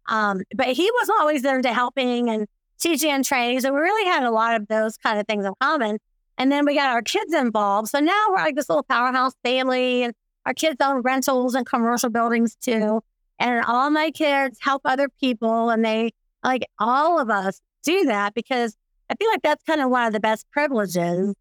Um, 0.08 0.42
but 0.56 0.68
he 0.68 0.90
was 0.90 1.10
always 1.20 1.42
there 1.42 1.62
to 1.62 1.74
helping 1.74 2.30
and 2.30 2.48
teaching 2.80 3.12
and 3.12 3.24
training. 3.24 3.60
So 3.62 3.74
we 3.74 3.80
really 3.80 4.10
had 4.10 4.24
a 4.24 4.32
lot 4.32 4.60
of 4.60 4.68
those 4.68 4.98
kind 4.98 5.20
of 5.20 5.28
things 5.28 5.46
in 5.46 5.54
common. 5.62 6.00
And 6.38 6.52
then 6.52 6.66
we 6.66 6.74
got 6.74 6.90
our 6.90 7.02
kids 7.02 7.34
involved. 7.34 7.90
So 7.90 8.00
now 8.00 8.28
we're 8.30 8.38
like 8.38 8.56
this 8.56 8.70
little 8.70 8.84
powerhouse 8.84 9.34
family, 9.44 10.04
and 10.04 10.14
our 10.46 10.54
kids 10.54 10.78
own 10.82 11.02
rentals 11.02 11.54
and 11.54 11.66
commercial 11.66 12.10
buildings 12.10 12.56
too. 12.56 13.02
And 13.40 13.66
all 13.66 13.90
my 13.90 14.10
kids 14.12 14.58
help 14.62 14.82
other 14.86 15.10
people, 15.20 15.70
and 15.70 15.84
they 15.84 16.12
like 16.44 16.66
all 16.80 17.20
of 17.20 17.30
us 17.30 17.62
do 17.84 18.06
that 18.06 18.34
because 18.34 18.76
I 19.10 19.16
feel 19.16 19.30
like 19.30 19.42
that's 19.42 19.64
kind 19.64 19.82
of 19.82 19.90
one 19.90 20.06
of 20.06 20.14
the 20.14 20.20
best 20.20 20.46
privileges. 20.52 21.34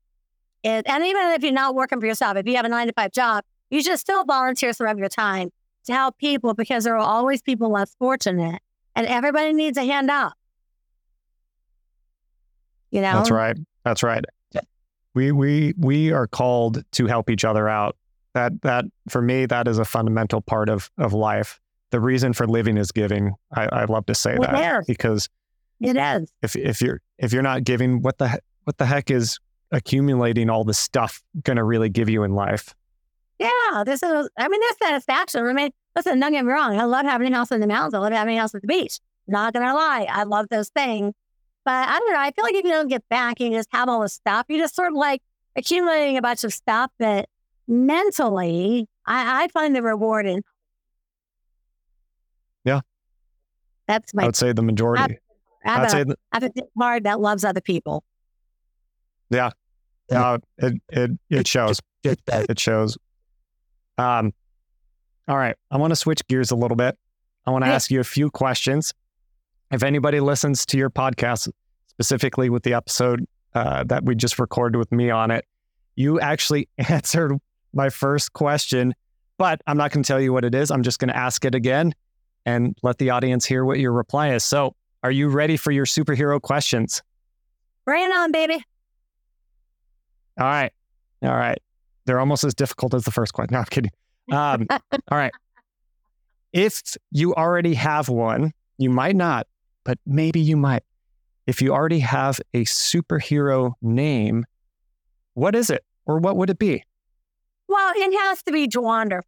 It, 0.64 0.86
and 0.86 1.04
even 1.04 1.22
if 1.32 1.42
you're 1.42 1.52
not 1.52 1.74
working 1.74 2.00
for 2.00 2.06
yourself, 2.06 2.36
if 2.36 2.46
you 2.46 2.56
have 2.56 2.64
a 2.64 2.68
nine 2.68 2.86
to 2.88 2.92
five 2.92 3.12
job, 3.12 3.44
you 3.70 3.82
should 3.82 3.98
still 3.98 4.24
volunteer 4.24 4.72
some 4.72 4.86
of 4.86 4.98
your 4.98 5.08
time 5.08 5.50
to 5.84 5.92
help 5.92 6.18
people 6.18 6.54
because 6.54 6.84
there 6.84 6.94
are 6.96 7.06
always 7.06 7.42
people 7.42 7.70
less 7.70 7.94
fortunate, 7.98 8.60
and 8.96 9.06
everybody 9.06 9.52
needs 9.52 9.78
a 9.78 9.84
hand 9.84 10.10
up. 10.10 10.32
You 12.90 13.02
know, 13.02 13.12
that's 13.12 13.30
right. 13.30 13.56
That's 13.84 14.02
right. 14.02 14.24
We 15.14 15.32
we 15.32 15.74
we 15.78 16.12
are 16.12 16.26
called 16.26 16.84
to 16.92 17.06
help 17.06 17.30
each 17.30 17.44
other 17.44 17.68
out. 17.68 17.96
That 18.34 18.60
that 18.62 18.84
for 19.08 19.20
me, 19.20 19.46
that 19.46 19.68
is 19.68 19.78
a 19.78 19.84
fundamental 19.84 20.40
part 20.40 20.68
of 20.68 20.90
of 20.98 21.12
life 21.12 21.60
the 21.90 22.00
reason 22.00 22.32
for 22.32 22.46
living 22.46 22.76
is 22.76 22.92
giving. 22.92 23.34
I, 23.52 23.68
I 23.72 23.84
love 23.84 24.06
to 24.06 24.14
say 24.14 24.36
well, 24.38 24.50
that 24.52 24.86
because 24.86 25.28
it 25.80 25.96
is. 25.96 26.32
If 26.42 26.56
if 26.56 26.82
you're 26.82 27.00
if 27.18 27.32
you're 27.32 27.42
not 27.42 27.64
giving, 27.64 28.02
what 28.02 28.18
the 28.18 28.40
what 28.64 28.78
the 28.78 28.86
heck 28.86 29.10
is 29.10 29.38
accumulating 29.70 30.50
all 30.50 30.64
the 30.64 30.74
stuff 30.74 31.22
going 31.42 31.56
to 31.56 31.64
really 31.64 31.88
give 31.88 32.08
you 32.08 32.22
in 32.22 32.34
life? 32.34 32.74
Yeah, 33.38 33.84
this 33.84 34.02
is. 34.02 34.28
I 34.38 34.48
mean, 34.48 34.60
there's 34.60 34.78
satisfaction. 34.82 35.46
I 35.46 35.52
mean, 35.52 35.70
listen, 35.94 36.18
don't 36.18 36.32
get 36.32 36.44
me 36.44 36.52
wrong. 36.52 36.78
I 36.78 36.84
love 36.84 37.04
having 37.06 37.32
a 37.32 37.36
house 37.36 37.52
in 37.52 37.60
the 37.60 37.66
mountains. 37.66 37.94
I 37.94 37.98
love 37.98 38.12
having 38.12 38.36
a 38.36 38.40
house 38.40 38.54
at 38.54 38.62
the 38.62 38.66
beach. 38.66 38.98
Not 39.26 39.52
gonna 39.52 39.74
lie, 39.74 40.06
I 40.10 40.24
love 40.24 40.46
those 40.50 40.70
things. 40.70 41.14
But 41.64 41.88
I 41.88 41.98
don't 41.98 42.12
know. 42.12 42.18
I 42.18 42.30
feel 42.30 42.44
like 42.44 42.54
if 42.54 42.64
you 42.64 42.70
don't 42.70 42.88
get 42.88 43.06
back 43.10 43.40
and 43.40 43.52
you 43.52 43.58
just 43.58 43.68
have 43.72 43.88
all 43.88 44.00
this 44.00 44.14
stuff, 44.14 44.46
you 44.48 44.58
just 44.58 44.74
sort 44.74 44.88
of 44.88 44.94
like 44.94 45.22
accumulating 45.54 46.16
a 46.16 46.22
bunch 46.22 46.44
of 46.44 46.52
stuff 46.52 46.90
that 46.98 47.28
mentally, 47.66 48.88
I, 49.06 49.44
I 49.44 49.48
find 49.48 49.76
the 49.76 49.82
reward 49.82 50.26
in 50.26 50.42
yeah. 52.64 52.80
That's 53.86 54.12
my. 54.14 54.24
I 54.24 54.26
would 54.26 54.36
say 54.36 54.52
the 54.52 54.62
majority. 54.62 55.18
I 55.64 55.80
would 55.80 55.90
say 55.90 56.04
the, 56.04 56.16
I 56.32 56.40
have 56.40 56.44
a 56.44 56.62
heart 56.78 57.04
that 57.04 57.20
loves 57.20 57.44
other 57.44 57.60
people. 57.60 58.04
Yeah. 59.30 59.50
Yeah. 60.10 60.38
it, 60.58 60.74
it, 60.88 61.10
it 61.28 61.48
shows. 61.48 61.80
It 62.02 62.58
shows. 62.58 62.96
Um, 63.98 64.32
all 65.26 65.36
right. 65.36 65.56
I 65.70 65.76
want 65.76 65.90
to 65.90 65.96
switch 65.96 66.26
gears 66.28 66.50
a 66.50 66.56
little 66.56 66.76
bit. 66.76 66.96
I 67.46 67.50
want 67.50 67.64
to 67.64 67.70
ask 67.70 67.90
you 67.90 68.00
a 68.00 68.04
few 68.04 68.30
questions. 68.30 68.92
If 69.70 69.82
anybody 69.82 70.20
listens 70.20 70.64
to 70.66 70.78
your 70.78 70.90
podcast, 70.90 71.50
specifically 71.88 72.48
with 72.48 72.62
the 72.62 72.74
episode 72.74 73.26
uh, 73.54 73.84
that 73.84 74.04
we 74.04 74.14
just 74.14 74.38
recorded 74.38 74.78
with 74.78 74.90
me 74.92 75.10
on 75.10 75.30
it, 75.30 75.44
you 75.96 76.20
actually 76.20 76.68
answered 76.78 77.36
my 77.72 77.90
first 77.90 78.32
question, 78.32 78.94
but 79.36 79.60
I'm 79.66 79.76
not 79.76 79.90
going 79.90 80.02
to 80.02 80.06
tell 80.06 80.20
you 80.20 80.32
what 80.32 80.44
it 80.44 80.54
is. 80.54 80.70
I'm 80.70 80.82
just 80.82 80.98
going 80.98 81.08
to 81.08 81.16
ask 81.16 81.44
it 81.44 81.54
again 81.54 81.94
and 82.46 82.76
let 82.82 82.98
the 82.98 83.10
audience 83.10 83.44
hear 83.44 83.64
what 83.64 83.78
your 83.78 83.92
reply 83.92 84.32
is. 84.32 84.44
So, 84.44 84.74
are 85.02 85.10
you 85.10 85.28
ready 85.28 85.56
for 85.56 85.70
your 85.70 85.86
superhero 85.86 86.40
questions? 86.40 87.02
Bring 87.84 88.04
it 88.04 88.12
on, 88.14 88.32
baby. 88.32 88.62
All 90.38 90.46
right. 90.46 90.72
All 91.22 91.30
right. 91.36 91.58
They're 92.04 92.20
almost 92.20 92.44
as 92.44 92.54
difficult 92.54 92.94
as 92.94 93.04
the 93.04 93.10
first 93.10 93.32
question. 93.32 93.52
No, 93.54 93.58
I'm 93.60 93.64
kidding. 93.66 93.90
Um, 94.30 94.66
all 95.10 95.18
right. 95.18 95.32
If 96.52 96.82
you 97.10 97.34
already 97.34 97.74
have 97.74 98.08
one, 98.08 98.52
you 98.78 98.90
might 98.90 99.16
not, 99.16 99.46
but 99.84 99.98
maybe 100.06 100.40
you 100.40 100.56
might. 100.56 100.82
If 101.46 101.62
you 101.62 101.72
already 101.72 102.00
have 102.00 102.40
a 102.52 102.64
superhero 102.64 103.72
name, 103.80 104.44
what 105.34 105.54
is 105.54 105.70
it 105.70 105.84
or 106.06 106.18
what 106.18 106.36
would 106.36 106.50
it 106.50 106.58
be? 106.58 106.84
Well, 107.68 107.92
it 107.96 108.18
has 108.20 108.42
to 108.44 108.52
be 108.52 108.66
Dwanderful 108.66 109.22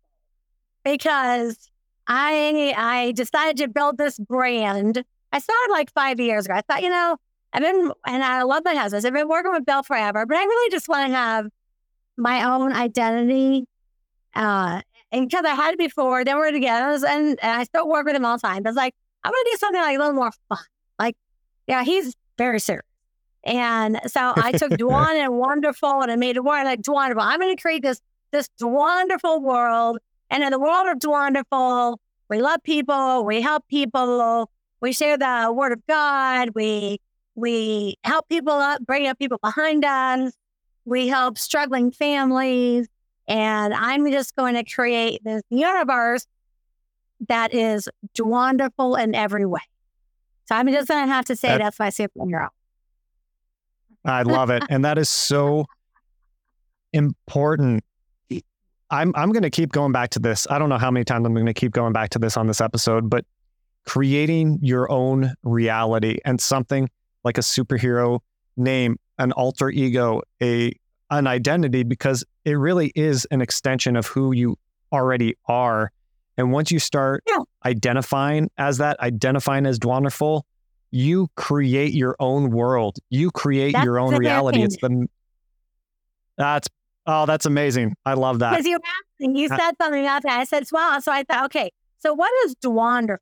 because 0.85 1.70
I 2.06 2.74
I 2.76 3.12
decided 3.12 3.59
to 3.59 3.68
build 3.68 3.98
this 3.98 4.18
brand. 4.18 5.04
I 5.33 5.38
started 5.38 5.73
like 5.73 5.93
five 5.93 6.21
years 6.21 6.47
ago. 6.47 6.55
I 6.55 6.62
thought, 6.62 6.83
you 6.83 6.90
know, 6.90 7.16
I've 7.53 7.62
been 7.62 7.93
and 8.07 8.23
I 8.23 8.43
love 8.43 8.62
my 8.64 8.75
husband. 8.75 9.05
I've 9.05 9.12
been 9.12 9.29
working 9.29 9.53
with 9.53 9.66
Bill 9.66 9.83
forever, 9.83 10.27
but 10.27 10.37
I 10.37 10.45
really 10.45 10.71
just 10.71 10.88
want 10.88 11.09
to 11.09 11.14
have 11.14 11.47
my 12.16 12.45
own 12.45 12.73
identity. 12.73 13.66
Uh, 14.35 14.83
and 15.12 15.29
because 15.29 15.45
I 15.45 15.55
had 15.55 15.75
it 15.75 15.79
before, 15.79 16.25
then 16.25 16.37
we're 16.37 16.53
together, 16.53 17.05
and, 17.07 17.38
and 17.43 17.61
I 17.61 17.64
still 17.64 17.88
work 17.88 18.07
with 18.07 18.14
him 18.14 18.25
all 18.25 18.37
the 18.37 18.43
time. 18.47 18.62
But 18.62 18.71
it's 18.71 18.77
like 18.77 18.95
I 19.25 19.29
want 19.29 19.47
to 19.47 19.53
do 19.53 19.59
something 19.59 19.81
like 19.81 19.97
a 19.97 19.99
little 19.99 20.14
more 20.14 20.33
fun. 20.49 20.59
Like, 20.99 21.16
yeah, 21.66 21.83
he's 21.83 22.14
very 22.38 22.61
serious. 22.61 22.85
And 23.43 24.01
so 24.07 24.33
I 24.37 24.53
took 24.53 24.71
Dwan 24.79 25.14
and 25.14 25.37
Wonderful 25.37 26.03
and 26.03 26.12
I 26.12 26.16
made 26.16 26.37
it 26.37 26.43
more 26.43 26.63
like 26.63 26.81
Wonderful. 26.87 27.23
I'm 27.23 27.40
going 27.40 27.57
to 27.57 27.61
create 27.61 27.83
this 27.83 28.00
this 28.33 28.48
wonderful 28.61 29.40
world 29.42 29.98
and 30.31 30.44
in 30.44 30.52
the 30.52 30.61
world 30.61 30.87
of 30.87 30.98
wonderful, 31.04 32.00
we 32.29 32.40
love 32.40 32.63
people, 32.63 33.25
we 33.25 33.42
help 33.42 33.67
people, 33.67 34.48
we 34.81 34.92
share 34.92 35.18
the 35.18 35.52
word 35.54 35.72
of 35.72 35.87
God, 35.87 36.50
we 36.54 37.00
we 37.35 37.96
help 38.04 38.28
people 38.28 38.52
up, 38.52 38.85
bring 38.85 39.06
up 39.06 39.18
people 39.18 39.38
behind 39.42 39.85
us, 39.85 40.33
we 40.85 41.08
help 41.08 41.38
struggling 41.38 41.90
families, 41.90 42.88
and 43.28 43.72
I'm 43.72 44.10
just 44.10 44.37
going 44.37 44.54
to 44.54 44.64
create 44.64 45.22
this 45.24 45.42
universe 45.50 46.26
that 47.28 47.54
is 47.54 47.88
wonderful 48.18 48.96
in 48.96 49.14
every 49.14 49.46
way. 49.46 49.60
So 50.46 50.56
I'm 50.56 50.68
just 50.68 50.88
going 50.88 51.06
to 51.06 51.12
have 51.12 51.26
to 51.26 51.37
say 51.37 51.48
that, 51.48 51.58
that's 51.58 51.78
my 51.78 51.90
super 51.90 52.18
superhero. 52.18 52.48
I 54.04 54.22
love 54.22 54.50
it, 54.50 54.64
and 54.68 54.85
that 54.85 54.98
is 54.98 55.08
so 55.08 55.66
important 56.92 57.85
I'm 58.90 59.12
I'm 59.14 59.31
going 59.31 59.44
to 59.44 59.50
keep 59.50 59.72
going 59.72 59.92
back 59.92 60.10
to 60.10 60.18
this. 60.18 60.46
I 60.50 60.58
don't 60.58 60.68
know 60.68 60.78
how 60.78 60.90
many 60.90 61.04
times 61.04 61.24
I'm 61.24 61.35
going 61.35 61.46
to 61.46 61.54
keep 61.54 61.72
going 61.72 61.92
back 61.92 62.10
to 62.10 62.18
this 62.18 62.37
on 62.37 62.46
this 62.46 62.60
episode, 62.60 63.08
but 63.08 63.24
creating 63.87 64.58
your 64.62 64.90
own 64.90 65.35
reality 65.42 66.18
and 66.24 66.40
something 66.40 66.88
like 67.24 67.38
a 67.38 67.42
superhero 67.42 68.20
name, 68.56 68.98
an 69.18 69.33
alter 69.33 69.70
ego, 69.70 70.22
a 70.42 70.72
an 71.10 71.26
identity 71.26 71.83
because 71.83 72.24
it 72.44 72.52
really 72.52 72.92
is 72.94 73.26
an 73.33 73.40
extension 73.40 73.96
of 73.96 74.06
who 74.06 74.33
you 74.33 74.56
already 74.92 75.37
are. 75.46 75.90
And 76.37 76.52
once 76.52 76.70
you 76.70 76.78
start 76.78 77.24
yeah. 77.26 77.38
identifying 77.66 78.50
as 78.56 78.78
that, 78.78 78.98
identifying 79.00 79.66
as 79.66 79.78
wonderful, 79.83 80.46
you 80.90 81.28
create 81.37 81.92
your 81.92 82.16
own 82.20 82.50
world. 82.50 82.98
You 83.10 83.31
create 83.31 83.72
That's 83.72 83.85
your 83.85 83.98
own 83.98 84.14
reality. 84.16 84.62
It's 84.62 84.76
the 84.76 85.06
that's 86.37 86.68
oh, 87.06 87.26
that's 87.26 87.46
amazing. 87.46 87.94
I 88.06 88.14
love 88.14 88.38
that. 88.38 88.52
Because 88.52 88.66
you 88.66 88.76
asked 88.76 89.37
you 89.37 89.48
Uh, 89.50 89.56
said 89.56 89.72
something 89.81 90.02
about 90.02 90.22
that. 90.22 90.38
I 90.40 90.44
said, 90.44 90.64
well, 90.72 91.00
so 91.02 91.12
I 91.12 91.24
thought, 91.24 91.44
okay, 91.46 91.70
so 91.98 92.14
what 92.14 92.33
is 92.46 92.54
Dwanderful? 92.64 93.18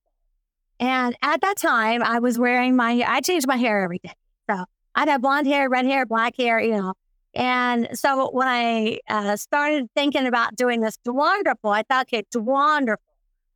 And 0.81 1.17
at 1.23 1.41
that 1.41 1.57
time, 1.57 2.03
I 2.03 2.19
was 2.21 2.39
wearing 2.39 2.77
my, 2.77 3.03
I 3.07 3.21
changed 3.21 3.47
my 3.47 3.57
hair 3.57 3.83
every 3.83 3.99
day. 3.99 4.13
So 4.49 4.65
I'd 4.95 5.09
have 5.09 5.23
blonde 5.23 5.47
hair, 5.47 5.69
red 5.69 5.87
hair, 5.87 6.07
black 6.07 6.37
hair, 6.37 6.61
you 6.61 6.77
know. 6.77 6.95
And 7.35 7.89
so 7.93 8.31
when 8.31 8.49
I 8.49 9.01
uh, 9.09 9.37
started 9.37 9.89
thinking 9.95 10.27
about 10.27 10.57
doing 10.57 10.81
this 10.81 10.99
wonderful, 11.05 11.71
I 11.71 11.83
thought, 11.83 12.07
okay, 12.07 12.25
wonderful, 12.35 13.05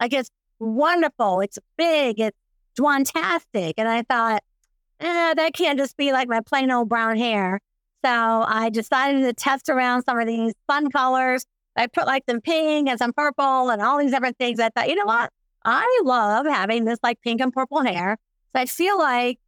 Like 0.01 0.13
it's 0.13 0.31
wonderful. 0.59 1.41
It's 1.41 1.59
big. 1.77 2.21
It's 2.21 2.37
Dwantastic. 2.79 3.75
And 3.77 3.89
I 3.89 4.03
thought, 4.03 4.43
eh, 5.01 5.35
that 5.35 5.53
can't 5.55 5.79
just 5.79 5.97
be 5.97 6.13
like 6.13 6.29
my 6.29 6.41
plain 6.41 6.71
old 6.71 6.89
brown 6.89 7.17
hair. 7.17 7.61
So 8.05 8.11
I 8.11 8.71
decided 8.71 9.23
to 9.23 9.33
test 9.33 9.69
around 9.69 10.05
some 10.05 10.19
of 10.19 10.27
these 10.27 10.55
fun 10.67 10.91
colors. 10.91 11.45
I 11.77 11.87
put 11.87 12.07
like 12.07 12.25
some 12.29 12.41
pink 12.41 12.89
and 12.89 12.99
some 12.99 13.13
purple 13.13 13.71
and 13.71 13.81
all 13.81 13.99
these 13.99 14.11
different 14.11 14.39
things. 14.39 14.61
I 14.61 14.71
thought, 14.71 14.89
you 14.89 14.95
know 14.95 15.07
what? 15.07 15.31
I 15.65 16.01
love 16.05 16.47
having 16.47 16.85
this 16.85 16.99
like 17.03 17.21
pink 17.21 17.41
and 17.41 17.53
purple 17.53 17.83
hair. 17.83 18.19
So 18.55 18.63
I 18.63 18.67
feel 18.67 18.99
like 18.99 19.39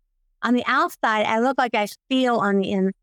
on 0.42 0.54
the 0.54 0.64
outside, 0.66 1.26
I 1.26 1.40
look 1.40 1.58
like 1.58 1.74
I 1.74 1.86
feel 2.08 2.36
on 2.36 2.58
the 2.58 2.70
inside. 2.70 2.94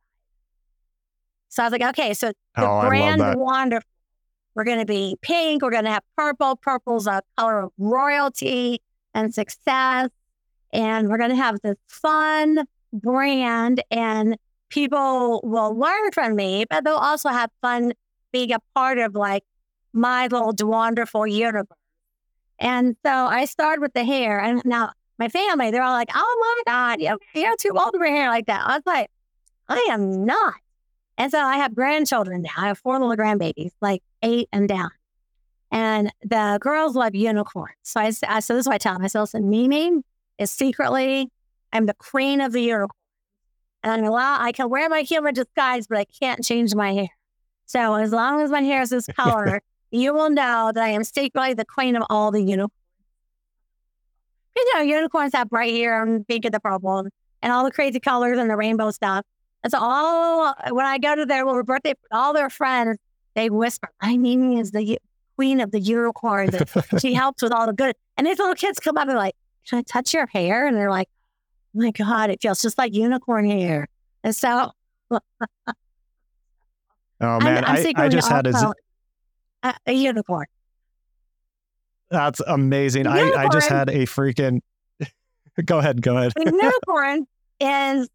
So 1.49 1.63
I 1.63 1.65
was 1.65 1.71
like, 1.73 1.83
okay, 1.83 2.13
so 2.13 2.31
the 2.55 2.69
Oh, 2.69 2.87
brand 2.87 3.21
wonderful. 3.37 3.87
We're 4.55 4.63
going 4.63 4.79
to 4.79 4.85
be 4.85 5.17
pink. 5.21 5.61
We're 5.61 5.71
going 5.71 5.85
to 5.85 5.91
have 5.91 6.03
purple. 6.17 6.55
Purple's 6.55 7.07
a 7.07 7.21
color 7.37 7.63
of 7.63 7.71
royalty 7.77 8.81
and 9.13 9.33
success. 9.33 10.09
And 10.73 11.09
we're 11.09 11.17
going 11.17 11.29
to 11.31 11.35
have 11.35 11.59
this 11.61 11.77
fun 11.87 12.65
brand 12.93 13.83
and 13.91 14.37
people 14.69 15.41
will 15.43 15.77
learn 15.77 16.11
from 16.11 16.35
me, 16.35 16.65
but 16.69 16.83
they'll 16.83 16.95
also 16.95 17.29
have 17.29 17.49
fun 17.61 17.93
being 18.31 18.51
a 18.53 18.59
part 18.75 18.97
of 18.97 19.15
like 19.15 19.43
my 19.93 20.27
little 20.27 20.53
wonderful 20.61 21.27
universe. 21.27 21.67
And 22.61 22.95
so 23.03 23.11
I 23.11 23.45
started 23.45 23.81
with 23.81 23.93
the 23.93 24.03
hair. 24.05 24.39
And 24.39 24.61
now 24.63 24.91
my 25.19 25.27
family, 25.27 25.71
they're 25.71 25.83
all 25.83 25.93
like, 25.93 26.09
oh 26.15 26.61
my 26.65 26.71
God, 26.71 27.01
you- 27.01 27.19
you're 27.41 27.57
too 27.57 27.73
old 27.75 27.93
for 27.97 28.05
hair 28.05 28.29
like 28.29 28.45
that. 28.45 28.65
I 28.65 28.75
was 28.75 28.83
like, 28.85 29.09
I 29.67 29.87
am 29.89 30.25
not. 30.25 30.53
And 31.17 31.31
so 31.31 31.39
I 31.39 31.57
have 31.57 31.75
grandchildren 31.75 32.43
now. 32.43 32.51
I 32.57 32.67
have 32.67 32.77
four 32.77 32.97
little 32.99 33.15
grandbabies, 33.15 33.71
like 33.81 34.01
eight 34.23 34.47
and 34.53 34.69
down. 34.69 34.91
And 35.71 36.11
the 36.23 36.57
girls 36.61 36.95
love 36.95 37.15
unicorns. 37.15 37.75
So 37.83 37.99
I—so 38.01 38.25
this 38.27 38.49
is 38.49 38.67
what 38.67 38.75
I 38.75 38.77
tell 38.77 38.93
them. 38.93 39.03
I 39.03 39.07
said, 39.07 39.21
listen, 39.21 39.49
Mimi 39.49 40.01
is 40.37 40.51
secretly, 40.51 41.29
I'm 41.73 41.85
the 41.85 41.93
queen 41.93 42.41
of 42.41 42.51
the 42.51 42.61
unicorn. 42.61 42.89
And 43.83 43.91
I'm 43.93 44.03
allowed, 44.03 44.41
I 44.41 44.51
can 44.51 44.69
wear 44.69 44.89
my 44.89 45.01
human 45.01 45.33
disguise, 45.33 45.87
but 45.87 45.97
I 45.97 46.05
can't 46.05 46.43
change 46.43 46.75
my 46.75 46.93
hair. 46.93 47.09
So 47.65 47.95
as 47.95 48.11
long 48.11 48.41
as 48.41 48.51
my 48.51 48.61
hair 48.61 48.81
is 48.81 48.89
this 48.89 49.07
color, 49.15 49.61
you 49.91 50.13
will 50.13 50.29
know 50.29 50.71
that 50.73 50.83
I 50.83 50.89
am 50.89 51.03
secretly 51.03 51.53
the 51.53 51.65
queen 51.65 51.95
of 51.95 52.03
all 52.09 52.31
the 52.31 52.41
unicorns. 52.41 52.71
You 54.55 54.73
know, 54.73 54.81
unicorns 54.81 55.33
have 55.33 55.49
bright 55.49 55.73
hair 55.73 56.01
and 56.03 56.27
pink 56.27 56.45
and 56.45 56.53
the 56.53 56.59
purple 56.59 57.07
and 57.41 57.53
all 57.53 57.63
the 57.63 57.71
crazy 57.71 57.99
colors 57.99 58.37
and 58.37 58.49
the 58.49 58.55
rainbow 58.55 58.91
stuff. 58.91 59.25
And 59.63 59.71
so 59.71 59.79
all 59.79 60.53
when 60.71 60.85
I 60.85 60.97
go 60.97 61.15
to 61.15 61.25
their 61.25 61.45
little 61.45 61.63
birthday, 61.63 61.93
all 62.11 62.33
their 62.33 62.49
friends, 62.49 62.97
they 63.35 63.49
whisper, 63.49 63.89
"My 64.01 64.17
Mimi 64.17 64.59
is 64.59 64.71
the 64.71 64.99
queen 65.35 65.61
of 65.61 65.71
the 65.71 65.79
unicorns. 65.79 66.55
she 66.99 67.13
helps 67.15 67.41
with 67.41 67.51
all 67.51 67.67
the 67.67 67.73
good." 67.73 67.95
And 68.17 68.27
these 68.27 68.39
little 68.39 68.55
kids 68.55 68.79
come 68.79 68.97
up 68.97 69.07
and 69.07 69.17
like, 69.17 69.35
"Can 69.67 69.79
I 69.79 69.81
touch 69.83 70.13
your 70.13 70.27
hair?" 70.27 70.67
And 70.67 70.75
they're 70.75 70.89
like, 70.89 71.09
"Oh 71.75 71.81
my 71.81 71.91
god, 71.91 72.29
it 72.29 72.41
feels 72.41 72.61
just 72.61 72.77
like 72.77 72.93
unicorn 72.93 73.49
hair." 73.49 73.87
And 74.23 74.35
so 74.35 74.71
Oh 75.11 75.19
I'm, 77.21 77.43
man, 77.43 77.63
I'm 77.65 77.77
I, 77.77 78.05
I 78.05 78.09
just 78.09 78.27
had 78.27 78.47
a, 78.47 78.73
a, 79.63 79.73
a 79.87 79.93
unicorn. 79.93 80.45
that's 82.09 82.41
amazing. 82.41 83.07
I, 83.07 83.31
I 83.31 83.47
just 83.49 83.69
had 83.69 83.89
a 83.89 84.05
freaking 84.05 84.59
go 85.65 85.79
ahead, 85.79 86.01
go 86.01 86.17
ahead. 86.17 86.33
A 86.37 86.43
unicorn 86.51 87.25
is 87.59 88.09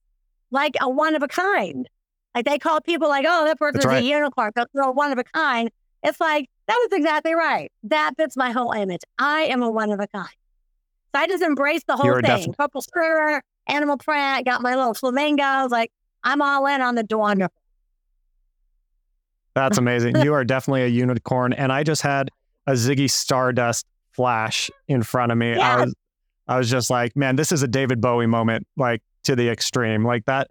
like 0.50 0.76
a 0.80 0.88
one 0.88 1.14
of 1.14 1.22
a 1.22 1.28
kind. 1.28 1.88
Like 2.34 2.44
they 2.44 2.58
call 2.58 2.80
people 2.80 3.08
like, 3.08 3.24
"Oh, 3.26 3.44
that 3.46 3.58
person's 3.58 3.84
right. 3.86 4.02
a 4.02 4.06
unicorn," 4.06 4.52
they're 4.54 4.66
a 4.82 4.92
one 4.92 5.12
of 5.12 5.18
a 5.18 5.24
kind. 5.24 5.70
It's 6.02 6.20
like 6.20 6.50
that 6.68 6.78
is 6.90 6.98
exactly 6.98 7.34
right. 7.34 7.72
That 7.84 8.12
fits 8.18 8.36
my 8.36 8.52
whole 8.52 8.72
image. 8.72 9.00
I 9.18 9.42
am 9.42 9.62
a 9.62 9.70
one 9.70 9.90
of 9.90 10.00
a 10.00 10.06
kind. 10.08 10.28
So 11.14 11.20
I 11.20 11.26
just 11.26 11.42
embrace 11.42 11.82
the 11.86 11.96
whole 11.96 12.04
You're 12.06 12.16
thing. 12.16 12.22
definitely- 12.22 12.54
Purple 12.58 12.82
skirt, 12.82 13.42
animal 13.66 13.96
print, 13.96 14.44
got 14.44 14.60
my 14.60 14.74
little 14.74 14.92
flamingos. 14.92 15.70
Like 15.70 15.90
I'm 16.22 16.42
all 16.42 16.66
in 16.66 16.82
on 16.82 16.94
the 16.94 17.06
wonderful. 17.10 17.54
That's 19.56 19.78
amazing. 19.78 20.20
you 20.20 20.34
are 20.34 20.44
definitely 20.44 20.82
a 20.82 20.88
unicorn. 20.88 21.54
And 21.54 21.72
I 21.72 21.82
just 21.82 22.02
had 22.02 22.30
a 22.66 22.72
Ziggy 22.72 23.10
Stardust 23.10 23.86
flash 24.12 24.70
in 24.86 25.02
front 25.02 25.32
of 25.32 25.38
me. 25.38 25.54
I 25.54 25.84
was 25.84 25.94
I 26.46 26.58
was 26.58 26.70
just 26.70 26.90
like, 26.90 27.16
man, 27.16 27.34
this 27.34 27.50
is 27.50 27.62
a 27.62 27.66
David 27.66 28.00
Bowie 28.00 28.26
moment, 28.26 28.66
like 28.76 29.02
to 29.24 29.34
the 29.34 29.48
extreme. 29.48 30.04
Like 30.04 30.26
that. 30.26 30.50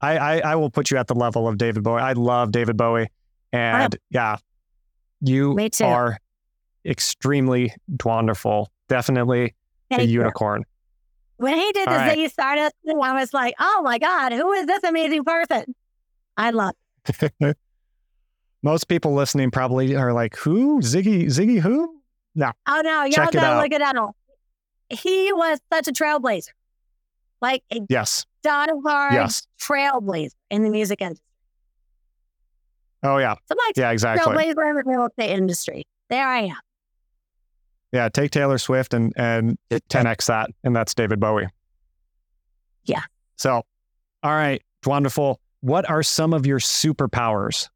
I 0.00 0.16
I, 0.16 0.38
I 0.38 0.56
will 0.56 0.70
put 0.70 0.90
you 0.90 0.96
at 0.96 1.06
the 1.08 1.14
level 1.14 1.46
of 1.46 1.58
David 1.58 1.84
Bowie. 1.84 2.00
I 2.00 2.14
love 2.14 2.50
David 2.50 2.76
Bowie. 2.76 3.10
And 3.52 3.94
yeah, 4.10 4.38
you 5.20 5.56
are 5.82 6.18
extremely 6.86 7.74
wonderful. 8.02 8.72
Definitely 8.88 9.54
a 9.90 9.96
Thank 9.96 10.08
you. 10.08 10.20
unicorn. 10.20 10.64
When 11.36 11.56
he 11.56 11.70
did 11.72 11.86
the 11.86 11.92
All 11.92 11.98
right. 11.98 12.16
Ziggy 12.16 12.30
Stardust, 12.30 12.74
I 12.88 13.20
was 13.20 13.34
like, 13.34 13.54
"Oh 13.60 13.82
my 13.84 13.98
god, 13.98 14.32
who 14.32 14.52
is 14.52 14.66
this 14.66 14.82
amazing 14.84 15.24
person?" 15.24 15.74
I 16.36 16.50
love. 16.50 16.74
Most 18.62 18.88
people 18.88 19.14
listening 19.14 19.50
probably 19.50 19.94
are 19.94 20.12
like, 20.12 20.36
who? 20.36 20.80
Ziggy, 20.80 21.26
Ziggy 21.26 21.60
who? 21.60 22.00
No. 22.34 22.52
Oh 22.66 22.80
no, 22.84 23.02
y'all 23.02 23.10
Check 23.10 23.28
it 23.28 23.34
gotta 23.34 23.62
look 23.62 23.72
it 23.72 23.82
up. 23.82 24.16
He 24.90 25.32
was 25.32 25.60
such 25.72 25.88
a 25.88 25.92
trailblazer, 25.92 26.48
like 27.40 27.62
a 27.72 27.80
Yes. 27.88 28.26
diehard 28.44 29.12
Yes. 29.12 29.46
trailblazer 29.60 30.34
in 30.50 30.62
the 30.62 30.70
music 30.70 31.00
industry. 31.00 31.24
Oh 33.02 33.18
yeah. 33.18 33.34
So 33.46 33.54
like 33.66 33.76
Yeah, 33.76 33.90
exactly. 33.90 34.34
trailblazer 34.34 34.70
in 34.70 34.76
the 34.76 34.82
real 34.86 35.06
estate 35.06 35.30
industry. 35.30 35.86
There 36.10 36.26
I 36.26 36.40
am. 36.42 36.56
Yeah, 37.92 38.08
take 38.08 38.30
Taylor 38.32 38.58
Swift 38.58 38.92
and 38.92 39.12
and 39.16 39.56
10x 39.70 40.26
that, 40.26 40.50
and 40.64 40.74
that's 40.74 40.94
David 40.94 41.20
Bowie. 41.20 41.48
Yeah. 42.84 43.02
So, 43.36 43.62
all 44.22 44.32
right, 44.32 44.62
wonderful. 44.84 45.40
What 45.60 45.88
are 45.88 46.02
some 46.02 46.32
of 46.32 46.44
your 46.46 46.58
superpowers? 46.58 47.68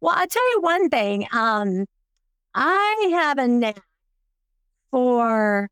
Well, 0.00 0.14
I'll 0.16 0.26
tell 0.26 0.50
you 0.52 0.60
one 0.60 0.88
thing. 0.88 1.26
Um, 1.32 1.86
I 2.54 3.08
have 3.12 3.38
a 3.38 3.46
knack 3.48 3.80
for 4.90 5.68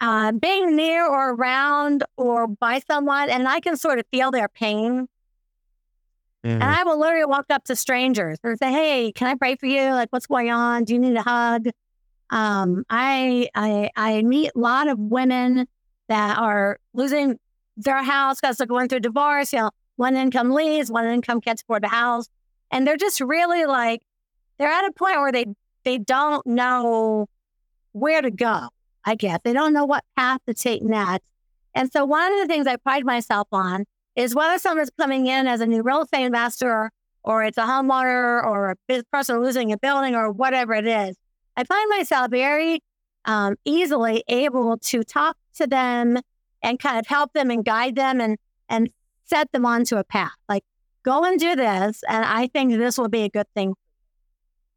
uh, 0.00 0.32
being 0.32 0.76
near 0.76 1.06
or 1.06 1.34
around 1.34 2.04
or 2.16 2.46
by 2.46 2.78
someone, 2.80 3.28
and 3.30 3.48
I 3.48 3.60
can 3.60 3.76
sort 3.76 3.98
of 3.98 4.04
feel 4.12 4.30
their 4.30 4.48
pain. 4.48 5.08
And 6.52 6.62
I 6.62 6.84
will 6.84 6.98
literally 7.00 7.24
walk 7.24 7.46
up 7.50 7.64
to 7.64 7.74
strangers 7.76 8.38
and 8.44 8.56
say, 8.58 8.70
"Hey, 8.70 9.12
can 9.12 9.26
I 9.26 9.34
pray 9.34 9.56
for 9.56 9.66
you? 9.66 9.90
Like, 9.90 10.08
what's 10.10 10.26
going 10.26 10.50
on? 10.50 10.84
Do 10.84 10.92
you 10.94 11.00
need 11.00 11.16
a 11.16 11.22
hug?" 11.22 11.66
Um, 12.30 12.84
I 12.88 13.48
I 13.54 13.90
I 13.96 14.22
meet 14.22 14.52
a 14.54 14.58
lot 14.58 14.88
of 14.88 14.98
women 14.98 15.66
that 16.08 16.38
are 16.38 16.78
losing 16.94 17.38
their 17.76 18.02
house 18.02 18.40
because 18.40 18.56
they're 18.58 18.66
going 18.66 18.88
through 18.88 19.00
divorce. 19.00 19.52
You 19.52 19.60
know, 19.60 19.70
one 19.98 20.16
income 20.16 20.50
leaves, 20.50 20.90
one 20.90 21.06
income 21.06 21.40
can't 21.40 21.58
support 21.58 21.82
the 21.82 21.88
house, 21.88 22.28
and 22.70 22.86
they're 22.86 22.96
just 22.96 23.20
really 23.20 23.66
like 23.66 24.02
they're 24.58 24.70
at 24.70 24.86
a 24.86 24.92
point 24.92 25.16
where 25.16 25.32
they 25.32 25.46
they 25.84 25.98
don't 25.98 26.46
know 26.46 27.28
where 27.92 28.22
to 28.22 28.30
go. 28.30 28.68
I 29.04 29.14
guess 29.14 29.40
they 29.44 29.52
don't 29.52 29.72
know 29.72 29.84
what 29.84 30.04
path 30.16 30.40
to 30.46 30.54
take 30.54 30.82
next. 30.82 31.24
And 31.74 31.90
so 31.92 32.04
one 32.04 32.32
of 32.32 32.40
the 32.40 32.46
things 32.46 32.66
I 32.66 32.76
pride 32.76 33.04
myself 33.04 33.48
on 33.52 33.84
is 34.16 34.34
whether 34.34 34.58
someone's 34.58 34.90
coming 34.98 35.26
in 35.26 35.46
as 35.46 35.60
a 35.60 35.66
new 35.66 35.82
real 35.82 36.02
estate 36.02 36.24
investor 36.24 36.90
or 37.22 37.44
it's 37.44 37.58
a 37.58 37.62
homeowner 37.62 38.44
or 38.44 38.76
a 38.88 39.02
person 39.12 39.42
losing 39.42 39.72
a 39.72 39.78
building 39.78 40.14
or 40.14 40.30
whatever 40.30 40.74
it 40.74 40.86
is, 40.86 41.16
I 41.56 41.64
find 41.64 41.88
myself 41.90 42.30
very 42.30 42.80
um, 43.24 43.56
easily 43.64 44.24
able 44.28 44.78
to 44.78 45.02
talk 45.04 45.36
to 45.56 45.66
them 45.66 46.18
and 46.62 46.78
kind 46.78 46.98
of 46.98 47.06
help 47.06 47.32
them 47.32 47.50
and 47.50 47.64
guide 47.64 47.96
them 47.96 48.20
and 48.20 48.38
and 48.68 48.90
set 49.28 49.50
them 49.52 49.66
onto 49.66 49.96
a 49.96 50.04
path. 50.04 50.34
Like, 50.48 50.64
go 51.02 51.24
and 51.24 51.38
do 51.38 51.54
this, 51.56 52.02
and 52.08 52.24
I 52.24 52.48
think 52.48 52.72
this 52.72 52.98
will 52.98 53.08
be 53.08 53.22
a 53.22 53.28
good 53.28 53.46
thing. 53.54 53.74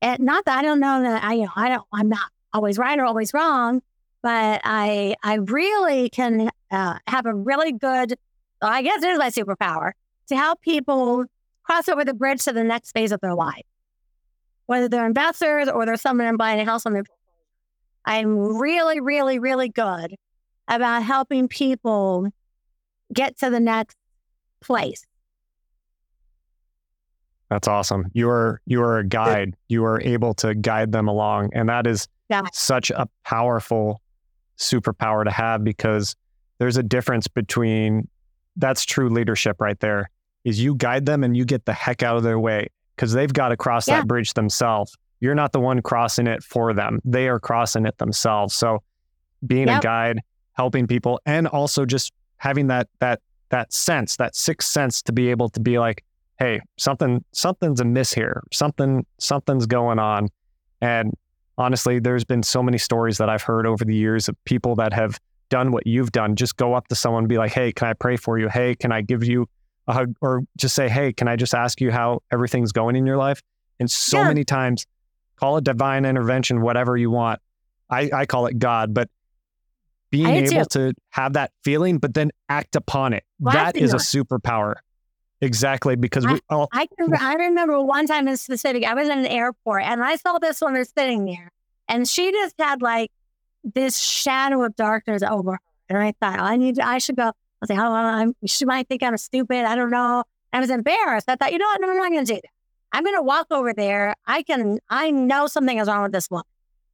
And 0.01 0.19
not 0.21 0.45
that 0.45 0.59
I 0.59 0.61
don't 0.61 0.79
know 0.79 1.01
that 1.03 1.23
I, 1.23 1.33
you 1.33 1.43
know, 1.43 1.51
I 1.55 1.69
don't, 1.69 1.83
I'm 1.93 2.09
not 2.09 2.31
always 2.53 2.77
right 2.77 2.97
or 2.97 3.05
always 3.05 3.33
wrong, 3.33 3.81
but 4.21 4.61
I, 4.63 5.15
I 5.23 5.35
really 5.35 6.09
can 6.09 6.49
uh, 6.71 6.97
have 7.07 7.25
a 7.25 7.33
really 7.33 7.71
good. 7.71 8.15
I 8.61 8.81
guess 8.83 9.03
it 9.03 9.09
is 9.09 9.19
my 9.19 9.29
superpower 9.29 9.91
to 10.27 10.35
help 10.35 10.61
people 10.61 11.25
cross 11.63 11.89
over 11.89 12.05
the 12.05 12.13
bridge 12.13 12.43
to 12.43 12.53
the 12.53 12.63
next 12.63 12.91
phase 12.91 13.11
of 13.11 13.19
their 13.21 13.33
life, 13.33 13.65
whether 14.65 14.87
they're 14.87 15.07
investors 15.07 15.67
or 15.67 15.85
they're 15.85 15.97
someone 15.97 16.37
buying 16.37 16.59
a 16.59 16.65
house 16.65 16.85
on 16.85 16.93
their 16.93 17.03
I'm 18.05 18.57
really, 18.57 18.99
really, 18.99 19.39
really 19.39 19.69
good 19.69 20.15
about 20.67 21.03
helping 21.03 21.47
people 21.47 22.27
get 23.13 23.37
to 23.39 23.49
the 23.49 23.59
next 23.59 23.95
place. 24.61 25.05
That's 27.49 27.67
awesome. 27.67 28.05
You 28.13 28.29
are 28.29 28.61
you 28.65 28.81
are 28.81 28.99
a 28.99 29.05
guide. 29.05 29.55
You 29.67 29.83
are 29.85 30.01
able 30.01 30.33
to 30.35 30.55
guide 30.55 30.91
them 30.93 31.07
along, 31.07 31.49
and 31.53 31.67
that 31.69 31.85
is 31.85 32.07
Yeah. 32.29 32.43
such 32.53 32.91
a 32.91 33.07
powerful 33.25 34.01
superpower 34.57 35.25
to 35.25 35.31
have 35.31 35.63
because 35.63 36.15
there's 36.59 36.77
a 36.77 36.83
difference 36.83 37.27
between 37.27 38.07
that's 38.55 38.85
true 38.85 39.09
leadership 39.09 39.59
right 39.59 39.79
there. 39.81 40.09
Is 40.45 40.61
you 40.63 40.75
guide 40.75 41.05
them 41.05 41.23
and 41.23 41.35
you 41.35 41.43
get 41.45 41.65
the 41.65 41.73
heck 41.73 42.03
out 42.03 42.15
of 42.15 42.23
their 42.23 42.39
way 42.39 42.67
because 42.95 43.11
they've 43.11 43.31
got 43.33 43.49
to 43.49 43.57
cross 43.57 43.87
Yeah. 43.87 43.97
that 43.97 44.07
bridge 44.07 44.33
themselves. 44.33 44.95
You're 45.19 45.35
not 45.35 45.51
the 45.51 45.59
one 45.59 45.81
crossing 45.81 46.27
it 46.27 46.43
for 46.43 46.73
them. 46.73 46.99
They 47.03 47.27
are 47.27 47.39
crossing 47.39 47.85
it 47.85 47.97
themselves. 47.97 48.53
So 48.55 48.81
being 49.45 49.67
a 49.69 49.79
guide, 49.81 50.21
helping 50.53 50.87
people, 50.87 51.19
and 51.25 51.47
also 51.47 51.85
just 51.85 52.13
having 52.37 52.67
that 52.67 52.87
that 52.99 53.19
that 53.51 53.71
sense, 53.71 54.15
that 54.17 54.35
sixth 54.35 54.69
sense 54.69 55.01
to 55.03 55.11
be 55.13 55.29
able 55.29 55.49
to 55.49 55.59
be 55.59 55.77
like, 55.79 56.03
hey, 56.39 56.59
something 56.77 57.23
something's 57.31 57.79
amiss 57.79 58.13
here. 58.13 58.41
Something 58.51 59.05
something's 59.19 59.67
going 59.67 59.99
on. 59.99 60.27
And 60.81 61.13
honestly, 61.57 61.99
there's 61.99 62.25
been 62.25 62.43
so 62.43 62.63
many 62.63 62.77
stories 62.79 63.17
that 63.19 63.29
I've 63.29 63.43
heard 63.43 63.67
over 63.67 63.85
the 63.85 63.95
years 63.95 64.27
of 64.27 64.35
people 64.45 64.75
that 64.77 64.93
have 64.93 65.19
done 65.49 65.71
what 65.71 65.85
you've 65.85 66.11
done. 66.11 66.35
Just 66.35 66.57
go 66.57 66.73
up 66.73 66.87
to 66.87 66.95
someone 66.95 67.23
and 67.23 67.29
be 67.29 67.37
like, 67.37 67.51
hey, 67.51 67.71
can 67.71 67.87
I 67.87 67.93
pray 67.93 68.17
for 68.17 68.39
you? 68.39 68.47
Hey, 68.49 68.73
can 68.73 68.91
I 68.91 69.01
give 69.01 69.23
you 69.23 69.47
a 69.87 69.93
hug? 69.93 70.15
Or 70.21 70.41
just 70.57 70.73
say, 70.73 70.89
hey, 70.89 71.13
can 71.13 71.27
I 71.27 71.35
just 71.35 71.53
ask 71.53 71.79
you 71.81 71.91
how 71.91 72.21
everything's 72.31 72.71
going 72.71 72.95
in 72.95 73.05
your 73.05 73.17
life? 73.17 73.41
And 73.79 73.91
so 73.91 74.21
Yeah. 74.21 74.27
many 74.29 74.43
times, 74.43 74.87
call 75.35 75.57
it 75.57 75.63
divine 75.63 76.05
intervention, 76.05 76.61
whatever 76.61 76.97
you 76.97 77.11
want. 77.11 77.39
I, 77.89 78.09
I 78.13 78.25
call 78.25 78.47
it 78.47 78.57
God, 78.57 78.93
but 78.93 79.09
being 80.11 80.27
I 80.27 80.37
able 80.37 80.65
to 80.65 80.93
have 81.09 81.33
that 81.33 81.51
feeling, 81.63 81.97
but 81.97 82.13
then 82.13 82.31
act 82.49 82.75
upon 82.75 83.13
it. 83.13 83.23
Well, 83.39 83.53
that 83.53 83.75
is 83.75 83.93
a 83.93 83.97
superpower. 83.97 84.75
Exactly. 85.43 85.95
Because 85.95 86.27
we 86.27 86.39
all, 86.49 86.69
I 86.71 86.85
can, 86.85 87.15
I 87.15 87.33
remember 87.33 87.81
one 87.81 88.05
time 88.05 88.27
in 88.27 88.37
specific, 88.37 88.83
I 88.85 88.93
was 88.93 89.07
in 89.07 89.19
an 89.19 89.25
airport 89.25 89.83
and 89.83 90.03
I 90.03 90.17
saw 90.17 90.37
this 90.37 90.61
woman 90.61 90.85
sitting 90.85 91.25
there 91.25 91.51
and 91.87 92.07
she 92.07 92.31
just 92.31 92.55
had 92.59 92.81
like 92.81 93.09
this 93.63 93.97
shadow 93.97 94.63
of 94.63 94.75
darkness 94.75 95.23
over 95.23 95.53
her. 95.53 95.59
And 95.89 95.97
I 95.97 96.13
thought, 96.21 96.39
I 96.39 96.57
need 96.57 96.75
to, 96.75 96.87
I 96.87 96.99
should 96.99 97.15
go. 97.15 97.23
I 97.23 97.33
was 97.59 97.69
like, 97.69 97.79
oh, 97.79 97.91
I'm, 97.91 98.35
she 98.45 98.65
might 98.65 98.87
think 98.87 99.03
I'm 99.03 99.17
stupid. 99.17 99.65
I 99.65 99.75
don't 99.75 99.89
know. 99.89 100.23
I 100.53 100.59
was 100.59 100.69
embarrassed. 100.69 101.29
I 101.29 101.35
thought, 101.35 101.51
you 101.51 101.57
know 101.57 101.65
what? 101.65 101.81
No, 101.81 101.89
I'm 101.89 101.97
not 101.97 102.11
going 102.11 102.25
to 102.25 102.33
do 102.33 102.39
that. 102.41 102.51
I'm 102.91 103.03
going 103.03 103.15
to 103.15 103.21
walk 103.21 103.47
over 103.51 103.73
there. 103.73 104.15
I 104.25 104.43
can, 104.43 104.79
I 104.89 105.11
know 105.11 105.47
something 105.47 105.77
is 105.77 105.87
wrong 105.87 106.03
with 106.03 106.11
this 106.11 106.29
woman. 106.29 106.45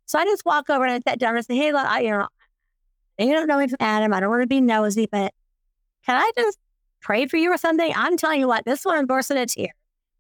So 0.06 0.20
I 0.20 0.26
just 0.26 0.46
walk 0.46 0.70
over 0.70 0.86
and 0.86 0.94
I 0.94 1.10
sat 1.10 1.20
down 1.20 1.36
and 1.36 1.46
said, 1.46 1.56
hey, 1.56 1.74
look, 1.74 1.86
I, 1.86 2.02
you 2.02 2.12
know, 2.12 2.28
you 3.18 3.34
don't 3.34 3.48
know 3.48 3.58
me 3.58 3.68
from 3.68 3.78
Adam. 3.80 4.14
I 4.14 4.20
don't 4.20 4.30
want 4.30 4.44
to 4.44 4.48
be 4.48 4.62
nosy, 4.62 5.08
but 5.12 5.34
can 6.06 6.16
I 6.18 6.32
just 6.38 6.58
pray 7.02 7.26
for 7.28 7.38
you 7.38 7.52
or 7.52 7.58
something? 7.58 7.92
I'm 7.96 8.18
telling 8.18 8.40
you 8.40 8.48
what, 8.48 8.66
this 8.66 8.86
one 8.86 9.06
burst 9.06 9.32
into 9.32 9.46
tears. 9.46 9.72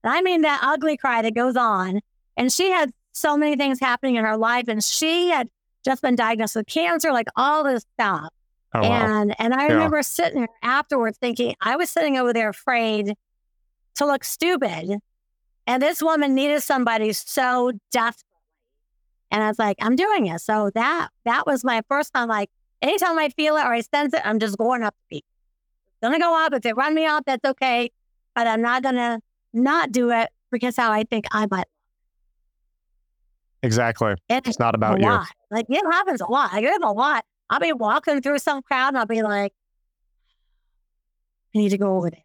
And 0.03 0.13
I 0.13 0.21
mean 0.21 0.41
that 0.41 0.59
ugly 0.63 0.97
cry 0.97 1.21
that 1.21 1.33
goes 1.35 1.55
on. 1.55 2.01
And 2.35 2.51
she 2.51 2.69
had 2.71 2.91
so 3.13 3.35
many 3.37 3.55
things 3.55 3.79
happening 3.79 4.15
in 4.15 4.23
her 4.25 4.37
life, 4.37 4.67
and 4.67 4.83
she 4.83 5.29
had 5.29 5.49
just 5.83 6.01
been 6.01 6.15
diagnosed 6.15 6.55
with 6.55 6.67
cancer, 6.67 7.11
like 7.11 7.27
all 7.35 7.63
this 7.63 7.83
stuff. 7.95 8.29
oh, 8.75 8.81
wow. 8.81 9.19
and 9.19 9.35
and 9.39 9.53
I 9.53 9.67
Yeah. 9.67 9.73
remember 9.73 10.03
sitting 10.03 10.39
there 10.39 10.49
afterwards 10.61 11.17
thinking, 11.17 11.55
I 11.61 11.75
was 11.77 11.89
sitting 11.89 12.17
over 12.17 12.33
there 12.33 12.49
afraid 12.49 13.13
to 13.95 14.05
look 14.05 14.23
stupid. 14.23 14.99
And 15.65 15.81
this 15.83 16.01
woman 16.01 16.35
needed 16.35 16.61
somebody 16.61 17.11
so 17.13 17.71
desperately. 17.91 18.23
And 19.31 19.43
I 19.43 19.47
was 19.49 19.59
like, 19.59 19.77
I'm 19.81 19.95
doing 19.95 20.27
it. 20.27 20.39
So 20.41 20.69
that 20.75 21.09
that 21.25 21.45
was 21.47 21.63
my 21.63 21.81
first 21.89 22.13
time. 22.13 22.29
Like 22.29 22.49
anytime 22.81 23.17
I 23.19 23.29
feel 23.29 23.55
it 23.57 23.61
or 23.65 23.73
I 23.73 23.81
sense 23.81 24.13
it, 24.13 24.21
I'm 24.23 24.39
just 24.39 24.57
going 24.57 24.83
up 24.83 24.93
to 24.95 25.03
people. 25.09 25.27
Gonna 26.01 26.19
go 26.19 26.35
up. 26.45 26.53
If 26.53 26.61
they 26.61 26.73
run 26.73 26.93
me 26.93 27.07
off, 27.07 27.23
that's 27.25 27.43
okay. 27.43 27.91
But 28.35 28.47
I'm 28.47 28.61
not 28.61 28.83
gonna 28.83 29.19
not 29.53 29.91
do 29.91 30.11
it 30.11 30.29
because 30.51 30.75
how 30.77 30.91
I 30.91 31.03
think 31.03 31.25
I 31.31 31.47
might. 31.49 31.65
exactly. 33.63 34.13
And 34.29 34.45
It's 34.47 34.59
not 34.59 34.75
about 34.75 34.99
you. 34.99 35.05
lot. 35.07 35.27
Like 35.49 35.65
it 35.69 35.83
happens 35.91 36.21
a 36.21 36.27
lot. 36.27 36.53
Like, 36.53 36.63
there's 36.63 36.79
a 36.83 36.91
lot. 36.91 37.25
I'll 37.49 37.59
be 37.59 37.73
walking 37.73 38.21
through 38.21 38.39
some 38.39 38.61
crowd 38.61 38.89
and 38.89 38.97
I'll 38.97 39.05
be 39.05 39.23
like, 39.23 39.53
I 41.55 41.59
need 41.59 41.69
to 41.69 41.77
go 41.77 41.97
over 41.97 42.09
there. 42.09 42.23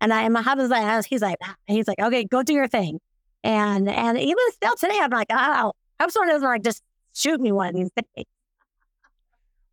And 0.00 0.12
I 0.12 0.22
and 0.22 0.32
my 0.34 0.42
husband's 0.42 0.70
like, 0.70 1.06
he's 1.06 1.22
like, 1.22 1.38
"Ah." 1.42 1.54
he's 1.66 1.86
like, 1.86 1.98
okay, 2.00 2.24
go 2.24 2.42
do 2.42 2.52
your 2.52 2.68
thing. 2.68 2.98
And 3.42 3.88
and 3.88 4.18
even 4.18 4.50
still 4.52 4.74
today, 4.76 4.98
I'm 5.00 5.10
like, 5.10 5.28
oh, 5.30 5.72
I'm 6.00 6.10
sort 6.10 6.28
of 6.30 6.42
like 6.42 6.62
just 6.64 6.82
shoot 7.14 7.40
me 7.40 7.52
one 7.52 7.68
of 7.68 7.74
these 7.74 7.90
days. 8.16 8.24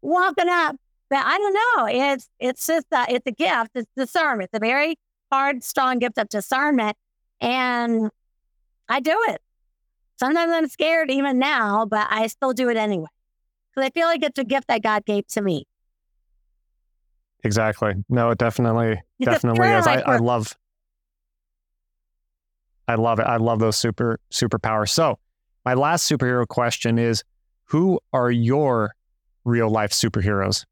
Walking 0.02 0.50
up. 0.50 0.76
But 1.10 1.26
I 1.26 1.38
don't 1.38 1.54
know. 1.54 2.14
It's 2.14 2.30
it's 2.40 2.66
just 2.66 2.88
uh, 2.92 3.06
it's 3.10 3.28
a 3.28 3.32
gift. 3.32 3.72
It's 3.76 3.92
discernment. 3.98 4.50
It's 4.54 4.58
a 4.58 4.66
very 4.66 4.96
hard, 5.32 5.64
strong 5.64 6.00
gift 6.00 6.18
of 6.18 6.30
discernment. 6.30 6.96
And 7.42 8.10
I 8.88 9.00
do 9.02 9.18
it. 9.28 9.42
Sometimes 10.18 10.52
I'm 10.52 10.68
scared 10.68 11.10
even 11.12 11.40
now, 11.40 11.86
but 11.86 12.08
I 12.10 12.28
still 12.28 12.54
do 12.54 12.70
it 12.70 12.78
anyway. 12.78 13.08
Because 13.74 13.88
I 13.88 13.90
feel 13.90 14.08
like 14.08 14.24
it's 14.24 14.40
a 14.40 14.44
gift 14.44 14.68
that 14.68 14.84
God 14.84 15.04
gave 15.06 15.28
to 15.28 15.42
me. 15.42 15.66
Exactly. 17.44 17.96
No, 18.08 18.30
it 18.30 18.38
definitely, 18.38 19.02
It's 19.20 19.30
definitely 19.32 19.68
is. 19.68 19.88
I, 19.88 20.02
I 20.02 20.18
love, 20.18 20.56
I 22.88 22.96
love 22.96 23.20
it. 23.20 23.24
I 23.24 23.38
love 23.38 23.60
those 23.60 23.78
super 23.78 24.20
superpowers. 24.32 24.90
So, 24.90 25.18
my 25.66 25.74
last 25.74 26.10
superhero 26.10 26.48
question 26.48 27.00
is: 27.00 27.24
Who 27.66 28.00
are 28.14 28.30
your 28.30 28.94
real 29.44 29.70
life 29.70 29.92
superheroes? 29.92 30.66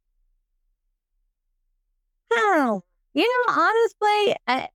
Oh, 2.31 2.81
you 3.13 3.23
know, 3.23 3.53
honestly, 3.53 4.35
I, 4.47 4.67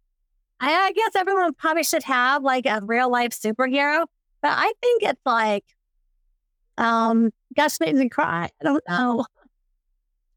I 0.61 0.93
guess 0.93 1.17
everyone 1.17 1.55
probably 1.55 1.85
should 1.85 2.03
have 2.05 2.43
like 2.43 2.67
a 2.67 2.81
real 2.83 3.11
life 3.11 3.31
superhero, 3.31 4.07
but 4.43 4.53
I 4.53 4.73
think 4.81 5.03
it's 5.03 5.21
like, 5.25 5.65
um, 6.77 7.31
gosh, 7.57 7.79
makes 7.81 7.99
me 7.99 8.09
cry. 8.09 8.51
I 8.61 8.65
don't 8.65 8.83
know. 8.89 9.25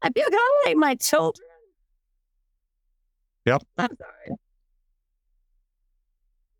I 0.02 0.10
feel 0.10 0.24
kind 0.24 0.34
of 0.34 0.66
like 0.66 0.76
my 0.76 0.94
children. 0.94 1.46
Yep. 3.46 3.62
I'm 3.78 3.96
sorry. 3.96 4.38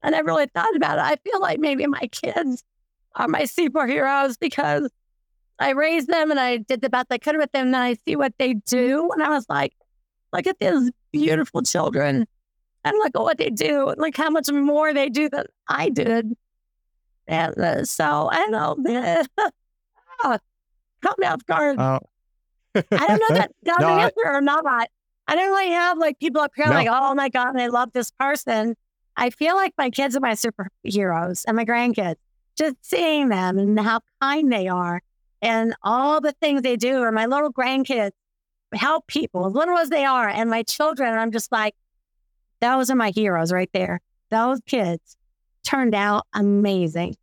I 0.03 0.11
never 0.11 0.27
really 0.27 0.47
thought 0.47 0.75
about 0.75 0.99
it. 0.99 1.03
I 1.03 1.17
feel 1.29 1.41
like 1.41 1.59
maybe 1.59 1.87
my 1.87 2.09
kids 2.11 2.65
are 3.15 3.29
my 3.29 3.43
superheroes 3.43 4.39
because 4.39 4.91
I 5.61 5.71
raised 5.71 6.09
them 6.09 6.31
and 6.31 6.39
I 6.39 6.59
did 6.59 6.81
the 6.81 6.91
best 6.91 7.07
I 7.11 7.19
could 7.19 7.37
with 7.37 7.51
them. 7.53 7.67
And 7.69 7.77
I 7.77 7.97
see 8.07 8.17
what 8.17 8.33
they 8.39 8.55
do. 8.55 9.11
And 9.13 9.23
I 9.23 9.29
was 9.31 9.47
like, 9.49 9.75
look 10.33 10.47
at 10.47 10.59
these 10.61 10.91
beautiful 11.13 11.63
children 11.63 12.27
and 12.85 12.97
look 12.99 13.13
at 13.15 13.23
what 13.23 13.39
they 13.39 13.51
do. 13.51 13.89
and 13.89 14.01
Look 14.01 14.17
how 14.17 14.31
much 14.31 14.51
more 14.51 14.95
they 14.95 15.09
do 15.09 15.29
than 15.29 15.47
I 15.69 15.89
did. 15.89 16.33
And 17.27 17.59
uh, 17.59 17.85
so 17.85 18.29
I 18.31 18.37
don't 18.37 18.53
know, 18.53 18.75
man. 18.79 19.27
Ah, 20.21 20.39
caught 21.01 21.17
me 21.21 21.27
off 21.29 21.47
guard. 21.47 21.79
Oh, 21.79 22.01
I 22.75 22.81
don't 23.07 23.21
know 23.29 23.37
that 23.37 23.53
that's 23.63 23.79
No, 23.81 23.87
an 23.89 23.99
I- 24.01 24.03
answer 24.07 24.15
or 24.27 24.41
not. 24.41 24.65
I 25.29 25.37
don't 25.37 25.51
really 25.51 25.71
have 25.71 25.97
like 25.99 26.19
people 26.19 26.41
up 26.41 26.51
here 26.57 26.67
No. 26.67 26.73
like, 26.73 26.89
oh 26.91 27.15
my 27.15 27.29
God, 27.29 27.57
I 27.61 27.69
love 27.69 27.91
this 27.93 28.11
person. 28.11 28.75
I 29.17 29.31
feel 29.31 29.55
like 29.55 29.75
my 29.79 29.91
kids 29.91 30.17
are 30.17 30.21
my 30.21 30.33
superheroes 30.33 31.45
and 31.47 31.57
my 31.57 31.65
grandkids. 31.65 32.17
Just 32.57 32.77
seeing 32.83 33.29
them 33.29 33.59
and 33.59 33.79
how 33.79 34.01
kind 34.21 34.53
they 34.53 34.67
are 34.67 35.01
and 35.43 35.75
all 35.83 36.21
the 36.21 36.33
things 36.33 36.63
they 36.63 36.77
do, 36.77 36.99
or 36.99 37.13
my 37.13 37.27
little 37.27 37.53
grandkids 37.53 38.11
help 38.75 39.07
people, 39.07 39.47
as 39.47 39.53
little 39.55 39.79
as 39.79 39.89
they 39.89 40.05
are, 40.05 40.29
and 40.29 40.51
my 40.51 40.63
children. 40.63 41.15
I'm 41.17 41.31
just 41.33 41.51
like, 41.53 41.75
those 42.61 42.91
are 42.91 42.97
my 42.97 43.11
heroes 43.11 43.53
right 43.53 43.71
there. 43.73 44.01
Those 44.31 44.61
kids 44.67 45.17
turned 45.65 45.95
out 45.95 46.27
amazing. 46.35 47.17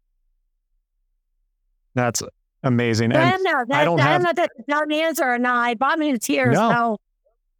that's 1.93 2.21
amazing. 2.63 3.13
I 3.15 3.21
And 3.21 3.31
don't 3.31 3.43
know. 3.43 3.65
That, 3.69 3.81
I 3.81 3.85
don't 3.85 3.99
I 3.99 4.03
have- 4.03 4.21
don't 4.21 4.23
know 4.23 4.29
if 4.31 4.35
that's 4.35 4.67
not 4.67 4.83
an 4.85 4.91
answer 4.93 5.23
or 5.23 5.37
not. 5.39 5.71
It 5.71 5.79
brought 5.79 5.99
me 5.99 6.11
to 6.11 6.17
tears. 6.19 6.55
No. 6.55 6.71
So 6.71 6.97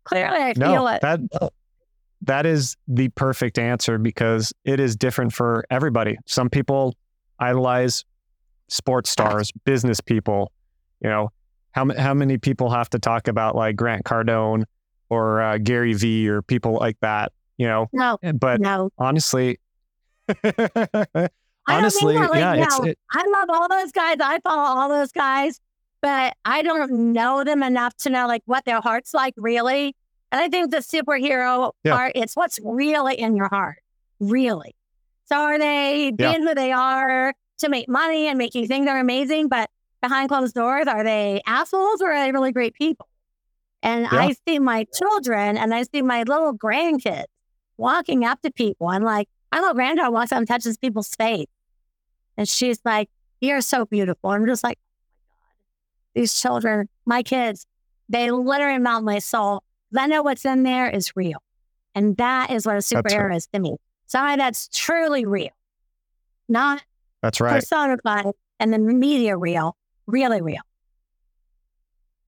clearly 0.04 0.38
I 0.38 0.54
no, 0.58 0.72
feel 0.72 0.88
it. 0.88 1.02
that 1.02 1.20
that 2.22 2.46
is 2.46 2.76
the 2.88 3.10
perfect 3.10 3.58
answer 3.60 3.98
because 3.98 4.52
it 4.64 4.80
is 4.80 4.96
different 4.96 5.34
for 5.34 5.64
everybody. 5.70 6.18
Some 6.26 6.50
people 6.50 6.96
idolize 7.40 8.04
sports 8.68 9.10
stars, 9.10 9.52
business 9.66 10.02
people. 10.02 10.52
You 11.02 11.10
know, 11.10 11.30
how 11.72 11.90
how 11.98 12.14
many 12.14 12.38
people 12.38 12.70
have 12.72 12.90
to 12.92 13.00
talk 13.00 13.28
about 13.28 13.56
like 13.56 13.76
Grant 13.76 14.06
Cardone 14.06 14.64
or 15.10 15.42
uh, 15.42 15.58
Gary 15.58 15.94
Vee 15.94 16.28
or 16.28 16.42
people 16.42 16.74
like 16.74 16.98
that? 17.02 17.32
You 17.58 17.68
know, 17.68 17.88
no, 17.94 18.18
but 18.34 18.60
no. 18.60 18.90
honestly, 18.98 19.60
I 20.44 20.44
don't 21.14 21.32
honestly, 21.68 22.16
that, 22.16 22.30
like, 22.32 22.40
yeah, 22.40 22.56
it's 22.56 22.80
no. 22.80 22.86
it, 22.86 23.00
I 23.12 23.26
love 23.28 23.50
all 23.50 23.70
those 23.70 23.92
guys. 23.92 24.18
I 24.20 24.40
follow 24.40 24.80
all 24.82 24.90
those 24.90 25.12
guys, 25.12 25.60
but 26.02 26.36
I 26.44 26.62
don't 26.62 27.14
know 27.14 27.44
them 27.44 27.64
enough 27.64 27.96
to 27.98 28.10
know 28.10 28.28
like 28.28 28.44
what 28.46 28.66
their 28.66 28.82
heart's 28.82 29.14
like 29.14 29.34
really. 29.38 29.96
And 30.32 30.42
I 30.42 30.50
think 30.50 30.72
the 30.72 30.78
superhero 30.78 31.72
Yeah. 31.84 31.94
part, 31.96 32.12
it's 32.16 32.36
what's 32.36 32.60
really 32.64 33.16
in 33.20 33.36
your 33.36 33.48
heart, 33.48 33.78
really. 34.20 34.76
So 35.26 35.38
are 35.38 35.58
they 35.58 36.06
Yeah. 36.18 36.32
being 36.34 36.44
who 36.48 36.54
they 36.56 36.72
are 36.72 37.34
to 37.60 37.70
make 37.70 37.88
money 37.88 38.28
and 38.28 38.38
make 38.38 38.56
you 38.56 38.68
think 38.68 38.86
they're 38.86 39.00
amazing? 39.00 39.48
But 39.48 39.70
behind 40.02 40.30
closed 40.30 40.56
doors? 40.56 40.88
Are 40.88 41.04
they 41.04 41.42
assholes 41.46 42.02
or 42.02 42.12
are 42.12 42.26
they 42.26 42.32
really 42.32 42.52
great 42.52 42.74
people? 42.76 43.08
And 43.82 44.04
Yeah. 44.04 44.20
I 44.20 44.36
see 44.48 44.60
my 44.60 44.86
children 44.94 45.58
and 45.58 45.74
I 45.74 45.84
see 45.84 46.02
my 46.02 46.24
little 46.24 46.54
grandkids 46.58 47.26
walking 47.78 48.24
up 48.24 48.42
to 48.42 48.52
people 48.52 48.92
and 48.92 49.04
like, 49.04 49.28
my 49.52 49.60
little 49.60 49.74
granddaughter 49.74 50.12
walks 50.12 50.32
up 50.32 50.40
and 50.40 50.48
touches 50.48 50.78
people's 50.78 51.14
face. 51.16 51.48
And 52.38 52.48
she's 52.48 52.80
like, 52.84 53.10
You're 53.42 53.62
so 53.62 53.86
beautiful. 53.86 54.30
I'm 54.32 54.46
just 54.46 54.64
like, 54.64 54.78
oh 54.80 55.34
my 55.40 55.48
God. 55.48 56.22
These 56.22 56.40
children, 56.40 56.90
my 57.06 57.24
kids, 57.24 57.66
they 58.10 58.32
literally 58.32 58.80
melt 58.80 59.04
my 59.04 59.20
soul. 59.20 59.64
I 59.98 60.08
know 60.08 60.24
what's 60.24 60.46
in 60.46 60.64
there 60.64 60.90
is 60.90 61.16
real. 61.16 61.42
And 61.94 62.18
that 62.18 62.52
is 62.52 62.66
what 62.66 62.74
a 62.74 62.76
right. 62.76 62.84
superhero 62.84 63.36
is 63.36 63.48
to 63.54 63.60
me. 63.60 63.78
Somebody 64.08 64.38
that's 64.38 64.68
truly 64.68 65.26
real, 65.26 65.52
not 66.50 66.84
That's 67.22 67.42
right. 67.42 67.56
personified 67.60 68.28
and 68.60 68.74
the 68.74 68.80
media 68.80 69.36
real, 69.38 69.76
really 70.08 70.42
real. 70.42 70.62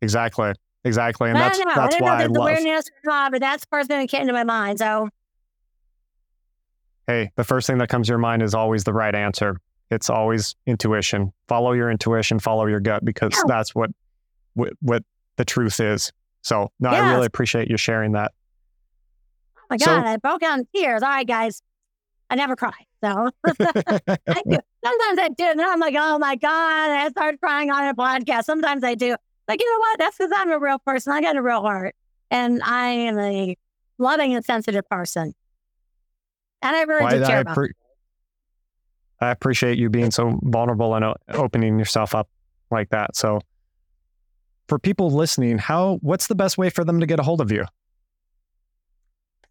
Exactly. 0.01 0.53
Exactly. 0.83 1.29
And 1.29 1.37
that's 1.37 1.59
know. 1.59 1.65
that's 1.75 1.95
I 1.95 1.99
don't 1.99 2.01
why 2.07 2.17
know 2.17 2.23
I 2.23 2.27
love. 2.27 2.35
awareness 2.37 2.87
or 2.89 3.09
not, 3.11 3.31
but 3.31 3.41
that's 3.41 3.63
the 3.65 3.67
first 3.69 3.89
thing 3.89 3.99
that 3.99 4.09
came 4.09 4.27
to 4.27 4.33
my 4.33 4.43
mind. 4.43 4.79
So 4.79 5.09
Hey, 7.07 7.31
the 7.35 7.43
first 7.43 7.67
thing 7.67 7.77
that 7.77 7.87
comes 7.89 8.07
to 8.07 8.11
your 8.11 8.17
mind 8.19 8.41
is 8.43 8.53
always 8.53 8.83
the 8.83 8.93
right 8.93 9.15
answer. 9.15 9.57
It's 9.89 10.09
always 10.09 10.55
intuition. 10.65 11.31
Follow 11.47 11.71
your 11.71 11.89
intuition, 11.89 12.39
follow 12.39 12.65
your 12.65 12.81
gut 12.81 13.05
because 13.05 13.33
Yeah. 13.33 13.43
that's 13.47 13.73
what, 13.73 13.89
what 14.55 14.73
what 14.81 15.03
the 15.37 15.45
truth 15.45 15.79
is. 15.79 16.11
So, 16.41 16.71
no, 16.79 16.89
I 16.89 17.13
really 17.13 17.25
appreciate 17.25 17.69
you 17.69 17.77
sharing 17.77 18.11
that. 18.13 18.31
oh 19.57 19.61
my 19.69 19.77
So- 19.77 19.85
God, 19.85 20.05
I 20.05 20.17
broke 20.17 20.43
out 20.43 20.59
in 20.59 20.67
tears. 20.75 21.01
All 21.03 21.09
right, 21.09 21.27
guys. 21.27 21.61
I 22.29 22.35
never 22.35 22.55
cry. 22.55 22.71
So 23.03 23.29
I 23.45 24.41
do. 24.49 24.57
Sometimes 24.83 25.19
I 25.19 25.29
do. 25.37 25.43
And 25.43 25.59
then 25.59 25.69
I'm 25.69 25.79
like, 25.79 25.95
oh 25.97 26.17
my 26.19 26.35
God. 26.35 26.49
I 26.51 27.09
start 27.09 27.39
crying 27.39 27.71
on 27.71 27.87
a 27.87 27.93
podcast. 27.93 28.45
Sometimes 28.45 28.83
I 28.83 28.95
do. 28.95 29.15
Like, 29.47 29.61
you 29.61 29.71
know 29.71 29.79
what? 29.79 29.99
That's 29.99 30.17
because 30.17 30.31
I'm 30.35 30.51
a 30.51 30.59
real 30.59 30.79
person. 30.79 31.13
I 31.13 31.21
got 31.21 31.35
a 31.35 31.41
real 31.41 31.61
heart. 31.61 31.95
And 32.29 32.61
I 32.63 32.87
am 32.89 33.19
a 33.19 33.55
loving 33.97 34.35
and 34.35 34.43
sensitive 34.43 34.87
person. 34.89 35.33
And 36.61 36.75
I 36.75 36.81
really 36.83 37.03
Well, 37.03 37.17
do 37.17 37.23
I, 37.23 37.27
care 37.27 37.37
I, 37.37 37.41
about 37.41 37.57
appre- 37.57 37.71
I 39.21 39.31
appreciate 39.31 39.77
you 39.77 39.89
being 39.89 40.11
so 40.11 40.39
vulnerable 40.43 40.95
and 40.95 41.15
opening 41.29 41.79
yourself 41.79 42.13
up 42.13 42.29
like 42.71 42.89
that. 42.89 43.15
So, 43.15 43.39
for 44.67 44.77
people 44.77 45.09
listening, 45.09 45.57
how 45.59 45.97
what's 46.01 46.27
the 46.27 46.35
best 46.35 46.57
way 46.57 46.69
for 46.69 46.83
them 46.83 46.99
to 46.99 47.05
get 47.05 47.19
a 47.19 47.23
hold 47.23 47.39
of 47.39 47.51
you? 47.51 47.65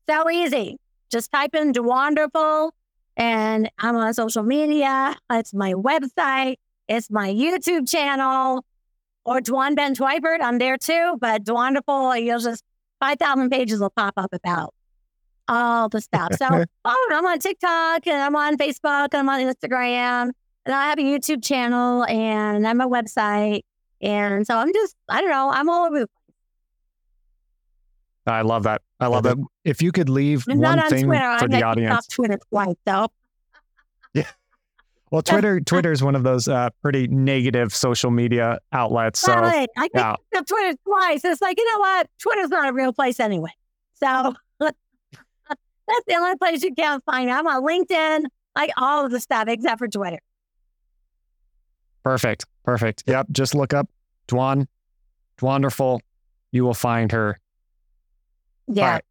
So 0.08 0.30
easy. 0.30 0.78
Just 1.10 1.32
type 1.32 1.54
in 1.54 1.72
Dwanderful 1.72 2.72
and 3.16 3.70
I'm 3.78 3.96
on 3.96 4.12
social 4.14 4.42
media. 4.42 5.16
It's 5.30 5.54
my 5.54 5.72
website. 5.72 6.56
It's 6.88 7.10
my 7.10 7.32
YouTube 7.32 7.88
channel 7.90 8.64
or 9.24 9.40
Dwan 9.40 9.74
Bent 9.74 9.98
Twyford. 9.98 10.40
I'm 10.40 10.58
there 10.58 10.76
too, 10.76 11.16
but 11.20 11.44
Dwanderful, 11.44 12.22
you'll 12.22 12.38
just 12.38 12.62
5,000 13.00 13.50
pages 13.50 13.80
will 13.80 13.90
pop 13.90 14.14
up 14.16 14.32
about 14.32 14.72
all 15.48 15.88
the 15.88 16.00
stuff. 16.00 16.34
So 16.34 16.46
oh, 16.84 17.08
I'm 17.12 17.26
on 17.26 17.38
TikTok 17.38 18.06
and 18.06 18.16
I'm 18.16 18.36
on 18.36 18.56
Facebook 18.56 19.08
and 19.12 19.14
I'm 19.14 19.28
on 19.28 19.40
Instagram 19.40 20.30
and 20.64 20.74
I 20.74 20.88
have 20.88 20.98
a 20.98 21.02
YouTube 21.02 21.42
channel 21.44 22.04
and 22.04 22.66
I'm 22.66 22.80
a 22.80 22.88
website. 22.88 23.62
And 24.00 24.46
so 24.46 24.56
I'm 24.56 24.72
just, 24.72 24.94
I 25.08 25.20
don't 25.20 25.30
know, 25.30 25.50
I'm 25.50 25.68
all 25.68 25.86
over 25.86 26.00
the 26.00 26.08
I 28.28 28.42
love 28.42 28.64
that. 28.64 28.82
I 29.00 29.08
love 29.08 29.24
that. 29.24 29.36
If 29.64 29.82
you 29.82 29.92
could 29.92 30.08
leave 30.08 30.44
I'm 30.48 30.58
one 30.58 30.78
on 30.78 30.88
thing 30.88 31.04
Twitter. 31.04 31.38
for 31.38 31.44
I 31.44 31.48
the 31.48 31.62
audience, 31.62 31.94
off 31.94 32.08
Twitter 32.08 32.38
twice, 32.50 32.74
though. 32.86 33.08
well, 35.10 35.22
Twitter 35.22 35.60
Twitter 35.60 35.92
is 35.92 36.02
one 36.02 36.14
of 36.16 36.22
those 36.22 36.48
uh, 36.48 36.70
pretty 36.82 37.06
negative 37.08 37.74
social 37.74 38.10
media 38.10 38.58
outlets. 38.72 39.20
So, 39.20 39.34
Right. 39.34 39.68
I 39.76 39.88
yeah. 39.94 40.14
kicked 40.16 40.36
off 40.36 40.46
Twitter 40.46 40.78
twice. 40.84 41.24
It's 41.24 41.40
like, 41.42 41.58
you 41.58 41.72
know 41.72 41.78
what? 41.78 42.08
Twitter's 42.18 42.48
not 42.48 42.68
a 42.68 42.72
real 42.72 42.92
place 42.92 43.20
anyway. 43.20 43.50
So 43.94 44.34
that's 44.60 44.76
the 46.06 46.14
only 46.14 46.36
place 46.36 46.62
you 46.62 46.74
can't 46.74 47.04
find 47.04 47.26
me. 47.26 47.32
I'm 47.32 47.46
on 47.46 47.62
LinkedIn, 47.62 48.24
like 48.56 48.70
all 48.78 49.04
of 49.04 49.12
the 49.12 49.20
stuff 49.20 49.46
except 49.48 49.78
for 49.78 49.88
Twitter. 49.88 50.18
Perfect. 52.02 52.46
Perfect. 52.64 53.04
Yep. 53.06 53.26
Just 53.32 53.54
look 53.54 53.74
up 53.74 53.88
Dwan. 54.28 54.66
Wonderful. 55.40 56.00
You 56.52 56.64
will 56.64 56.74
find 56.74 57.12
her. 57.12 57.38
Yeah. 58.68 58.92
Right. 58.92 59.04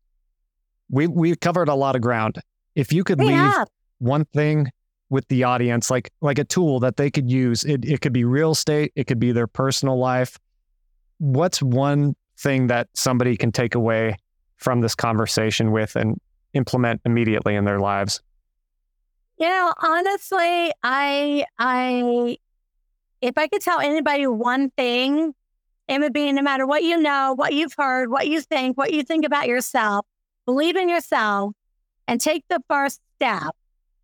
We 0.90 1.08
we 1.08 1.36
covered 1.36 1.70
a 1.70 1.76
lot 1.76 1.96
of 1.96 2.02
ground. 2.02 2.40
If 2.76 2.92
you 2.94 3.04
could 3.04 3.20
We 3.20 3.28
leave 3.28 3.36
have. 3.38 3.68
one 4.00 4.26
thing 4.26 4.72
with 5.10 5.28
the 5.28 5.44
audience, 5.44 5.90
like 5.90 6.12
like 6.22 6.40
a 6.40 6.44
tool 6.44 6.80
that 6.82 6.98
they 6.98 7.10
could 7.10 7.30
use, 7.30 7.64
it, 7.64 7.86
it 7.86 8.02
could 8.02 8.14
be 8.14 8.24
real 8.24 8.52
estate, 8.52 8.92
it 8.96 9.06
could 9.08 9.20
be 9.20 9.32
their 9.32 9.48
personal 9.48 9.98
life. 9.98 10.38
What's 11.20 11.62
one 11.62 12.16
thing 12.38 12.68
that 12.68 12.90
somebody 12.94 13.38
can 13.38 13.52
take 13.52 13.76
away 13.76 14.18
from 14.58 14.82
this 14.82 14.96
conversation 14.96 15.72
with 15.72 15.96
and 15.96 16.20
implement 16.54 17.02
immediately 17.06 17.56
in 17.56 17.66
their 17.66 17.80
lives? 17.80 18.22
You 19.38 19.48
know, 19.48 19.74
honestly, 19.82 20.72
I 20.84 21.46
I 21.60 22.38
if 23.22 23.38
I 23.38 23.48
could 23.48 23.62
tell 23.62 23.80
anybody 23.80 24.28
one 24.28 24.70
thing, 24.72 25.34
it 25.88 26.00
would 26.00 26.14
be 26.14 26.32
no 26.32 26.42
matter 26.42 26.66
what 26.66 26.84
you 26.84 26.98
know, 26.98 27.34
what 27.36 27.54
you've 27.54 27.76
heard, 27.78 28.10
what 28.10 28.28
you 28.28 28.42
think, 28.42 28.78
what 28.78 28.94
you 28.94 29.04
think 29.04 29.26
about 29.26 29.48
yourself, 29.48 30.06
believe 30.46 30.76
in 30.76 30.90
yourself 30.90 31.54
and 32.08 32.20
take 32.20 32.44
the 32.50 32.62
first 32.68 33.02
step 33.16 33.56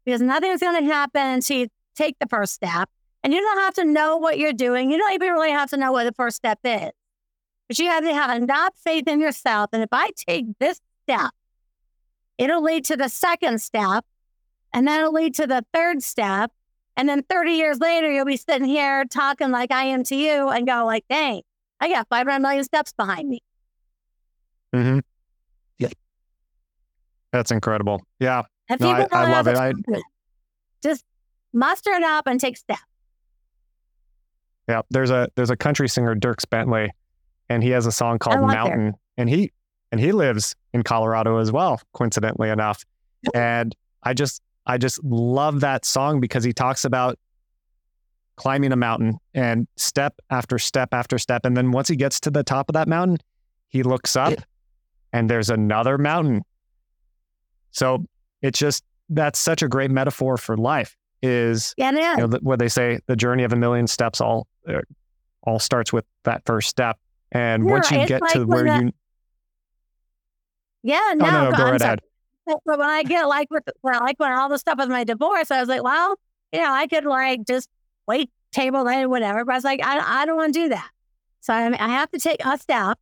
because 0.05 0.21
nothing's 0.21 0.61
going 0.61 0.83
to 0.83 0.93
happen 0.93 1.21
until 1.21 1.57
you 1.57 1.67
take 1.95 2.17
the 2.19 2.27
first 2.27 2.53
step. 2.53 2.89
And 3.23 3.33
you 3.33 3.39
don't 3.39 3.59
have 3.59 3.75
to 3.75 3.85
know 3.85 4.17
what 4.17 4.39
you're 4.39 4.53
doing. 4.53 4.89
You 4.89 4.97
don't 4.97 5.13
even 5.13 5.31
really 5.31 5.51
have 5.51 5.69
to 5.71 5.77
know 5.77 5.91
what 5.91 6.05
the 6.05 6.13
first 6.13 6.37
step 6.37 6.59
is. 6.63 6.89
But 7.67 7.79
you 7.79 7.85
have 7.85 8.03
to 8.03 8.13
have 8.13 8.35
enough 8.41 8.73
faith 8.83 9.07
in 9.07 9.21
yourself. 9.21 9.69
And 9.73 9.83
if 9.83 9.89
I 9.91 10.09
take 10.27 10.45
this 10.59 10.81
step, 11.03 11.31
it'll 12.37 12.63
lead 12.63 12.85
to 12.85 12.97
the 12.97 13.09
second 13.09 13.61
step 13.61 14.05
and 14.73 14.87
that'll 14.87 15.13
lead 15.13 15.35
to 15.35 15.47
the 15.47 15.63
third 15.73 16.01
step. 16.01 16.51
And 16.97 17.07
then 17.07 17.23
30 17.23 17.51
years 17.51 17.79
later, 17.79 18.11
you'll 18.11 18.25
be 18.25 18.37
sitting 18.37 18.67
here 18.67 19.05
talking 19.05 19.51
like 19.51 19.71
I 19.71 19.85
am 19.85 20.03
to 20.05 20.15
you 20.15 20.49
and 20.49 20.65
go 20.67 20.85
like, 20.85 21.05
dang, 21.09 21.43
I 21.81 21.89
got 21.89 22.07
500 22.09 22.39
million 22.39 22.63
steps 22.63 22.93
behind 22.93 23.27
me. 23.27 23.41
Mm-hmm. 24.73 24.99
Yeah. 25.79 25.89
That's 27.33 27.51
incredible. 27.51 28.03
Yeah. 28.19 28.43
No, 28.79 28.89
I- 28.91 29.07
I 29.11 29.31
love 29.31 29.47
it. 29.47 29.57
I- 29.57 29.73
Just 30.83 31.03
muster 31.51 31.91
it 31.91 32.03
up 32.03 32.27
and 32.27 32.39
take 32.39 32.55
steps. 32.55 32.81
Yeah, 34.69 34.81
there's 34.89 35.09
a 35.09 35.27
there's 35.35 35.49
a 35.49 35.57
country 35.57 35.89
singer 35.89 36.15
Dierks 36.15 36.49
Bentley, 36.49 36.91
and 37.49 37.61
he 37.63 37.71
has 37.71 37.85
a 37.87 37.91
song 37.91 38.19
called. 38.19 38.37
Mountain, 38.53 38.93
and 39.17 39.27
he 39.29 39.51
and 39.91 39.99
he 39.99 40.11
lives 40.13 40.55
in 40.73 40.83
Colorado 40.83 41.37
as 41.39 41.51
well, 41.51 41.81
coincidentally 41.93 42.49
enough. 42.49 42.85
And 43.35 43.75
I 44.03 44.13
just 44.13 44.41
I 44.65 44.77
just 44.77 45.03
love 45.03 45.59
that 45.59 45.83
song 45.83 46.19
because 46.21 46.43
he 46.43 46.53
talks 46.53 46.85
about 46.85 47.19
climbing 48.35 48.71
a 48.71 48.75
mountain 48.75 49.17
and 49.33 49.67
step 49.77 50.15
after 50.29 50.57
step 50.57 50.93
after 50.93 51.17
step, 51.17 51.45
and 51.45 51.55
then 51.55 51.71
once 51.71 51.87
he 51.87 51.95
gets 51.95 52.19
to 52.21 52.31
the 52.31 52.43
top 52.43 52.69
of 52.69 52.73
that 52.73 52.87
mountain, 52.87 53.17
he 53.69 53.83
looks 53.83 54.15
up, 54.15 54.33
and 55.13 55.29
there's 55.29 55.49
another 55.49 55.97
mountain. 55.97 56.43
So 57.71 58.05
it's 58.41 58.59
just 58.59 58.83
that's 59.09 59.39
such 59.39 59.61
a 59.61 59.67
great 59.67 59.91
metaphor 59.91 60.37
for 60.37 60.57
life. 60.57 60.95
Is 61.23 61.75
Yeah, 61.77 61.91
yeah. 61.91 62.11
you 62.13 62.17
know, 62.21 62.27
th- 62.27 62.41
what 62.41 62.57
they 62.57 62.67
say, 62.67 62.99
the 63.05 63.15
journey 63.15 63.43
of 63.43 63.53
a 63.53 63.55
million 63.55 63.85
steps 63.85 64.19
all 64.21 64.47
uh, 64.67 64.81
all 65.43 65.59
starts 65.59 65.93
with 65.93 66.05
that 66.23 66.43
first 66.45 66.69
step. 66.69 66.97
And 67.31 67.65
Yeah, 67.65 67.71
once 67.71 67.91
you 67.91 68.05
get 68.07 68.21
like 68.21 68.33
to 68.33 68.45
where 68.45 68.65
when 68.65 68.87
you, 68.87 68.93
Yeah, 70.83 71.13
no, 71.15 71.25
oh 71.27 71.31
no, 71.31 71.49
no, 71.49 71.57
go 71.57 71.63
I'm 71.63 71.71
right 71.73 71.81
ahead. 71.81 72.01
But 72.47 72.57
but 72.65 72.79
when 72.79 72.89
I 72.89 73.03
get 73.03 73.27
like 73.27 73.51
with 73.51 73.63
like 73.83 74.19
when 74.19 74.31
all 74.31 74.49
the 74.49 74.57
stuff 74.57 74.79
with 74.79 74.89
my 74.89 75.03
divorce, 75.03 75.51
I 75.51 75.59
was 75.59 75.69
like, 75.69 75.83
well, 75.83 76.15
you 76.51 76.59
know, 76.59 76.71
I 76.71 76.87
could 76.87 77.05
like 77.05 77.41
just 77.47 77.69
wait 78.07 78.29
table 78.51 78.87
and 78.87 79.09
whatever. 79.09 79.45
But 79.45 79.53
I 79.53 79.55
was 79.55 79.63
like, 79.63 79.79
I, 79.83 80.21
I 80.21 80.25
don't 80.25 80.35
want 80.35 80.53
to 80.53 80.59
do 80.59 80.69
that. 80.69 80.89
So 81.41 81.53
I, 81.53 81.67
I 81.73 81.89
have 81.89 82.11
to 82.11 82.19
take 82.19 82.43
a 82.45 82.57
step. 82.57 82.99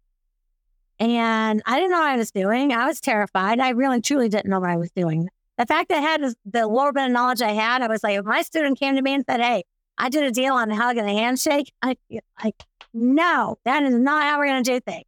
And 0.99 1.61
I 1.65 1.77
didn't 1.77 1.91
know 1.91 1.99
what 1.99 2.09
I 2.09 2.17
was 2.17 2.31
doing. 2.31 2.73
I 2.73 2.85
was 2.85 2.99
terrified. 2.99 3.59
I 3.59 3.69
really 3.69 4.01
truly 4.01 4.27
didn't 4.27 4.49
know 4.49 4.59
what 4.59 4.69
I 4.69 4.77
was 4.77 4.91
doing. 4.91 5.29
The 5.57 5.65
fact 5.65 5.91
I 5.91 5.99
had 5.99 6.21
the 6.45 6.67
little 6.67 6.91
bit 6.91 7.05
of 7.05 7.11
knowledge 7.11 7.41
I 7.41 7.51
had, 7.51 7.81
I 7.81 7.87
was 7.87 8.03
like, 8.03 8.17
if 8.17 8.25
my 8.25 8.41
student 8.41 8.79
came 8.79 8.95
to 8.95 9.01
me 9.01 9.13
and 9.13 9.25
said, 9.29 9.41
Hey, 9.41 9.63
I 9.97 10.09
did 10.09 10.23
a 10.23 10.31
deal 10.31 10.53
on 10.53 10.71
a 10.71 10.75
hug 10.75 10.97
and 10.97 11.09
a 11.09 11.13
handshake, 11.13 11.73
I 11.81 11.95
like, 12.43 12.63
no, 12.93 13.57
that 13.65 13.83
is 13.83 13.93
not 13.93 14.23
how 14.23 14.39
we're 14.39 14.47
gonna 14.47 14.63
do 14.63 14.79
things. 14.79 15.05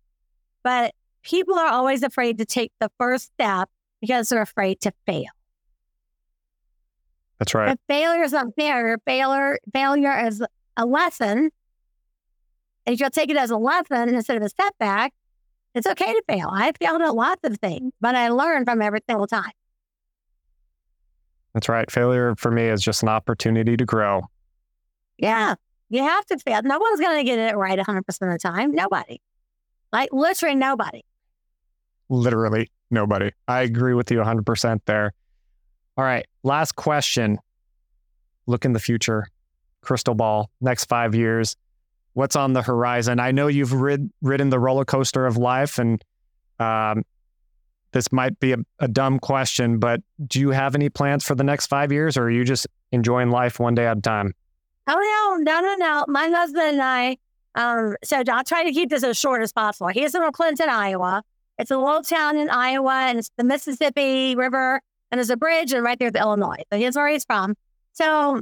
But 0.64 0.94
people 1.24 1.58
are 1.58 1.70
always 1.70 2.04
afraid 2.04 2.38
to 2.40 2.46
take 2.46 2.72
the 2.80 2.92
first 2.98 3.32
step 3.34 3.70
because 4.02 4.30
they're 4.30 4.42
afraid 4.42 4.82
to 4.82 4.94
fail. 5.06 5.30
That's 7.42 7.56
right. 7.56 7.70
If 7.70 7.80
failure 7.88 8.22
is 8.22 8.34
not 8.34 8.50
failure, 8.56 9.00
failure 9.04 9.58
failure 9.74 10.28
is 10.28 10.44
a 10.78 10.86
lesson. 10.86 11.50
And 12.86 12.94
If 12.94 13.00
you'll 13.00 13.10
take 13.10 13.32
it 13.32 13.38
as 13.38 13.50
a 13.50 13.58
lesson 13.58 14.14
instead 14.14 14.38
of 14.38 14.44
a 14.44 14.50
setback, 14.50 15.12
it's 15.74 15.88
okay 15.88 16.14
to 16.14 16.22
fail. 16.30 16.50
I 16.54 16.72
failed 16.80 17.02
at 17.02 17.16
lots 17.16 17.42
of 17.44 17.58
things, 17.58 17.94
but 18.00 18.14
I 18.14 18.30
learned 18.30 18.68
from 18.68 18.80
every 18.80 19.00
single 19.10 19.26
time. 19.26 19.50
That's 21.56 21.68
right. 21.68 21.90
Failure 21.90 22.36
for 22.38 22.52
me 22.52 22.66
is 22.66 22.84
just 22.84 23.02
an 23.02 23.10
opportunity 23.10 23.76
to 23.76 23.86
grow. 23.86 24.22
Yeah. 25.18 25.56
You 25.90 26.04
have 26.04 26.24
to 26.28 26.38
fail. 26.38 26.62
No 26.62 26.78
one's 26.78 27.00
going 27.00 27.18
to 27.18 27.24
get 27.24 27.40
it 27.40 27.58
right 27.58 27.80
100% 27.80 27.98
of 27.98 28.06
the 28.06 28.38
time. 28.38 28.72
Nobody. 28.72 29.20
Like 29.92 30.10
literally 30.14 30.54
nobody. 30.54 31.02
Literally 32.08 32.70
nobody. 32.92 33.32
I 33.48 33.62
agree 33.62 33.96
with 33.96 34.12
you 34.12 34.20
100% 34.20 34.82
there. 34.86 35.14
All 35.98 36.04
right. 36.06 36.26
Last 36.44 36.76
question. 36.76 37.38
Look 38.48 38.66
in 38.66 38.74
the 38.74 38.80
future, 38.80 39.28
crystal 39.82 40.16
ball, 40.16 40.50
next 40.62 40.86
five 40.86 41.14
years. 41.14 41.56
What's 42.14 42.36
on 42.36 42.54
the 42.54 42.62
horizon? 42.62 43.20
I 43.20 43.32
know 43.32 43.48
you've 43.48 43.74
rid, 43.74 44.10
ridden 44.22 44.50
the 44.50 44.60
roller 44.60 44.84
coaster 44.84 45.26
of 45.26 45.38
life, 45.38 45.80
and 45.80 46.04
um, 46.60 47.04
this 47.92 48.12
might 48.12 48.40
be 48.40 48.54
a, 48.54 48.58
a 48.80 48.88
dumb 48.88 49.20
question, 49.20 49.80
but 49.80 50.02
do 50.28 50.40
you 50.40 50.50
have 50.50 50.76
any 50.76 50.90
plans 50.90 51.24
for 51.24 51.36
the 51.36 51.44
next 51.44 51.68
five 51.68 51.92
years, 51.92 52.18
or 52.18 52.24
are 52.24 52.32
you 52.32 52.44
just 52.44 52.68
enjoying 52.92 53.30
life 53.30 53.60
one 53.60 53.76
day 53.76 53.86
at 53.86 53.98
a 53.98 54.02
time? 54.02 54.34
Oh, 54.88 55.38
no, 55.40 55.62
no, 55.62 55.62
no, 55.62 55.76
no. 55.76 56.06
My 56.08 56.28
husband 56.28 56.80
and 56.80 56.82
I, 56.82 57.18
um, 57.56 57.96
so 58.04 58.24
I'll 58.30 58.44
try 58.44 58.64
to 58.64 58.72
keep 58.72 58.90
this 58.90 59.04
as 59.04 59.18
short 59.18 59.42
as 59.42 59.54
possible. 59.54 59.88
He's 59.88 60.16
in 60.16 60.32
Clinton, 60.32 60.70
Iowa. 60.70 61.24
It's 61.58 61.72
a 61.72 61.78
little 61.78 62.02
town 62.02 62.38
in 62.38 62.50
Iowa, 62.50 62.94
and 62.94 63.20
it's 63.20 63.32
the 63.38 63.44
Mississippi 63.44 64.36
River, 64.36 64.82
and 65.12 65.20
there's 65.20 65.30
a 65.30 65.38
bridge, 65.38 65.74
and 65.74 65.84
right 65.84 66.00
there's 66.00 66.14
Illinois. 66.14 66.64
So 66.72 66.80
he's 66.80 66.96
where 66.96 67.10
he's 67.10 67.26
from. 67.26 67.56
So 67.94 68.42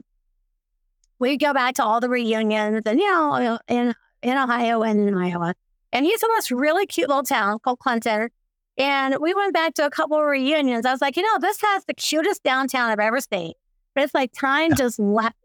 we 1.18 1.38
go 1.38 1.54
back 1.54 1.76
to 1.76 1.84
all 1.84 2.00
the 2.00 2.10
reunions, 2.10 2.84
and 2.86 3.00
you 3.00 3.08
know, 3.08 3.60
in 3.68 3.94
in 4.22 4.38
Ohio 4.38 4.84
and 4.84 5.08
in 5.08 5.18
Iowa. 5.18 5.54
And 5.92 6.06
he's 6.06 6.22
in 6.22 6.30
this 6.36 6.52
really 6.52 6.86
cute 6.86 7.10
little 7.10 7.24
town 7.24 7.60
called 7.60 7.80
Clinton. 7.80 8.30
And 8.78 9.18
we 9.20 9.34
went 9.34 9.54
back 9.54 9.74
to 9.76 9.86
a 9.86 9.90
couple 9.90 10.18
of 10.18 10.26
reunions. 10.26 10.86
I 10.86 10.92
was 10.92 11.02
like, 11.02 11.18
you 11.18 11.24
know, 11.24 11.40
this 11.40 11.60
has 11.62 11.86
the 11.86 11.94
cutest 11.94 12.44
downtown 12.44 12.92
I've 12.92 13.00
ever 13.00 13.20
seen. 13.20 13.54
But 13.94 14.04
it's 14.04 14.14
like 14.14 14.32
time 14.32 14.76
just 14.76 15.00
left. 15.00 15.36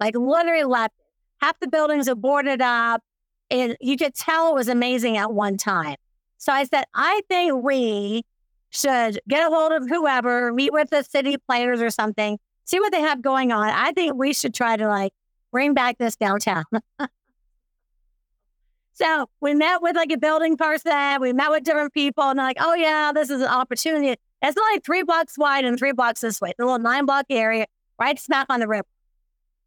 Like 0.00 0.16
literally 0.16 0.64
left. 0.64 0.94
Half 1.40 1.60
the 1.60 1.68
buildings 1.68 2.08
are 2.08 2.14
boarded 2.14 2.60
up. 2.60 3.02
And 3.50 3.76
you 3.80 3.96
could 3.96 4.14
tell 4.14 4.48
it 4.48 4.54
was 4.54 4.68
amazing 4.68 5.18
at 5.18 5.32
one 5.32 5.56
time. 5.56 5.96
So 6.38 6.52
I 6.52 6.64
said, 6.64 6.84
I 6.94 7.20
think 7.28 7.62
we 7.62 8.24
should 8.72 9.20
get 9.28 9.46
a 9.46 9.54
hold 9.54 9.72
of 9.72 9.88
whoever, 9.88 10.52
meet 10.52 10.72
with 10.72 10.90
the 10.90 11.02
city 11.02 11.36
planners 11.36 11.80
or 11.80 11.90
something, 11.90 12.38
see 12.64 12.80
what 12.80 12.90
they 12.90 13.00
have 13.00 13.22
going 13.22 13.52
on. 13.52 13.68
I 13.68 13.92
think 13.92 14.14
we 14.14 14.32
should 14.32 14.54
try 14.54 14.76
to 14.76 14.88
like 14.88 15.12
bring 15.52 15.74
back 15.74 15.98
this 15.98 16.16
downtown. 16.16 16.64
So 18.94 19.28
we 19.40 19.54
met 19.54 19.80
with 19.80 19.96
like 19.96 20.12
a 20.12 20.18
building 20.18 20.56
person, 20.56 21.20
we 21.20 21.32
met 21.32 21.50
with 21.50 21.64
different 21.64 21.94
people, 21.94 22.24
and 22.24 22.38
they're 22.38 22.46
like, 22.46 22.58
oh, 22.60 22.74
yeah, 22.74 23.10
this 23.14 23.30
is 23.30 23.40
an 23.40 23.48
opportunity. 23.48 24.14
It's 24.42 24.58
only 24.58 24.80
three 24.80 25.02
blocks 25.02 25.38
wide 25.38 25.64
and 25.64 25.78
three 25.78 25.92
blocks 25.92 26.20
this 26.20 26.40
way, 26.40 26.52
a 26.58 26.62
little 26.62 26.78
nine 26.78 27.06
block 27.06 27.26
area, 27.30 27.66
right 27.98 28.18
smack 28.18 28.46
on 28.50 28.60
the 28.60 28.68
river. 28.68 28.86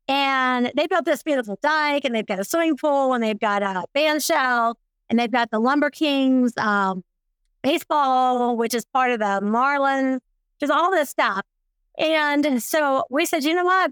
And 0.08 0.72
they 0.76 0.86
built 0.86 1.06
this 1.06 1.24
beautiful 1.24 1.58
dike, 1.62 2.06
and 2.06 2.14
they've 2.14 2.26
got 2.26 2.40
a 2.40 2.44
swimming 2.44 2.78
pool, 2.78 3.14
and 3.14 3.24
they've 3.24 3.40
got 3.40 3.64
a 3.64 3.86
band 3.94 4.22
shell, 4.22 4.78
and 5.10 5.18
they've 5.18 5.32
got 5.32 5.50
the 5.50 5.60
Lumber 5.60 5.90
Kings 5.90 6.54
um, 6.58 7.04
baseball, 7.66 8.56
which 8.56 8.74
is 8.74 8.86
part 8.86 9.12
of 9.12 9.20
the 9.20 9.42
Marlins, 9.42 10.20
just 10.60 10.72
all 10.72 10.92
this 10.92 11.10
stuff. 11.10 11.42
And 11.98 12.62
so 12.62 13.06
we 13.10 13.26
said, 13.26 13.44
you 13.44 13.56
know 13.56 13.66
what? 13.66 13.92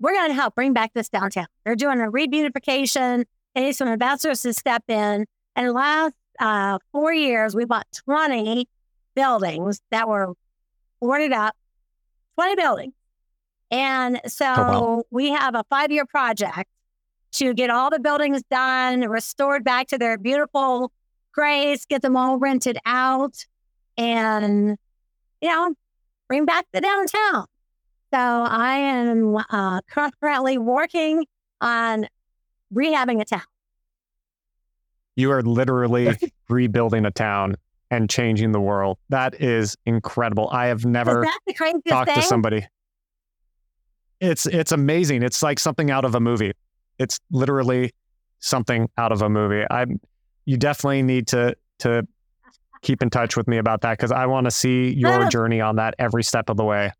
We're 0.00 0.14
going 0.14 0.30
to 0.30 0.34
help 0.34 0.54
bring 0.54 0.72
back 0.72 0.94
this 0.94 1.08
downtown. 1.08 1.46
They're 1.64 1.76
doing 1.76 2.00
a 2.00 2.10
rebeautification 2.10 3.24
need 3.54 3.74
some 3.74 3.88
investors 3.88 4.42
to 4.42 4.52
step 4.52 4.84
in. 4.88 5.26
And 5.54 5.68
the 5.68 5.72
last 5.72 6.14
uh, 6.40 6.78
four 6.92 7.12
years, 7.12 7.54
we 7.54 7.64
bought 7.64 7.86
20 8.06 8.66
buildings 9.14 9.80
that 9.90 10.08
were 10.08 10.32
boarded 11.00 11.32
up, 11.32 11.54
20 12.36 12.56
buildings. 12.56 12.94
And 13.70 14.20
so 14.26 14.46
oh, 14.46 14.54
wow. 14.56 15.02
we 15.10 15.30
have 15.30 15.54
a 15.54 15.64
five 15.70 15.90
year 15.90 16.06
project 16.06 16.68
to 17.32 17.54
get 17.54 17.70
all 17.70 17.90
the 17.90 18.00
buildings 18.00 18.42
done, 18.50 19.00
restored 19.00 19.64
back 19.64 19.88
to 19.88 19.98
their 19.98 20.18
beautiful 20.18 20.92
grace, 21.32 21.84
get 21.86 22.02
them 22.02 22.16
all 22.16 22.38
rented 22.38 22.78
out, 22.84 23.44
and, 23.96 24.76
you 25.40 25.48
know, 25.48 25.74
bring 26.28 26.44
back 26.44 26.66
the 26.72 26.80
downtown. 26.80 27.46
So 28.12 28.18
I 28.18 28.76
am 28.76 29.36
uh, 29.36 29.80
currently 30.20 30.58
working 30.58 31.26
on 31.60 32.06
rehabbing 32.74 33.20
a 33.20 33.24
town. 33.24 33.42
You 35.16 35.30
are 35.30 35.42
literally 35.42 36.16
rebuilding 36.48 37.04
a 37.04 37.10
town 37.10 37.56
and 37.90 38.08
changing 38.08 38.52
the 38.52 38.60
world. 38.60 38.98
That 39.10 39.40
is 39.40 39.76
incredible. 39.84 40.48
I 40.50 40.66
have 40.66 40.86
never 40.86 41.26
talked 41.88 42.10
thing? 42.10 42.16
to 42.16 42.22
somebody. 42.22 42.66
It's 44.20 44.46
it's 44.46 44.72
amazing. 44.72 45.22
It's 45.22 45.42
like 45.42 45.58
something 45.58 45.90
out 45.90 46.04
of 46.04 46.14
a 46.14 46.20
movie. 46.20 46.52
It's 46.98 47.18
literally 47.30 47.92
something 48.38 48.88
out 48.96 49.12
of 49.12 49.20
a 49.20 49.28
movie. 49.28 49.64
I 49.70 49.86
you 50.44 50.56
definitely 50.56 51.02
need 51.02 51.28
to 51.28 51.56
to 51.80 52.06
keep 52.82 53.02
in 53.02 53.10
touch 53.10 53.36
with 53.36 53.46
me 53.48 53.58
about 53.58 53.80
that 53.82 53.96
because 53.96 54.12
I 54.12 54.26
want 54.26 54.44
to 54.44 54.50
see 54.50 54.92
your 54.92 55.28
journey 55.28 55.60
on 55.60 55.76
that 55.76 55.94
every 55.98 56.24
step 56.24 56.50
of 56.50 56.56
the 56.56 56.64
way. 56.64 56.92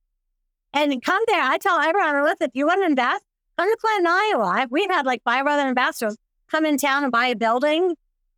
And 0.72 1.02
come 1.04 1.22
there. 1.26 1.42
I 1.42 1.58
tell 1.58 1.78
everyone, 1.78 2.22
listen, 2.22 2.46
if 2.46 2.50
you 2.54 2.66
want 2.66 2.82
to 2.82 2.86
invest, 2.86 3.24
come 3.58 3.70
to 3.70 3.76
Clinton, 3.78 4.06
Iowa. 4.06 4.66
We've 4.70 4.90
had 4.90 5.04
like 5.04 5.22
five 5.24 5.46
other 5.46 5.68
investors 5.68 6.16
come 6.50 6.64
in 6.64 6.78
town 6.78 7.02
and 7.02 7.12
buy 7.12 7.26
a 7.26 7.36
building. 7.36 7.96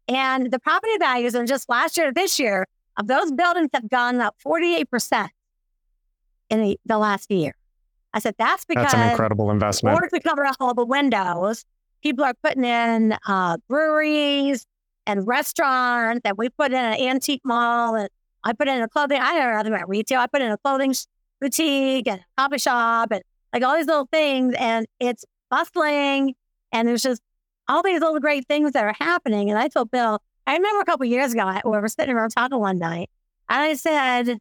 And 0.08 0.50
the 0.50 0.58
property 0.58 0.96
values 0.98 1.34
in 1.34 1.46
just 1.46 1.68
last 1.68 1.96
year 1.96 2.06
to 2.06 2.12
this 2.12 2.38
year 2.38 2.66
of 2.96 3.06
those 3.06 3.30
buildings 3.32 3.70
have 3.74 3.88
gone 3.88 4.20
up 4.20 4.36
48% 4.44 5.28
in 6.50 6.62
the, 6.62 6.80
the 6.84 6.98
last 6.98 7.30
year. 7.30 7.54
I 8.12 8.20
said, 8.20 8.34
that's 8.38 8.64
because 8.64 8.84
that's 8.84 8.94
an 8.94 9.10
incredible 9.10 9.50
investment. 9.50 9.92
In 9.92 9.96
order 9.96 10.08
to 10.08 10.20
cover 10.20 10.44
up 10.44 10.56
all 10.60 10.74
the 10.74 10.84
windows, 10.84 11.64
people 12.02 12.24
are 12.24 12.34
putting 12.34 12.64
in 12.64 13.16
uh, 13.26 13.56
breweries 13.68 14.66
and 15.06 15.26
restaurant 15.26 16.22
that 16.24 16.38
we 16.38 16.48
put 16.48 16.72
in 16.72 16.78
an 16.78 17.00
antique 17.00 17.42
mall, 17.44 17.94
and 17.94 18.08
I 18.42 18.52
put 18.52 18.68
in 18.68 18.82
a 18.82 18.88
clothing. 18.88 19.20
I 19.20 19.34
don't 19.34 19.70
know 19.70 19.76
about 19.76 19.88
retail. 19.88 20.20
I 20.20 20.26
put 20.26 20.42
in 20.42 20.50
a 20.50 20.58
clothing 20.58 20.94
boutique 21.40 22.08
and 22.08 22.20
a 22.20 22.42
coffee 22.42 22.58
shop, 22.58 23.10
and 23.12 23.22
like 23.52 23.62
all 23.62 23.76
these 23.76 23.86
little 23.86 24.08
things, 24.10 24.54
and 24.58 24.86
it's 25.00 25.24
bustling, 25.50 26.34
and 26.72 26.88
there's 26.88 27.02
just 27.02 27.22
all 27.68 27.82
these 27.82 28.00
little 28.00 28.20
great 28.20 28.46
things 28.46 28.72
that 28.72 28.84
are 28.84 28.94
happening. 28.98 29.50
And 29.50 29.58
I 29.58 29.68
told 29.68 29.90
Bill, 29.90 30.20
I 30.46 30.56
remember 30.56 30.80
a 30.80 30.84
couple 30.84 31.06
years 31.06 31.32
ago, 31.32 31.60
we 31.64 31.70
were 31.70 31.88
sitting 31.88 32.14
around 32.14 32.30
talking 32.30 32.58
one 32.58 32.78
night, 32.78 33.10
and 33.48 33.60
I 33.60 33.74
said, 33.74 34.38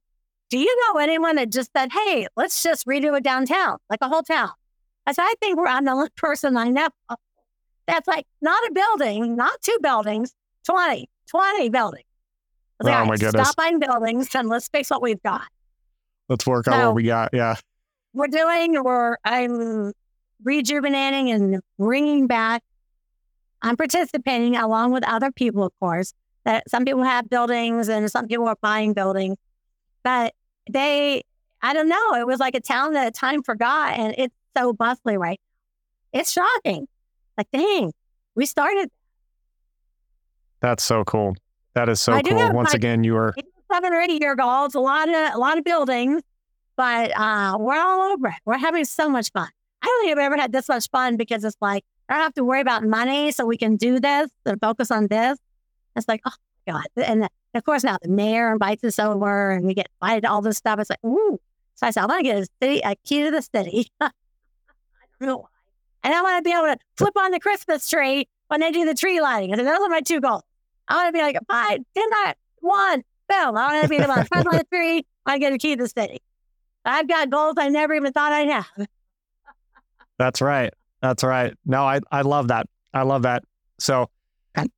"Do 0.50 0.58
you 0.58 0.78
know 0.88 1.00
anyone 1.00 1.36
that 1.38 1.50
just 1.52 1.72
said, 1.76 1.92
hey, 1.92 2.28
let's 2.36 2.62
just 2.64 2.86
redo 2.86 3.18
it 3.18 3.24
downtown, 3.24 3.78
like 3.90 4.00
a 4.02 4.10
whole 4.10 4.24
town?" 4.24 4.52
I 5.06 5.14
said, 5.14 5.24
"I 5.24 5.36
think 5.42 5.58
we're 5.58 5.68
I'm 5.68 5.86
the 5.86 5.92
only 5.92 6.10
person 6.16 6.58
I 6.58 6.70
know 6.70 6.90
that's 7.88 8.08
like 8.08 8.26
not 8.42 8.64
a 8.68 8.72
building, 8.72 9.36
not 9.36 9.62
two 9.62 9.78
buildings, 9.82 10.34
20, 10.66 11.10
20 11.30 11.70
buildings." 11.70 12.06
oh 12.82 12.88
like, 12.88 13.08
my 13.08 13.18
goodness! 13.18 13.48
Stop 13.48 13.56
buying 13.56 13.80
buildings 13.80 14.34
and 14.36 14.50
let's 14.50 14.68
fix 14.68 14.90
what 14.90 15.02
we've 15.02 15.22
got. 15.24 15.48
Let's 16.30 16.46
work 16.46 16.68
on 16.68 16.86
what 16.86 16.96
we 16.96 17.04
got. 17.04 17.30
Yeah 17.34 17.56
we're 18.14 18.28
doing, 18.28 18.78
or 18.78 19.20
I'm 19.26 19.92
rejuvenating 20.44 21.32
and 21.32 21.62
bringing 21.78 22.28
back. 22.28 22.64
I'm 23.62 23.78
participating 23.78 24.56
along 24.56 24.92
with 24.92 25.04
other 25.08 25.32
people, 25.32 25.64
of 25.64 25.72
course. 25.80 26.14
That 26.46 26.70
some 26.70 26.84
people 26.84 27.04
have 27.04 27.30
buildings 27.30 27.88
and 27.88 28.12
some 28.12 28.28
people 28.28 28.48
are 28.48 28.58
buying 28.62 28.94
buildings, 28.94 29.38
but 30.04 30.34
they, 30.70 31.24
I 31.62 31.74
don't 31.74 31.88
know. 31.88 32.16
It 32.16 32.28
was 32.28 32.40
like 32.40 32.54
a 32.54 32.60
town 32.60 32.94
that 32.94 33.16
time 33.16 33.44
forgot, 33.44 33.98
and 33.98 34.14
it's 34.18 34.36
so 34.56 34.74
bustling 34.74 35.20
right 35.20 35.40
now. 36.14 36.20
It's 36.20 36.32
shocking. 36.32 36.88
Like, 37.38 37.48
dang, 37.52 37.94
we 38.36 38.46
started. 38.46 38.90
That's 40.64 40.82
so 40.82 41.04
cool. 41.04 41.36
That 41.74 41.90
is 41.90 42.00
so 42.00 42.14
I 42.14 42.22
cool. 42.22 42.54
Once 42.54 42.74
again, 42.74 43.04
you 43.04 43.18
are 43.18 43.36
seven 43.70 43.94
or 43.94 44.00
eight 44.00 44.22
year 44.22 44.34
olds, 44.42 44.76
a 44.76 44.80
lot 44.80 45.10
of 45.10 45.36
a 45.36 45.38
lot 45.38 45.58
of 45.58 45.66
buildings, 45.66 46.22
but 46.78 47.12
uh, 47.20 47.58
we're 47.60 47.78
all 47.78 48.14
over 48.14 48.30
it. 48.30 48.36
We're 48.46 48.58
having 48.58 48.86
so 48.86 49.10
much 49.10 49.30
fun. 49.34 49.50
I 49.82 49.86
don't 49.86 50.06
think 50.06 50.18
I've 50.18 50.24
ever 50.24 50.38
had 50.38 50.54
this 50.54 50.70
much 50.70 50.90
fun 50.90 51.18
because 51.18 51.44
it's 51.44 51.58
like 51.60 51.84
I 52.08 52.14
don't 52.14 52.24
have 52.24 52.34
to 52.36 52.46
worry 52.46 52.62
about 52.62 52.86
money, 52.86 53.34
so 53.34 53.46
we 53.46 53.58
can 53.58 53.76
do 53.76 54.00
this 54.00 54.30
and 54.46 54.58
focus 54.62 54.90
on 54.90 55.08
this. 55.08 55.38
It's 55.98 56.08
like, 56.08 56.22
oh 56.26 56.32
god! 56.66 56.86
And 56.96 57.28
of 57.54 57.64
course, 57.66 57.84
now 57.84 57.98
the 58.02 58.08
mayor 58.08 58.54
invites 58.54 58.86
us 58.86 59.00
over, 59.00 59.52
and 59.52 59.66
we 59.66 59.74
get 59.74 59.90
invited 60.02 60.22
to 60.22 60.32
all 60.32 60.42
this 60.42 60.56
stuff. 60.56 60.80
It's 60.80 60.90
like, 60.90 61.04
ooh. 61.06 61.42
So 61.76 61.88
I 61.88 61.90
said, 61.90 62.04
I 62.04 62.06
want 62.06 62.20
to 62.20 62.24
get 62.24 62.38
a 62.38 62.48
city, 62.62 62.82
a 62.86 62.96
key 63.04 63.24
to 63.24 63.32
the 63.32 63.42
city. 63.42 63.88
I 64.00 64.12
don't 65.20 65.28
know 65.28 65.38
why. 65.40 65.48
And 66.04 66.14
I 66.14 66.22
want 66.22 66.38
to 66.38 66.50
be 66.50 66.56
able 66.56 66.68
to 66.68 66.78
flip 66.96 67.18
on 67.18 67.32
the 67.32 67.40
Christmas 67.42 67.90
tree 67.90 68.30
when 68.48 68.62
they 68.62 68.72
do 68.72 68.86
the 68.86 68.94
tree 68.94 69.20
lighting. 69.20 69.54
I 69.54 69.58
said, 69.58 69.66
those 69.66 69.80
are 69.80 69.90
my 69.90 70.00
two 70.00 70.22
goals. 70.22 70.44
I 70.94 70.98
want 70.98 71.08
to 71.08 71.12
be 71.14 71.24
like, 71.24 71.38
five, 71.48 71.80
ten, 71.96 72.06
nine, 72.24 72.34
one, 72.60 73.04
boom. 73.28 73.58
I 73.58 73.74
want 73.74 73.82
to 73.82 73.90
be 73.90 73.96
able 73.96 74.14
to 74.14 74.26
front 74.26 74.48
of 74.48 74.54
the 74.54 74.66
tree. 74.72 75.04
I 75.26 75.40
get 75.40 75.52
a 75.52 75.58
key 75.58 75.74
the 75.74 75.88
city. 75.88 76.22
I've 76.86 77.08
got 77.08 77.32
goals 77.32 77.56
I 77.58 77.70
never 77.70 77.96
even 77.96 78.14
thought 78.14 78.32
I'd 78.32 78.50
have. 78.50 78.88
That's 80.20 80.40
right. 80.40 80.72
That's 81.02 81.24
right. 81.24 81.56
No, 81.66 81.84
I, 81.84 82.00
I 82.12 82.22
love 82.22 82.50
that. 82.50 82.68
I 82.94 83.02
love 83.02 83.24
that. 83.24 83.44
So, 83.80 84.12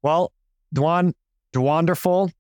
well, 0.02 0.32
Dwan, 0.74 1.12
wonderful. 1.54 2.32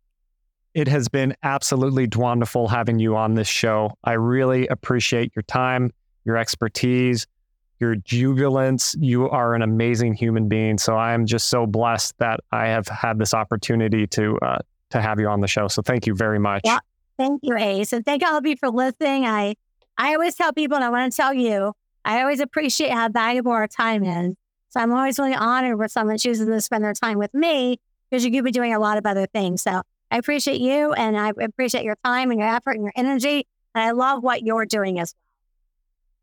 It 0.73 0.87
has 0.87 1.09
been 1.09 1.35
absolutely 1.43 2.07
wonderful 2.15 2.69
having 2.69 2.99
you 2.99 3.17
on 3.17 3.35
this 3.35 3.49
show. 3.49 3.91
I 4.05 4.13
really 4.13 4.67
appreciate 4.67 5.33
your 5.35 5.43
time, 5.43 5.91
your 6.23 6.37
expertise, 6.37 7.27
your 7.79 7.95
jubilance. 7.95 8.95
You 8.99 9.29
are 9.29 9.53
an 9.53 9.61
amazing 9.61 10.13
human 10.13 10.47
being. 10.47 10.77
So 10.77 10.95
I 10.95 11.13
am 11.13 11.25
just 11.25 11.47
so 11.47 11.65
blessed 11.65 12.17
that 12.19 12.39
I 12.51 12.67
have 12.67 12.87
had 12.87 13.19
this 13.19 13.33
opportunity 13.33 14.07
to 14.07 14.37
uh, 14.39 14.59
to 14.91 15.01
have 15.01 15.19
you 15.19 15.27
on 15.27 15.41
the 15.41 15.47
show. 15.47 15.67
So 15.67 15.81
thank 15.81 16.07
you 16.07 16.15
very 16.15 16.39
much. 16.39 16.61
Yeah. 16.63 16.79
Thank 17.17 17.41
you, 17.43 17.55
Ace. 17.57 17.93
And 17.93 18.05
thank 18.05 18.23
all 18.23 18.37
of 18.37 18.45
you 18.45 18.55
for 18.57 18.69
listening. 18.69 19.25
I 19.25 19.55
I 19.97 20.13
always 20.13 20.35
tell 20.35 20.51
people, 20.53 20.75
and 20.75 20.83
I 20.83 20.89
want 20.89 21.11
to 21.11 21.15
tell 21.15 21.33
you, 21.33 21.73
I 22.03 22.21
always 22.21 22.39
appreciate 22.39 22.91
how 22.91 23.09
valuable 23.09 23.51
our 23.51 23.67
time 23.67 24.03
is. 24.03 24.35
So 24.69 24.81
I'm 24.81 24.91
always 24.93 25.17
really 25.17 25.33
honored 25.33 25.79
when 25.79 25.87
someone 25.89 26.17
chooses 26.17 26.47
to 26.47 26.61
spend 26.61 26.83
their 26.83 26.93
time 26.93 27.17
with 27.17 27.33
me 27.33 27.79
because 28.09 28.25
you 28.25 28.31
could 28.31 28.43
be 28.43 28.51
doing 28.51 28.73
a 28.73 28.79
lot 28.79 28.97
of 28.97 29.05
other 29.05 29.25
things. 29.25 29.61
So 29.61 29.81
I 30.11 30.17
appreciate 30.17 30.59
you 30.59 30.91
and 30.93 31.17
I 31.17 31.31
appreciate 31.41 31.83
your 31.83 31.95
time 32.03 32.29
and 32.29 32.39
your 32.39 32.49
effort 32.49 32.71
and 32.71 32.83
your 32.83 32.93
energy. 32.95 33.47
And 33.73 33.83
I 33.83 33.91
love 33.91 34.21
what 34.21 34.43
you're 34.43 34.65
doing 34.65 34.99
as 34.99 35.13
well. 35.13 35.24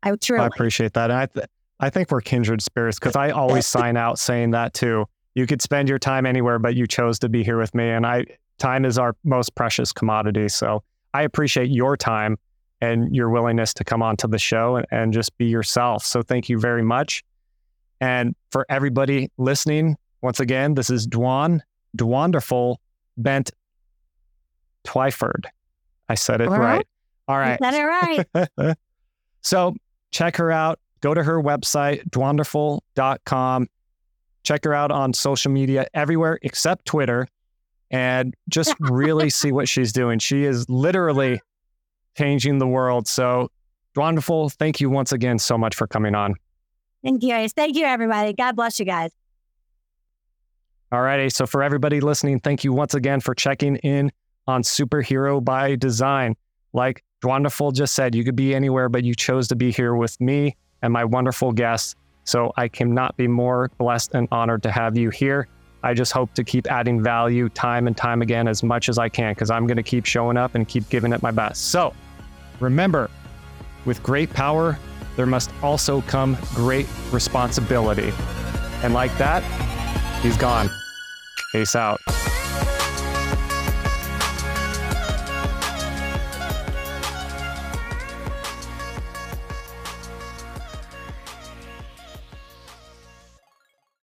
I 0.03 0.15
truly 0.15 0.43
I 0.43 0.47
appreciate 0.47 0.93
that. 0.93 1.09
And 1.09 1.19
I, 1.19 1.25
th- 1.25 1.45
I 1.79 1.89
think 1.89 2.11
we're 2.11 2.21
kindred 2.21 2.61
spirits 2.61 2.99
because 2.99 3.15
I 3.15 3.31
always 3.31 3.65
sign 3.65 3.97
out 3.97 4.19
saying 4.19 4.51
that 4.51 4.73
too. 4.73 5.05
You 5.35 5.47
could 5.47 5.61
spend 5.61 5.89
your 5.89 5.99
time 5.99 6.25
anywhere, 6.25 6.59
but 6.59 6.75
you 6.75 6.85
chose 6.85 7.17
to 7.19 7.29
be 7.29 7.43
here 7.43 7.57
with 7.57 7.73
me. 7.73 7.89
And 7.89 8.05
I, 8.05 8.25
time 8.59 8.85
is 8.85 8.97
our 8.97 9.15
most 9.23 9.55
precious 9.55 9.91
commodity. 9.91 10.49
So 10.49 10.83
I 11.13 11.23
appreciate 11.23 11.69
your 11.69 11.97
time 11.97 12.37
and 12.81 13.15
your 13.15 13.29
willingness 13.29 13.73
to 13.75 13.83
come 13.83 14.01
onto 14.01 14.27
the 14.27 14.37
show 14.37 14.75
and, 14.75 14.85
and 14.91 15.13
just 15.13 15.35
be 15.37 15.45
yourself. 15.45 16.03
So 16.03 16.21
thank 16.21 16.49
you 16.49 16.59
very 16.59 16.83
much. 16.83 17.23
And 18.01 18.35
for 18.51 18.65
everybody 18.69 19.31
listening, 19.37 19.95
once 20.21 20.39
again, 20.39 20.73
this 20.73 20.89
is 20.89 21.07
Dwan, 21.07 21.61
Dwanderful 21.97 22.77
Bent 23.17 23.51
Twyford. 24.85 25.45
I 26.09 26.15
said 26.15 26.41
it 26.41 26.49
All 26.49 26.57
right. 26.57 26.77
right. 26.77 26.87
All 27.27 27.37
right. 27.37 27.57
You 27.59 27.71
said 27.71 27.73
it 27.73 28.65
right. 28.65 28.77
so 29.41 29.75
check 30.13 30.37
her 30.37 30.51
out. 30.51 30.79
Go 31.01 31.13
to 31.13 31.21
her 31.21 31.41
website, 31.41 32.09
dwanderful.com. 32.11 33.67
Check 34.43 34.63
her 34.63 34.73
out 34.73 34.91
on 34.91 35.13
social 35.13 35.51
media 35.51 35.87
everywhere 35.93 36.39
except 36.43 36.85
Twitter 36.85 37.27
and 37.91 38.33
just 38.47 38.73
really 38.79 39.29
see 39.29 39.51
what 39.51 39.67
she's 39.67 39.91
doing. 39.91 40.19
She 40.19 40.45
is 40.45 40.69
literally 40.69 41.41
changing 42.17 42.59
the 42.59 42.67
world. 42.67 43.07
So, 43.07 43.49
Dwanderful, 43.95 44.51
thank 44.53 44.81
you 44.81 44.89
once 44.89 45.11
again 45.11 45.39
so 45.39 45.57
much 45.57 45.75
for 45.75 45.87
coming 45.87 46.15
on. 46.15 46.35
Thank 47.03 47.21
you. 47.21 47.49
Thank 47.49 47.75
you, 47.75 47.85
everybody. 47.85 48.33
God 48.33 48.55
bless 48.55 48.79
you 48.79 48.85
guys. 48.85 49.11
All 50.91 51.01
righty. 51.01 51.29
So, 51.29 51.45
for 51.45 51.61
everybody 51.63 51.99
listening, 52.01 52.39
thank 52.39 52.63
you 52.63 52.73
once 52.73 52.93
again 52.93 53.19
for 53.19 53.35
checking 53.35 53.75
in 53.77 54.11
on 54.47 54.63
Superhero 54.63 55.43
by 55.43 55.75
Design. 55.75 56.35
Like 56.71 57.03
Dwanderful 57.23 57.73
just 57.73 57.95
said, 57.95 58.13
you 58.13 58.25
could 58.25 58.35
be 58.35 58.53
anywhere, 58.53 58.89
but 58.89 59.03
you 59.05 59.15
chose 59.15 59.47
to 59.47 59.55
be 59.55 59.71
here 59.71 59.95
with 59.95 60.19
me 60.19 60.57
and 60.81 60.91
my 60.91 61.05
wonderful 61.05 61.53
guests. 61.53 61.95
So, 62.25 62.53
I 62.57 62.67
cannot 62.67 63.17
be 63.17 63.27
more 63.27 63.69
blessed 63.77 64.13
and 64.13 64.27
honored 64.31 64.63
to 64.63 64.71
have 64.71 64.97
you 64.97 65.09
here. 65.09 65.47
I 65.83 65.93
just 65.93 66.13
hope 66.13 66.33
to 66.35 66.43
keep 66.43 66.71
adding 66.71 67.03
value 67.03 67.49
time 67.49 67.87
and 67.87 67.95
time 67.95 68.21
again 68.21 68.47
as 68.47 68.63
much 68.63 68.87
as 68.87 68.97
I 68.97 69.09
can 69.09 69.33
because 69.33 69.51
I'm 69.51 69.67
going 69.67 69.77
to 69.77 69.83
keep 69.83 70.05
showing 70.05 70.37
up 70.37 70.55
and 70.55 70.67
keep 70.67 70.87
giving 70.89 71.11
it 71.11 71.21
my 71.21 71.31
best. 71.31 71.69
So, 71.69 71.93
remember, 72.59 73.09
with 73.85 74.01
great 74.03 74.29
power, 74.29 74.77
there 75.15 75.25
must 75.25 75.51
also 75.61 76.01
come 76.01 76.37
great 76.53 76.87
responsibility. 77.11 78.13
And 78.83 78.93
like 78.93 79.15
that, 79.17 79.43
he's 80.21 80.37
gone. 80.37 80.69
Peace 81.51 81.75
out. 81.75 81.99